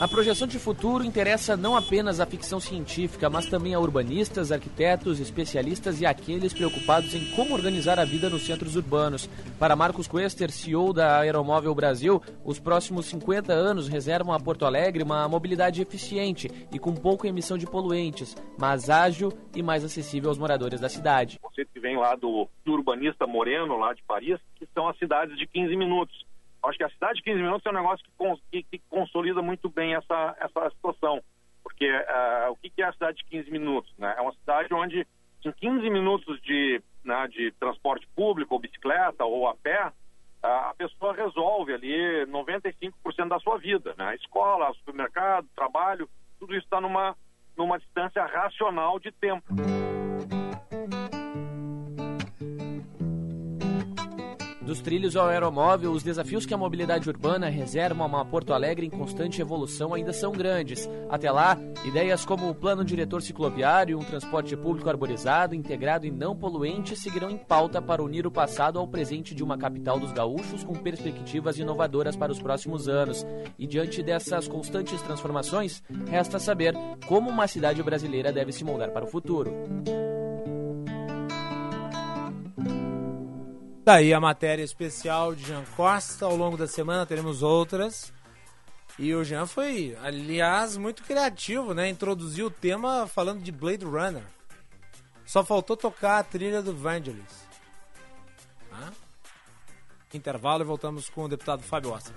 [0.00, 5.20] A projeção de futuro interessa não apenas a ficção científica, mas também a urbanistas, arquitetos,
[5.20, 9.28] especialistas e aqueles preocupados em como organizar a vida nos centros urbanos.
[9.58, 15.02] Para Marcos Quester, CEO da Aeromóvel Brasil, os próximos 50 anos reservam a Porto Alegre
[15.02, 20.38] uma mobilidade eficiente e com pouca emissão de poluentes, mas ágil e mais acessível aos
[20.38, 21.38] moradores da cidade.
[21.42, 25.36] Conceito que vem lá do, do urbanista Moreno, lá de Paris, que são as cidades
[25.36, 26.29] de 15 minutos
[26.62, 29.68] Acho que a cidade de 15 minutos é um negócio que, que, que consolida muito
[29.68, 31.22] bem essa, essa situação.
[31.62, 33.92] Porque uh, o que, que é a cidade de 15 minutos?
[33.98, 34.14] Né?
[34.16, 35.06] É uma cidade onde,
[35.44, 39.90] em 15 minutos de, né, de transporte público, ou bicicleta, ou a pé,
[40.42, 43.94] a pessoa resolve ali 95% da sua vida.
[43.96, 44.14] Né?
[44.16, 46.08] Escola, supermercado, trabalho,
[46.38, 47.16] tudo isso está numa,
[47.56, 49.44] numa distância racional de tempo.
[54.70, 58.86] Dos trilhos ao aeromóvel, os desafios que a mobilidade urbana reserva a uma Porto Alegre
[58.86, 60.88] em constante evolução ainda são grandes.
[61.08, 66.36] Até lá, ideias como o plano diretor cicloviário, um transporte público arborizado, integrado e não
[66.36, 70.62] poluente seguirão em pauta para unir o passado ao presente de uma capital dos gaúchos
[70.62, 73.26] com perspectivas inovadoras para os próximos anos.
[73.58, 76.76] E diante dessas constantes transformações, resta saber
[77.08, 79.52] como uma cidade brasileira deve se moldar para o futuro.
[83.92, 86.24] Daí a matéria especial de Jean Costa.
[86.24, 88.12] Ao longo da semana teremos outras.
[88.96, 91.88] E o Jean foi, aliás, muito criativo, né?
[91.88, 94.22] Introduziu o tema falando de Blade Runner.
[95.26, 97.48] Só faltou tocar a trilha do Vangelis.
[100.14, 102.14] Intervalo e voltamos com o deputado Fábio Ostra.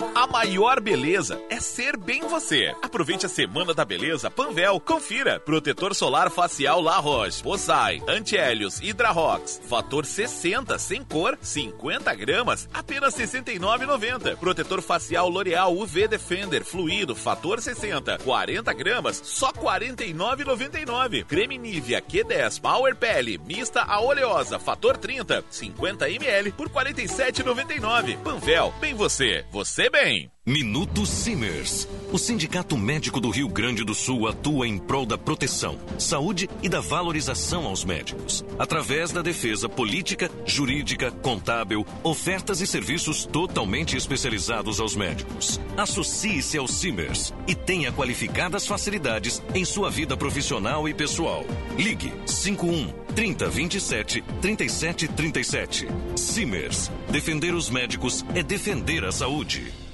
[0.00, 2.72] A maior beleza é ser bem você.
[2.80, 4.78] Aproveite a Semana da Beleza Panvel.
[4.78, 5.40] Confira.
[5.40, 9.60] Protetor solar facial La Roche, Bosai, Anti-Hélios, Hidrarox.
[9.68, 14.36] Fator 60, sem cor, 50 gramas, apenas 69,90.
[14.36, 21.24] Protetor facial L'Oreal UV Defender, fluido, fator 60, 40 gramas, só 49,99.
[21.24, 28.16] Creme Nivea Q10 Power Pele, mista a oleosa, fator 30, 50 ml por 47,99.
[28.18, 29.44] Panvel, bem você.
[29.50, 30.30] Você bem.
[30.48, 31.86] Minuto Simers.
[32.10, 36.70] O Sindicato Médico do Rio Grande do Sul atua em prol da proteção, saúde e
[36.70, 44.80] da valorização aos médicos, através da defesa política, jurídica, contábil, ofertas e serviços totalmente especializados
[44.80, 45.60] aos médicos.
[45.76, 51.44] Associe-se ao Simers e tenha qualificadas facilidades em sua vida profissional e pessoal.
[51.76, 55.88] Ligue 51 30 27 37 37.
[56.16, 56.90] Simers.
[57.10, 59.87] Defender os médicos é defender a saúde.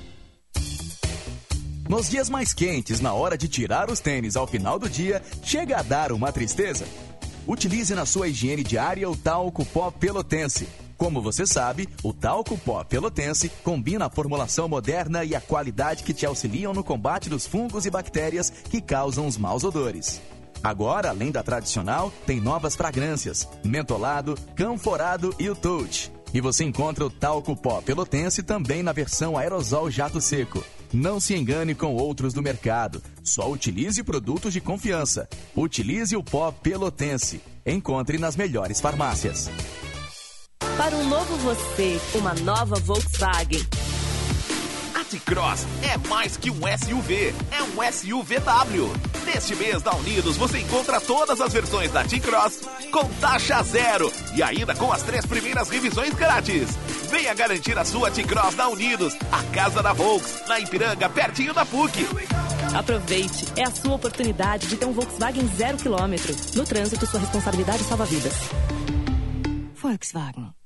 [1.94, 5.78] Nos dias mais quentes, na hora de tirar os tênis ao final do dia, chega
[5.78, 6.84] a dar uma tristeza?
[7.46, 10.66] Utilize na sua higiene diária o talco pó pelotense.
[10.98, 16.12] Como você sabe, o talco pó pelotense combina a formulação moderna e a qualidade que
[16.12, 20.20] te auxiliam no combate dos fungos e bactérias que causam os maus odores.
[20.64, 26.10] Agora, além da tradicional, tem novas fragrâncias: mentolado, canforado e o touch.
[26.34, 30.60] E você encontra o talco pó pelotense também na versão aerosol jato seco.
[30.92, 33.02] Não se engane com outros do mercado.
[33.22, 35.28] Só utilize produtos de confiança.
[35.56, 37.40] Utilize o pó pelotense.
[37.66, 39.50] Encontre nas melhores farmácias.
[40.76, 43.64] Para um novo você, uma nova Volkswagen.
[44.94, 48.90] A T-Cross é mais que um SUV, é um SUVW.
[49.24, 54.42] Neste mês da Unidos você encontra todas as versões da T-Cross com taxa zero e
[54.42, 56.70] ainda com as três primeiras revisões grátis.
[57.14, 61.64] Venha garantir a sua T-Cross da Unidos, a casa da Volks, na Ipiranga, pertinho da
[61.64, 62.04] PUC.
[62.76, 66.34] Aproveite, é a sua oportunidade de ter um Volkswagen zero quilômetro.
[66.56, 68.34] No trânsito, sua responsabilidade salva vidas.
[69.76, 70.63] Volkswagen.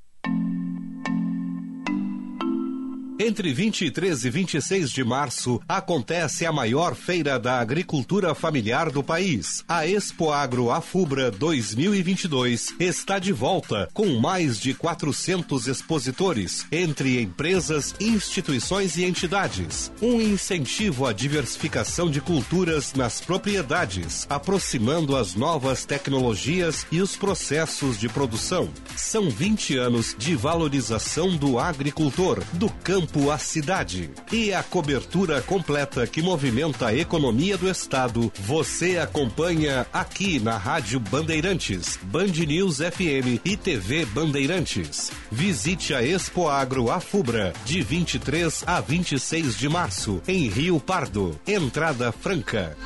[3.21, 9.65] Entre 23 e 26 de março acontece a maior feira da agricultura familiar do país.
[9.69, 17.93] A Expo Agro Afubra 2022 está de volta com mais de 400 expositores entre empresas,
[17.99, 19.91] instituições e entidades.
[20.01, 27.99] Um incentivo à diversificação de culturas nas propriedades, aproximando as novas tecnologias e os processos
[27.99, 28.71] de produção.
[28.97, 34.11] São 20 anos de valorização do agricultor, do campo campo à cidade.
[34.31, 41.01] E a cobertura completa que movimenta a economia do estado, você acompanha aqui na Rádio
[41.01, 45.11] Bandeirantes, Band News FM e TV Bandeirantes.
[45.31, 51.39] Visite a Expo Agro Afubra, de 23 a 26 de março, em Rio Pardo.
[51.47, 52.77] Entrada franca.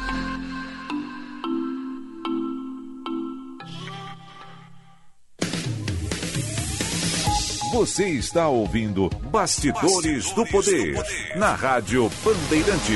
[7.72, 12.92] Você está ouvindo Bastidores, Bastidores do, poder, do, poder, na Rádio Bandeirante.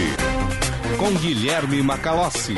[0.98, 2.57] Com Guilherme Macalossi.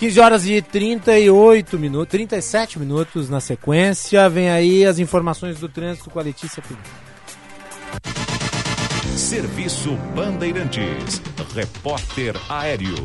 [0.00, 4.28] 15 horas e 38 minutos, 37 minutos na sequência.
[4.28, 6.90] Vem aí as informações do trânsito com a Letícia Pinto.
[9.16, 11.22] Serviço Bandeirantes.
[11.54, 12.96] Repórter Aéreo.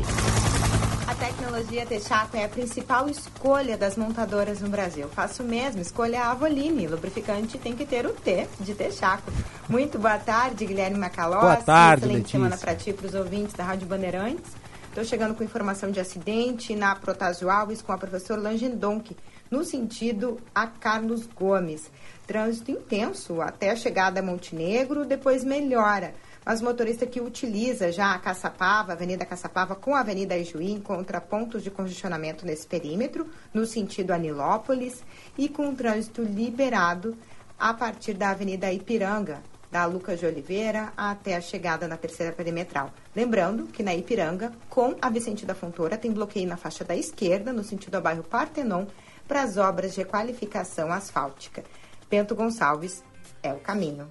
[1.12, 5.10] A tecnologia Texaco é a principal escolha das montadoras no Brasil.
[5.10, 6.86] Faço mesmo, escolha a Avoline.
[6.86, 9.30] Lubrificante tem que ter o T de Texaco.
[9.68, 11.42] Muito boa tarde, Guilherme Macalossi.
[11.42, 12.38] Boa tarde, Excelente Letícia.
[12.38, 14.52] semana para ti e para os ouvintes da Rádio Bandeirantes.
[14.88, 19.14] Estou chegando com informação de acidente na Protásio Alves com a professora Langendonk,
[19.50, 21.90] no sentido a Carlos Gomes.
[22.26, 26.14] Trânsito intenso até a chegada a Montenegro, depois melhora
[26.44, 31.20] mas o motorista que utiliza já a Caçapava, Avenida Caçapava com a Avenida Ijuí, encontra
[31.20, 35.02] pontos de congestionamento nesse perímetro, no sentido Anilópolis,
[35.38, 37.16] e com o trânsito liberado
[37.58, 42.92] a partir da Avenida Ipiranga, da Lucas de Oliveira até a chegada na terceira perimetral.
[43.16, 47.52] Lembrando que na Ipiranga, com a Vicente da Fontoura, tem bloqueio na faixa da esquerda,
[47.52, 48.84] no sentido ao bairro Partenon,
[49.26, 51.64] para as obras de requalificação asfáltica.
[52.10, 53.02] Bento Gonçalves
[53.42, 54.08] é o caminho.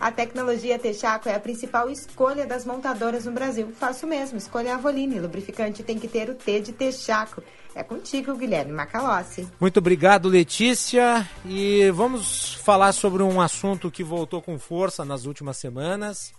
[0.00, 3.70] A tecnologia Texaco é a principal escolha das montadoras no Brasil.
[3.78, 5.20] Faço mesmo, escolha a Avoline.
[5.20, 7.42] Lubrificante tem que ter o T de Texaco.
[7.74, 9.46] É contigo, Guilherme Macalossi.
[9.60, 11.28] Muito obrigado, Letícia.
[11.44, 16.32] E vamos falar sobre um assunto que voltou com força nas últimas semanas.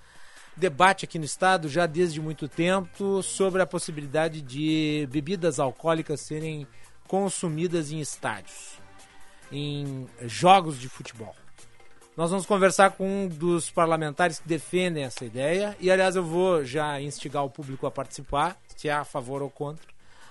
[0.57, 6.67] Debate aqui no estado já desde muito tempo sobre a possibilidade de bebidas alcoólicas serem
[7.07, 8.79] consumidas em estádios,
[9.51, 11.35] em jogos de futebol.
[12.21, 15.75] Nós vamos conversar com um dos parlamentares que defendem essa ideia.
[15.79, 19.49] E, aliás, eu vou já instigar o público a participar, se é a favor ou
[19.49, 19.87] contra,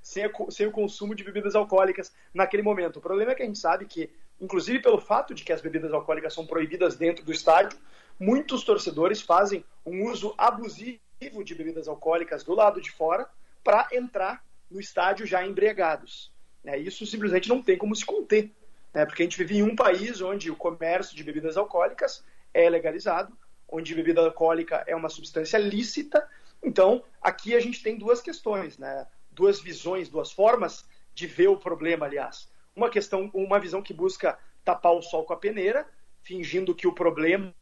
[0.00, 3.00] sem, a, sem, o consumo de bebidas alcoólicas naquele momento.
[3.00, 4.10] O problema é que a gente sabe que,
[4.40, 7.78] inclusive pelo fato de que as bebidas alcoólicas são proibidas dentro do estádio,
[8.18, 13.28] muitos torcedores fazem um uso abusivo de bebidas alcoólicas do lado de fora
[13.62, 16.32] para entrar no estádio já embriagados.
[16.64, 18.50] É, isso simplesmente não tem como se conter,
[18.92, 19.06] né?
[19.06, 23.36] porque a gente vive em um país onde o comércio de bebidas alcoólicas é legalizado,
[23.68, 26.28] onde bebida alcoólica é uma substância lícita.
[26.62, 29.06] Então, aqui a gente tem duas questões, né?
[29.30, 32.50] duas visões, duas formas de ver o problema, aliás.
[32.76, 35.86] Uma questão, uma visão que busca tapar o sol com a peneira,
[36.22, 37.52] fingindo que o problema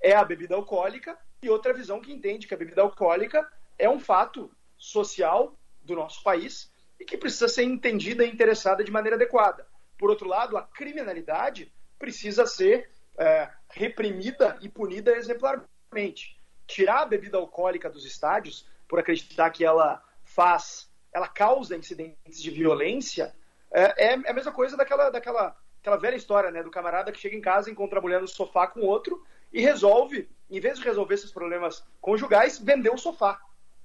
[0.00, 3.46] é a bebida alcoólica, e outra visão que entende que a bebida alcoólica
[3.78, 8.90] é um fato social do nosso país e que precisa ser entendida e interessada de
[8.90, 9.66] maneira adequada.
[9.98, 16.38] Por outro lado, a criminalidade precisa ser é, reprimida e punida exemplarmente.
[16.66, 22.50] Tirar a bebida alcoólica dos estádios por acreditar que ela faz ela causa incidentes de
[22.50, 23.34] violência,
[23.72, 27.18] é, é, é a mesma coisa daquela, daquela aquela velha história, né, do camarada que
[27.18, 30.84] chega em casa, encontra a mulher no sofá com outro e resolve, em vez de
[30.84, 33.40] resolver esses problemas conjugais, vender o sofá.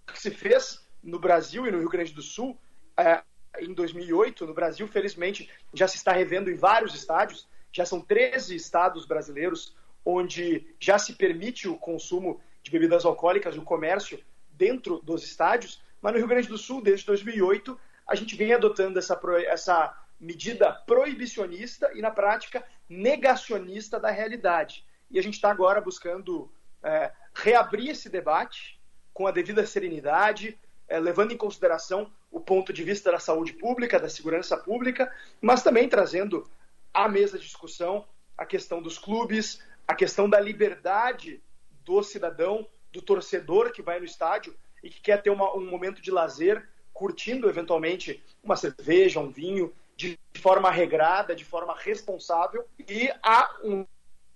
[0.08, 2.60] O que se fez no Brasil e no Rio Grande do Sul
[2.98, 3.24] é,
[3.60, 8.56] em 2008, no Brasil, felizmente, já se está revendo em vários estádios, já são 13
[8.56, 9.76] estados brasileiros
[10.06, 14.20] onde já se permite o consumo de bebidas alcoólicas, o comércio
[14.52, 19.00] dentro dos estádios, mas no Rio Grande do Sul, desde 2008, a gente vem adotando
[19.00, 24.86] essa, essa medida proibicionista e, na prática, negacionista da realidade.
[25.10, 26.52] E a gente está agora buscando
[26.84, 28.80] é, reabrir esse debate
[29.14, 30.60] com a devida serenidade,
[30.94, 35.12] é, levando em consideração o ponto de vista da saúde pública, da segurança pública,
[35.42, 36.48] mas também trazendo
[36.94, 38.06] à mesa de discussão
[38.38, 41.42] a questão dos clubes, a questão da liberdade
[41.84, 46.00] do cidadão, do torcedor que vai no estádio e que quer ter uma, um momento
[46.00, 46.64] de lazer,
[46.94, 52.68] curtindo eventualmente uma cerveja, um vinho, de forma regrada, de forma responsável.
[52.88, 53.84] E há um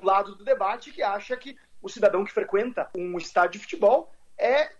[0.02, 4.72] lado do debate que acha que o cidadão que frequenta um estádio de futebol é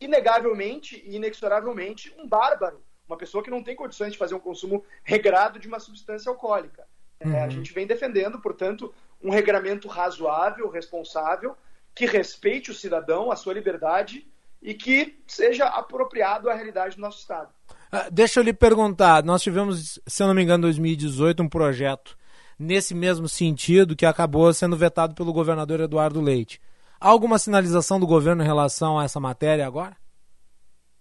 [0.00, 4.84] inegavelmente e inexoravelmente um bárbaro, uma pessoa que não tem condições de fazer um consumo
[5.04, 6.86] regrado de uma substância alcoólica.
[7.22, 7.32] Uhum.
[7.32, 7.50] É, a uhum.
[7.50, 11.56] gente vem defendendo, portanto, um regramento razoável, responsável,
[11.94, 14.26] que respeite o cidadão, a sua liberdade
[14.62, 17.50] e que seja apropriado à realidade do nosso Estado.
[17.90, 21.48] Ah, deixa eu lhe perguntar, nós tivemos, se eu não me engano, em 2018, um
[21.48, 22.16] projeto
[22.58, 26.60] nesse mesmo sentido que acabou sendo vetado pelo governador Eduardo Leite.
[27.00, 29.96] Há alguma sinalização do governo em relação a essa matéria agora?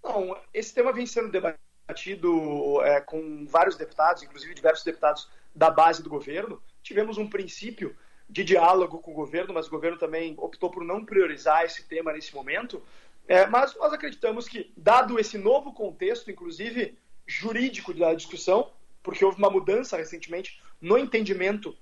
[0.02, 6.02] Não, esse tema vem sendo debatido é, com vários deputados, inclusive diversos deputados da base
[6.02, 6.62] do governo.
[6.82, 7.94] Tivemos um princípio
[8.30, 12.14] de diálogo com o governo, mas o governo também optou por não priorizar esse tema
[12.14, 12.82] nesse momento.
[13.28, 16.98] É, mas nós acreditamos que, dado esse novo contexto, inclusive
[17.28, 18.72] jurídico da discussão,
[19.04, 21.76] porque houve uma mudança recentemente no entendimento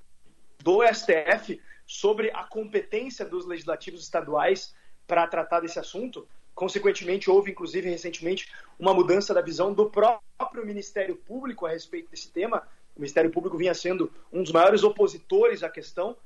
[0.59, 4.75] do STF sobre a competência dos legislativos estaduais
[5.07, 6.27] para tratar desse assunto.
[6.53, 12.29] Consequentemente, houve, inclusive, recentemente, uma mudança da visão do próprio Ministério Público a respeito desse
[12.29, 12.67] tema.
[12.95, 16.17] O Ministério Público vinha sendo um dos maiores opositores à questão,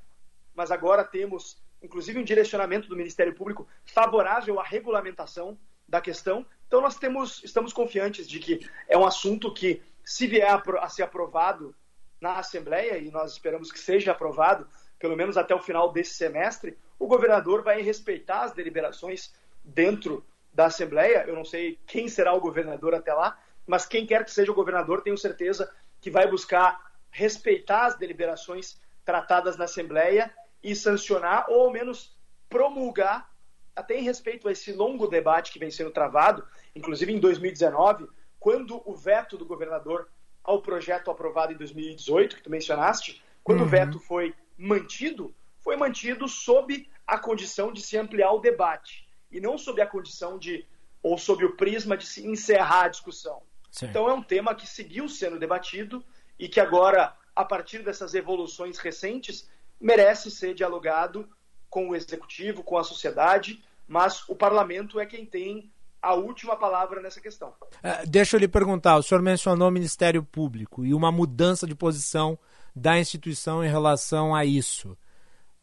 [0.55, 5.57] mas agora temos, inclusive, um direcionamento do Ministério Público favorável à regulamentação
[5.87, 6.45] da questão.
[6.65, 11.03] Então, nós temos, estamos confiantes de que é um assunto que, se vier a, ser
[11.03, 11.75] aprovado
[12.19, 14.67] na Assembleia, e nós esperamos que seja aprovado,
[15.01, 19.33] pelo menos até o final desse semestre, o governador vai respeitar as deliberações
[19.63, 20.23] dentro
[20.53, 21.25] da Assembleia.
[21.27, 24.55] Eu não sei quem será o governador até lá, mas quem quer que seja o
[24.55, 30.31] governador, tenho certeza que vai buscar respeitar as deliberações tratadas na Assembleia
[30.63, 32.15] e sancionar, ou ao menos
[32.47, 33.31] promulgar,
[33.75, 38.07] até em respeito a esse longo debate que vem sendo travado, inclusive em 2019,
[38.39, 40.07] quando o veto do governador
[40.43, 43.65] ao projeto aprovado em 2018, que tu mencionaste, quando uhum.
[43.65, 49.41] o veto foi mantido, foi mantido sob a condição de se ampliar o debate e
[49.41, 50.65] não sob a condição de
[51.01, 53.41] ou sob o prisma de se encerrar a discussão.
[53.71, 53.87] Sim.
[53.87, 56.03] Então é um tema que seguiu sendo debatido
[56.37, 61.27] e que agora, a partir dessas evoluções recentes, merece ser dialogado
[61.67, 67.01] com o executivo, com a sociedade, mas o parlamento é quem tem a última palavra
[67.01, 67.49] nessa questão.
[67.49, 71.73] Uh, deixa eu lhe perguntar: o senhor mencionou o Ministério Público e uma mudança de
[71.73, 72.37] posição
[72.75, 74.97] da instituição em relação a isso.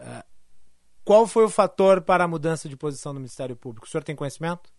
[0.00, 0.24] Uh,
[1.04, 3.86] qual foi o fator para a mudança de posição do Ministério Público?
[3.86, 4.70] O senhor tem conhecimento?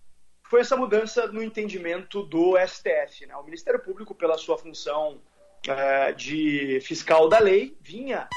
[0.43, 3.25] Foi essa mudança no entendimento do STF.
[3.25, 3.35] Né?
[3.35, 5.21] O Ministério Público, pela sua função
[5.67, 8.27] uh, de fiscal da lei, vinha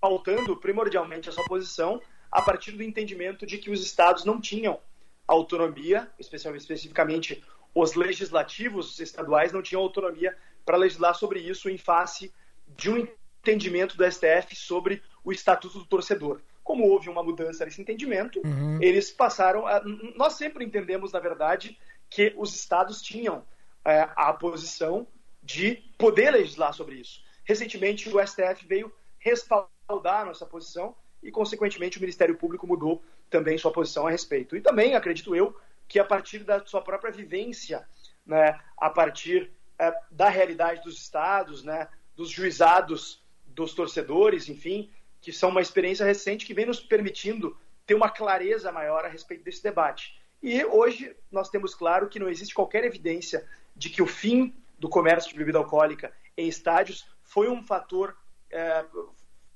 [0.00, 2.00] pautando primordialmente a sua posição
[2.30, 4.80] a partir do entendimento de que os estados não tinham
[5.26, 7.42] autonomia, especificamente
[7.74, 12.32] os legislativos estaduais não tinham autonomia para legislar sobre isso em face
[12.68, 13.06] de um
[13.44, 16.40] entendimento do STF sobre o estatuto do torcedor.
[16.62, 18.78] Como houve uma mudança nesse entendimento, uhum.
[18.80, 19.66] eles passaram.
[19.66, 19.82] A,
[20.16, 23.44] nós sempre entendemos, na verdade, que os estados tinham
[23.84, 25.06] é, a posição
[25.42, 27.22] de poder legislar sobre isso.
[27.44, 33.58] Recentemente, o STF veio respaldar a nossa posição e, consequentemente, o Ministério Público mudou também
[33.58, 34.56] sua posição a respeito.
[34.56, 35.54] E também, acredito eu,
[35.86, 37.86] que a partir da sua própria vivência,
[38.24, 43.23] né, a partir é, da realidade dos estados, né, dos juizados
[43.54, 44.90] dos torcedores, enfim,
[45.20, 47.56] que são uma experiência recente que vem nos permitindo
[47.86, 50.20] ter uma clareza maior a respeito desse debate.
[50.42, 54.88] E hoje nós temos claro que não existe qualquer evidência de que o fim do
[54.88, 58.16] comércio de bebida alcoólica em estádios foi um fator
[58.50, 58.84] é,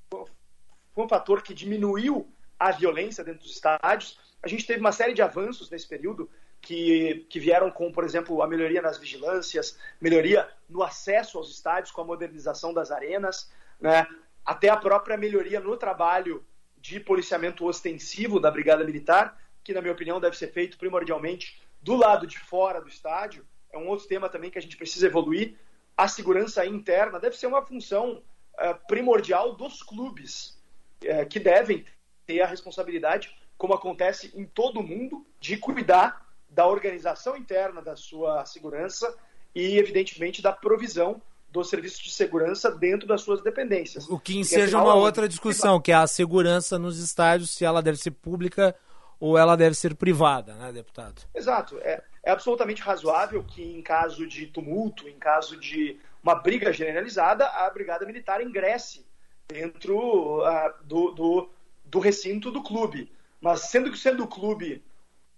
[0.09, 2.27] foi um fator que diminuiu
[2.59, 4.19] a violência dentro dos estádios.
[4.43, 6.29] A gente teve uma série de avanços nesse período
[6.61, 11.91] que, que vieram com, por exemplo, a melhoria nas vigilâncias, melhoria no acesso aos estádios
[11.91, 13.49] com a modernização das arenas,
[13.79, 14.07] né?
[14.45, 16.43] até a própria melhoria no trabalho
[16.77, 21.95] de policiamento ostensivo da Brigada Militar, que, na minha opinião, deve ser feito primordialmente do
[21.95, 23.45] lado de fora do estádio.
[23.71, 25.55] É um outro tema também que a gente precisa evoluir.
[25.95, 28.23] A segurança interna deve ser uma função
[28.53, 30.57] uh, primordial dos clubes,
[31.03, 31.85] uh, que devem
[32.25, 37.95] ter a responsabilidade, como acontece em todo o mundo, de cuidar da organização interna da
[37.95, 39.15] sua segurança
[39.53, 44.07] e, evidentemente, da provisão dos serviços de segurança dentro das suas dependências.
[44.09, 47.97] O que seja uma outra discussão, que é a segurança nos estádios, se ela deve
[47.97, 48.75] ser pública
[49.19, 51.23] ou ela deve ser privada, né, deputado?
[51.33, 51.77] Exato.
[51.79, 57.47] É, é absolutamente razoável que, em caso de tumulto, em caso de uma briga generalizada,
[57.47, 59.05] a Brigada Militar ingresse
[59.47, 61.49] dentro uh, do, do,
[61.85, 63.11] do recinto do clube.
[63.41, 64.83] Mas sendo que sendo o clube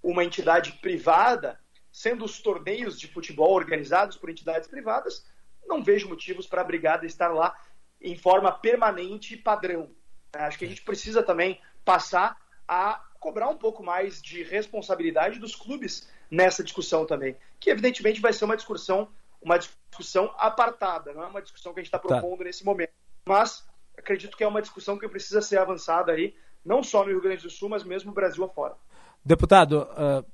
[0.03, 1.59] uma entidade privada,
[1.91, 5.25] sendo os torneios de futebol organizados por entidades privadas,
[5.71, 7.55] não vejo motivos para a brigada estar lá
[7.99, 9.89] em forma permanente e padrão.
[10.33, 12.37] Acho que a gente precisa também passar
[12.67, 18.33] a cobrar um pouco mais de responsabilidade dos clubes nessa discussão também, que evidentemente vai
[18.33, 19.09] ser uma discussão,
[19.41, 22.07] uma discussão apartada, não é uma discussão que a gente está tá.
[22.07, 22.43] propondo tá.
[22.45, 22.93] nesse momento.
[23.27, 23.67] Mas
[23.97, 27.43] acredito que é uma discussão que precisa ser avançada aí, não só no Rio Grande
[27.43, 28.75] do Sul, mas mesmo no Brasil afora.
[29.23, 30.25] Deputado, uh,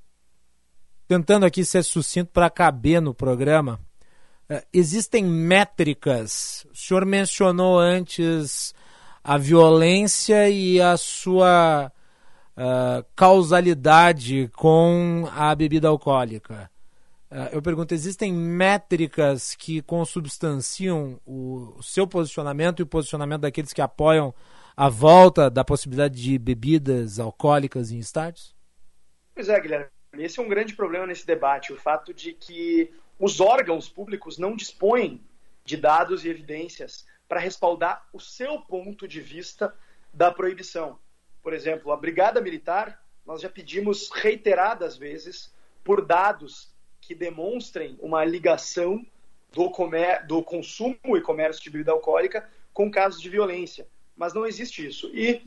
[1.08, 3.82] tentando aqui ser sucinto para caber no programa,
[4.74, 6.66] existem métricas.
[6.72, 8.74] O senhor mencionou antes
[9.24, 11.92] a violência e a sua
[12.56, 16.72] uh, causalidade com a bebida alcoólica.
[17.52, 23.82] eu pergunto, existem métricas que consubstanciam o, o seu posicionamento e o posicionamento daqueles que
[23.82, 24.34] apoiam
[24.78, 28.56] a volta da possibilidade de bebidas alcoólicas em estádios?
[29.34, 29.88] Pois é, Guilherme.
[30.14, 34.56] Esse é um grande problema nesse debate, o fato de que os órgãos públicos não
[34.56, 35.22] dispõem
[35.64, 39.74] de dados e evidências para respaldar o seu ponto de vista
[40.14, 40.98] da proibição.
[41.42, 45.54] Por exemplo, a Brigada Militar, nós já pedimos reiteradas vezes
[45.84, 49.06] por dados que demonstrem uma ligação
[49.52, 53.88] do, comer, do consumo e comércio de bebida alcoólica com casos de violência
[54.18, 55.10] mas não existe isso.
[55.14, 55.46] E,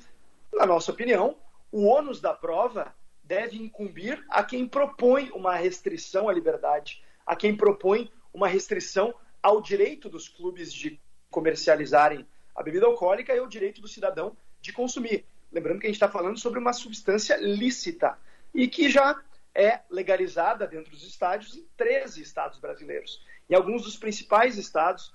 [0.53, 1.37] na nossa opinião,
[1.73, 2.95] o ônus da prova
[3.25, 9.62] deve incumbir a quem propõe uma restrição à liberdade, a quem propõe uma restrição ao
[9.62, 11.01] direito dos clubes de
[11.31, 12.27] comercializarem
[12.57, 15.24] a bebida alcoólica e ao direito do cidadão de consumir.
[15.52, 18.19] Lembrando que a gente está falando sobre uma substância lícita
[18.52, 19.16] e que já
[19.55, 23.24] é legalizada dentro dos estádios em 13 estados brasileiros.
[23.48, 25.15] Em alguns dos principais estados,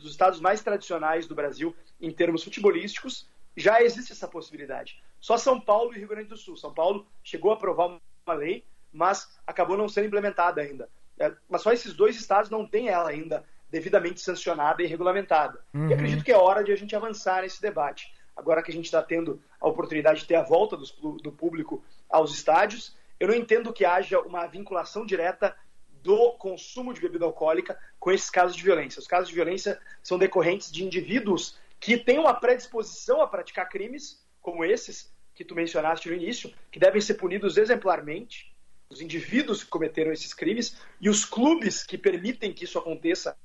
[0.00, 5.02] dos estados mais tradicionais do Brasil em termos futebolísticos, já existe essa possibilidade.
[5.20, 6.56] Só São Paulo e Rio Grande do Sul.
[6.56, 10.88] São Paulo chegou a aprovar uma lei, mas acabou não sendo implementada ainda.
[11.18, 15.60] É, mas só esses dois estados não têm ela ainda devidamente sancionada e regulamentada.
[15.72, 15.88] Uhum.
[15.88, 18.12] E acredito que é hora de a gente avançar nesse debate.
[18.36, 21.82] Agora que a gente está tendo a oportunidade de ter a volta dos, do público
[22.08, 25.56] aos estádios, eu não entendo que haja uma vinculação direta
[26.02, 29.00] do consumo de bebida alcoólica com esses casos de violência.
[29.00, 34.22] Os casos de violência são decorrentes de indivíduos que têm uma predisposição a praticar crimes,
[34.40, 38.51] como esses que tu mencionaste no início, que devem ser punidos exemplarmente,
[38.92, 43.36] os indivíduos que cometeram esses crimes e os clubes que permitem que isso aconteça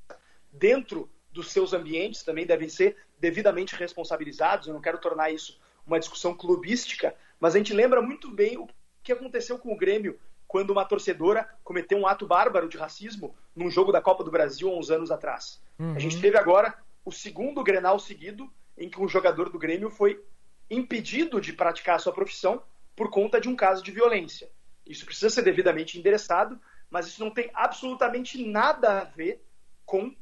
[0.52, 4.68] dentro dos seus ambientes também devem ser devidamente responsabilizados.
[4.68, 8.68] Eu não quero tornar isso uma discussão clubística, mas a gente lembra muito bem o
[9.02, 13.70] que aconteceu com o Grêmio quando uma torcedora cometeu um ato bárbaro de racismo num
[13.70, 15.62] jogo da Copa do Brasil há uns anos atrás.
[15.80, 15.96] Uhum.
[15.96, 20.22] A gente teve agora o segundo Grenal seguido em que um jogador do Grêmio foi
[20.70, 22.62] impedido de praticar a sua profissão
[22.96, 24.50] por conta de um caso de violência.
[24.90, 26.60] Isso precisa ser devidamente endereçado,
[26.90, 29.44] mas isso não tem absolutamente nada a ver
[29.86, 30.16] com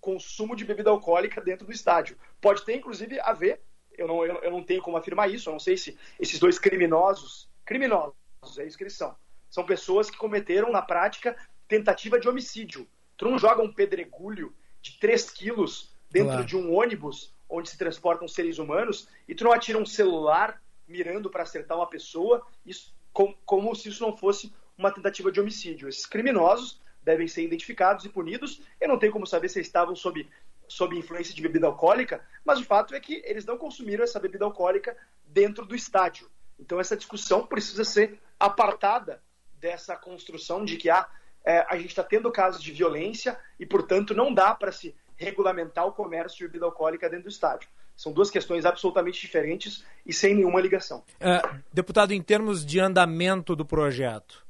[0.00, 2.16] consumo de bebida alcoólica dentro do estádio.
[2.40, 3.60] Pode ter, inclusive, a ver,
[3.96, 7.48] eu não, eu, não tenho como afirmar isso, eu não sei se esses dois criminosos,
[7.64, 8.14] criminosos,
[8.58, 9.14] é isso que eles são,
[9.50, 11.36] são pessoas que cometeram, na prática,
[11.68, 12.88] tentativa de homicídio.
[13.16, 16.46] Tu não joga um pedregulho de 3 quilos dentro claro.
[16.46, 21.30] de um ônibus onde se transportam seres humanos e tu não atira um celular mirando
[21.30, 25.88] para acertar uma pessoa, isso, como, como se isso não fosse uma tentativa de homicídio.
[25.88, 28.62] Esses criminosos devem ser identificados e punidos.
[28.80, 30.28] Eu não tenho como saber se estavam sob,
[30.68, 34.44] sob influência de bebida alcoólica, mas o fato é que eles não consumiram essa bebida
[34.44, 34.96] alcoólica
[35.26, 36.30] dentro do estádio.
[36.58, 39.22] Então essa discussão precisa ser apartada
[39.54, 41.08] dessa construção de que ah,
[41.44, 45.86] é, a gente está tendo casos de violência e, portanto, não dá para se regulamentar
[45.86, 47.68] o comércio de bebida alcoólica dentro do estádio.
[48.00, 51.04] São duas questões absolutamente diferentes e sem nenhuma ligação.
[51.20, 54.42] É, deputado, em termos de andamento do projeto,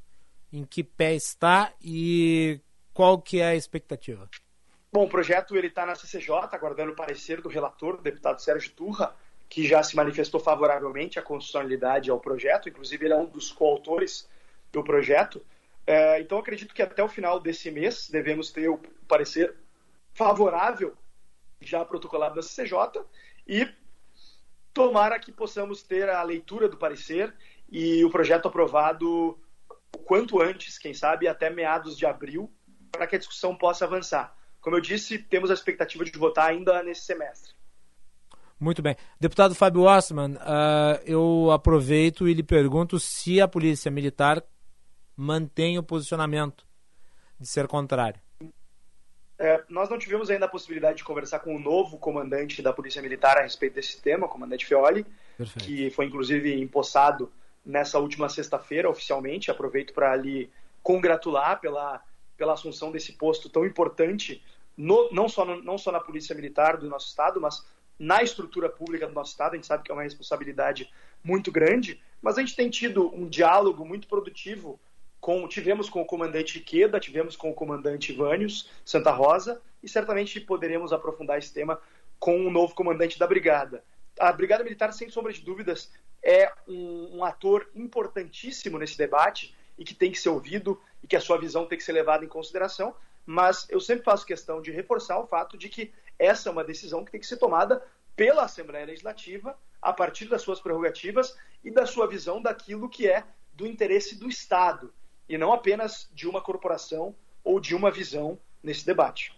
[0.53, 2.61] em que pé está e
[2.95, 4.31] qual que é a expectativa?
[4.93, 8.71] Bom, o projeto ele está na CCJ, aguardando o parecer do relator, o deputado Sérgio
[8.71, 9.17] Turra,
[9.49, 14.29] que já se manifestou favoravelmente à constitucionalidade ao projeto, inclusive ele é um dos coautores
[14.71, 15.45] do projeto.
[15.85, 18.79] É, então acredito que até o final desse mês devemos ter o
[19.09, 19.53] parecer
[20.15, 20.97] favorável
[21.61, 23.03] já protocolado da CCJ
[23.51, 23.69] e
[24.73, 27.35] tomara que possamos ter a leitura do parecer
[27.69, 29.37] e o projeto aprovado
[29.93, 32.49] o quanto antes, quem sabe até meados de abril,
[32.93, 34.37] para que a discussão possa avançar.
[34.61, 37.53] Como eu disse, temos a expectativa de votar ainda nesse semestre.
[38.59, 38.95] Muito bem.
[39.19, 44.45] Deputado Fábio Ossman, uh, eu aproveito e lhe pergunto se a Polícia Militar
[45.17, 46.65] mantém o posicionamento
[47.39, 48.21] de ser contrário.
[49.43, 53.01] É, nós não tivemos ainda a possibilidade de conversar com o novo comandante da Polícia
[53.01, 55.07] Militar a respeito desse tema, o comandante Feoli,
[55.39, 55.67] Perfeito.
[55.67, 57.33] que foi inclusive empossado
[57.65, 59.51] nessa última sexta-feira oficialmente.
[59.51, 60.51] Aproveito para lhe
[60.83, 62.03] congratular pela,
[62.37, 64.43] pela assunção desse posto tão importante,
[64.77, 67.65] no, não, só no, não só na Polícia Militar do nosso Estado, mas
[67.99, 69.55] na estrutura pública do nosso Estado.
[69.55, 70.91] A gente sabe que é uma responsabilidade
[71.25, 74.79] muito grande, mas a gente tem tido um diálogo muito produtivo.
[75.21, 80.41] Com, tivemos com o comandante Queda, tivemos com o comandante Vânios Santa Rosa e certamente
[80.41, 81.81] poderemos aprofundar esse tema
[82.19, 83.85] com o novo comandante da Brigada.
[84.19, 85.91] A Brigada Militar, sem sombra de dúvidas,
[86.23, 91.17] é um, um ator importantíssimo nesse debate e que tem que ser ouvido e que
[91.17, 92.95] a sua visão tem que ser levada em consideração,
[93.25, 97.05] mas eu sempre faço questão de reforçar o fato de que essa é uma decisão
[97.05, 97.83] que tem que ser tomada
[98.15, 101.35] pela Assembleia Legislativa, a partir das suas prerrogativas
[101.65, 103.25] e da sua visão daquilo que é
[103.55, 104.93] do interesse do Estado,
[105.31, 109.33] e não apenas de uma corporação ou de uma visão nesse debate.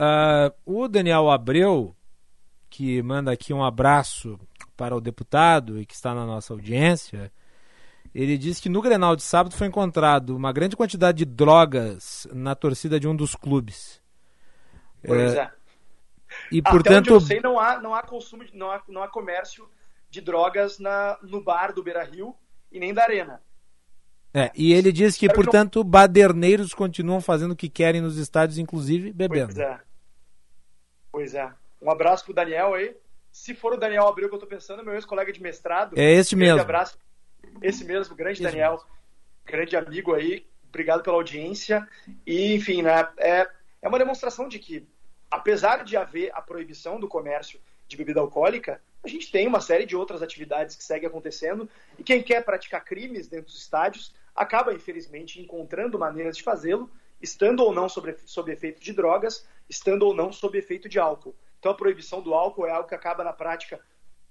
[0.00, 1.94] Uh, o Daniel Abreu,
[2.70, 4.40] que manda aqui um abraço
[4.74, 7.30] para o deputado e que está na nossa audiência,
[8.14, 12.54] ele disse que no Grenal de sábado foi encontrado uma grande quantidade de drogas na
[12.54, 14.00] torcida de um dos clubes.
[15.06, 15.40] Pois é.
[15.40, 15.52] é.
[16.50, 19.08] E, Até portanto, onde eu sei, não há, não há consumo, não há, não há
[19.08, 19.68] comércio
[20.08, 22.34] de drogas na, no bar do Beira Rio
[22.72, 23.42] e nem da Arena.
[24.34, 29.12] É, e ele diz que, portanto, baderneiros continuam fazendo o que querem nos estádios, inclusive
[29.12, 29.54] bebendo.
[29.54, 29.80] Pois é.
[31.10, 31.50] Pois é.
[31.80, 32.94] Um abraço pro Daniel aí.
[33.32, 35.98] Se for o Daniel Abreu que eu tô pensando, meu ex-colega de mestrado.
[35.98, 36.60] É este mesmo.
[36.60, 36.98] abraço.
[37.62, 38.72] Esse mesmo, grande Esse Daniel.
[38.72, 38.86] Mesmo.
[39.44, 40.46] Grande amigo aí.
[40.68, 41.86] Obrigado pela audiência.
[42.26, 43.48] E, enfim, né, é,
[43.80, 44.86] é uma demonstração de que
[45.30, 49.86] apesar de haver a proibição do comércio de bebida alcoólica, a gente tem uma série
[49.86, 51.68] de outras atividades que seguem acontecendo
[51.98, 56.90] e quem quer praticar crimes dentro dos estádios acaba, infelizmente, encontrando maneiras de fazê-lo,
[57.20, 61.34] estando ou não sob, sob efeito de drogas, estando ou não sob efeito de álcool.
[61.58, 63.80] Então a proibição do álcool é algo que acaba na prática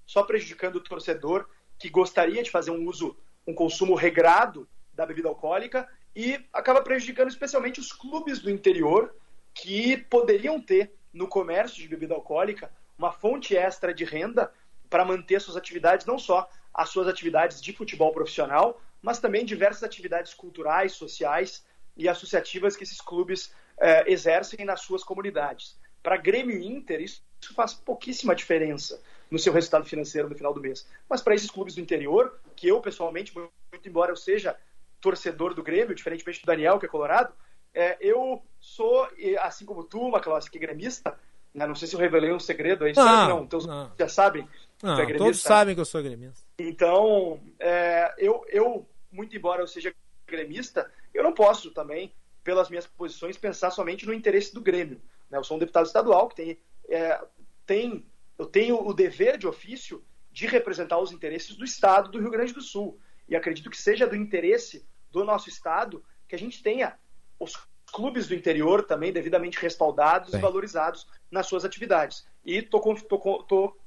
[0.06, 5.28] só prejudicando o torcedor que gostaria de fazer um uso, um consumo regrado da bebida
[5.28, 9.14] alcoólica e acaba prejudicando especialmente os clubes do interior
[9.54, 14.52] que poderiam ter no comércio de bebida alcoólica uma fonte extra de renda
[14.90, 19.84] para manter suas atividades, não só as suas atividades de futebol profissional, mas também diversas
[19.84, 21.66] atividades culturais, sociais
[21.96, 25.80] e associativas que esses clubes eh, exercem nas suas comunidades.
[26.02, 27.22] Para Grêmio e Inter, isso
[27.56, 30.88] faz pouquíssima diferença no seu resultado financeiro no final do mês.
[31.10, 33.50] Mas para esses clubes do interior, que eu pessoalmente, muito
[33.90, 34.58] embora eu seja
[35.02, 37.34] torcedor do Grêmio, diferentemente do Daniel, que é colorado,
[37.74, 39.08] é, eu sou,
[39.42, 41.20] assim como tu, Macalossi, que é gremista,
[41.56, 43.92] né, não sei se eu revelei um segredo aí, não, não, então não.
[43.98, 44.48] já sabem.
[44.84, 46.46] Não, é todos sabem que eu sou gremista.
[46.60, 49.96] Então, é, eu, eu, muito embora eu seja
[50.28, 52.14] gremista, eu não posso também,
[52.44, 55.02] pelas minhas posições, pensar somente no interesse do Grêmio.
[55.30, 55.38] Né?
[55.38, 56.60] Eu sou um deputado estadual que tem,
[56.90, 57.22] é,
[57.66, 58.06] tem
[58.38, 62.54] eu tenho o dever de ofício de representar os interesses do Estado do Rio Grande
[62.54, 63.00] do Sul.
[63.30, 66.98] E acredito que seja do interesse do nosso Estado que a gente tenha
[67.40, 67.56] os
[67.92, 70.40] clubes do interior também devidamente respaldados Bem.
[70.40, 72.26] e valorizados nas suas atividades.
[72.44, 72.82] E estou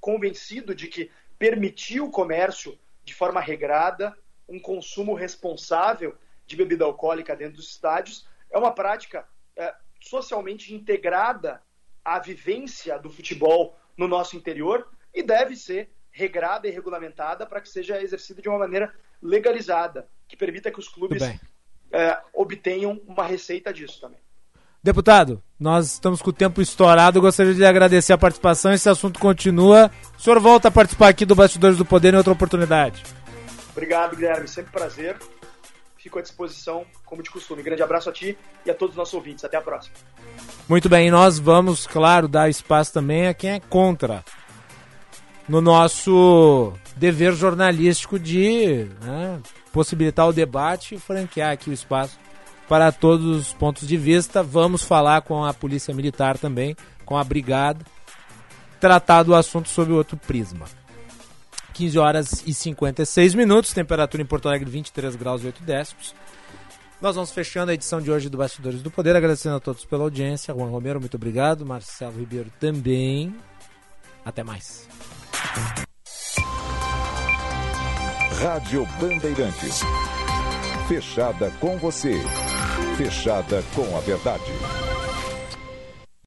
[0.00, 4.16] convencido de que permitir o comércio de forma regrada,
[4.48, 6.16] um consumo responsável
[6.46, 9.26] de bebida alcoólica dentro dos estádios, é uma prática
[9.56, 11.62] é, socialmente integrada
[12.04, 17.68] à vivência do futebol no nosso interior e deve ser regrada e regulamentada para que
[17.68, 18.92] seja exercida de uma maneira
[19.22, 21.22] legalizada, que permita que os clubes
[21.93, 24.19] é, obtenham uma receita disso também.
[24.82, 27.20] Deputado, nós estamos com o tempo estourado.
[27.20, 28.73] Gostaria de agradecer a participação.
[28.73, 29.90] Esse assunto continua.
[30.16, 33.02] O senhor volta a participar aqui do Bastidores do Poder em outra oportunidade.
[33.73, 34.47] Obrigado, Guilherme.
[34.47, 35.16] Sempre prazer.
[35.97, 37.62] Fico à disposição, como de costume.
[37.62, 39.44] Grande abraço a ti e a todos os nossos ouvintes.
[39.44, 39.97] Até a próxima.
[40.69, 44.24] Muito bem, nós vamos, claro, dar espaço também a quem é contra.
[45.48, 49.40] No nosso dever jornalístico de né,
[49.72, 52.18] possibilitar o debate e franquear aqui o espaço
[52.68, 54.42] para todos os pontos de vista.
[54.42, 57.84] Vamos falar com a Polícia Militar também, com a Brigada,
[58.80, 60.66] tratar do assunto sob outro prisma.
[61.72, 66.14] 15 horas e 56 minutos, temperatura em Porto Alegre 23 graus e 8 décimos.
[67.00, 70.02] Nós vamos fechando a edição de hoje do Bastidores do Poder, agradecendo a todos pela
[70.02, 70.52] audiência.
[70.52, 71.64] Juan Romero, muito obrigado.
[71.64, 73.32] Marcelo Ribeiro também.
[74.24, 74.88] Até mais.
[78.39, 79.81] Rádio Bandeirantes.
[80.86, 82.23] Fechada com você.
[82.97, 84.52] Fechada com a verdade.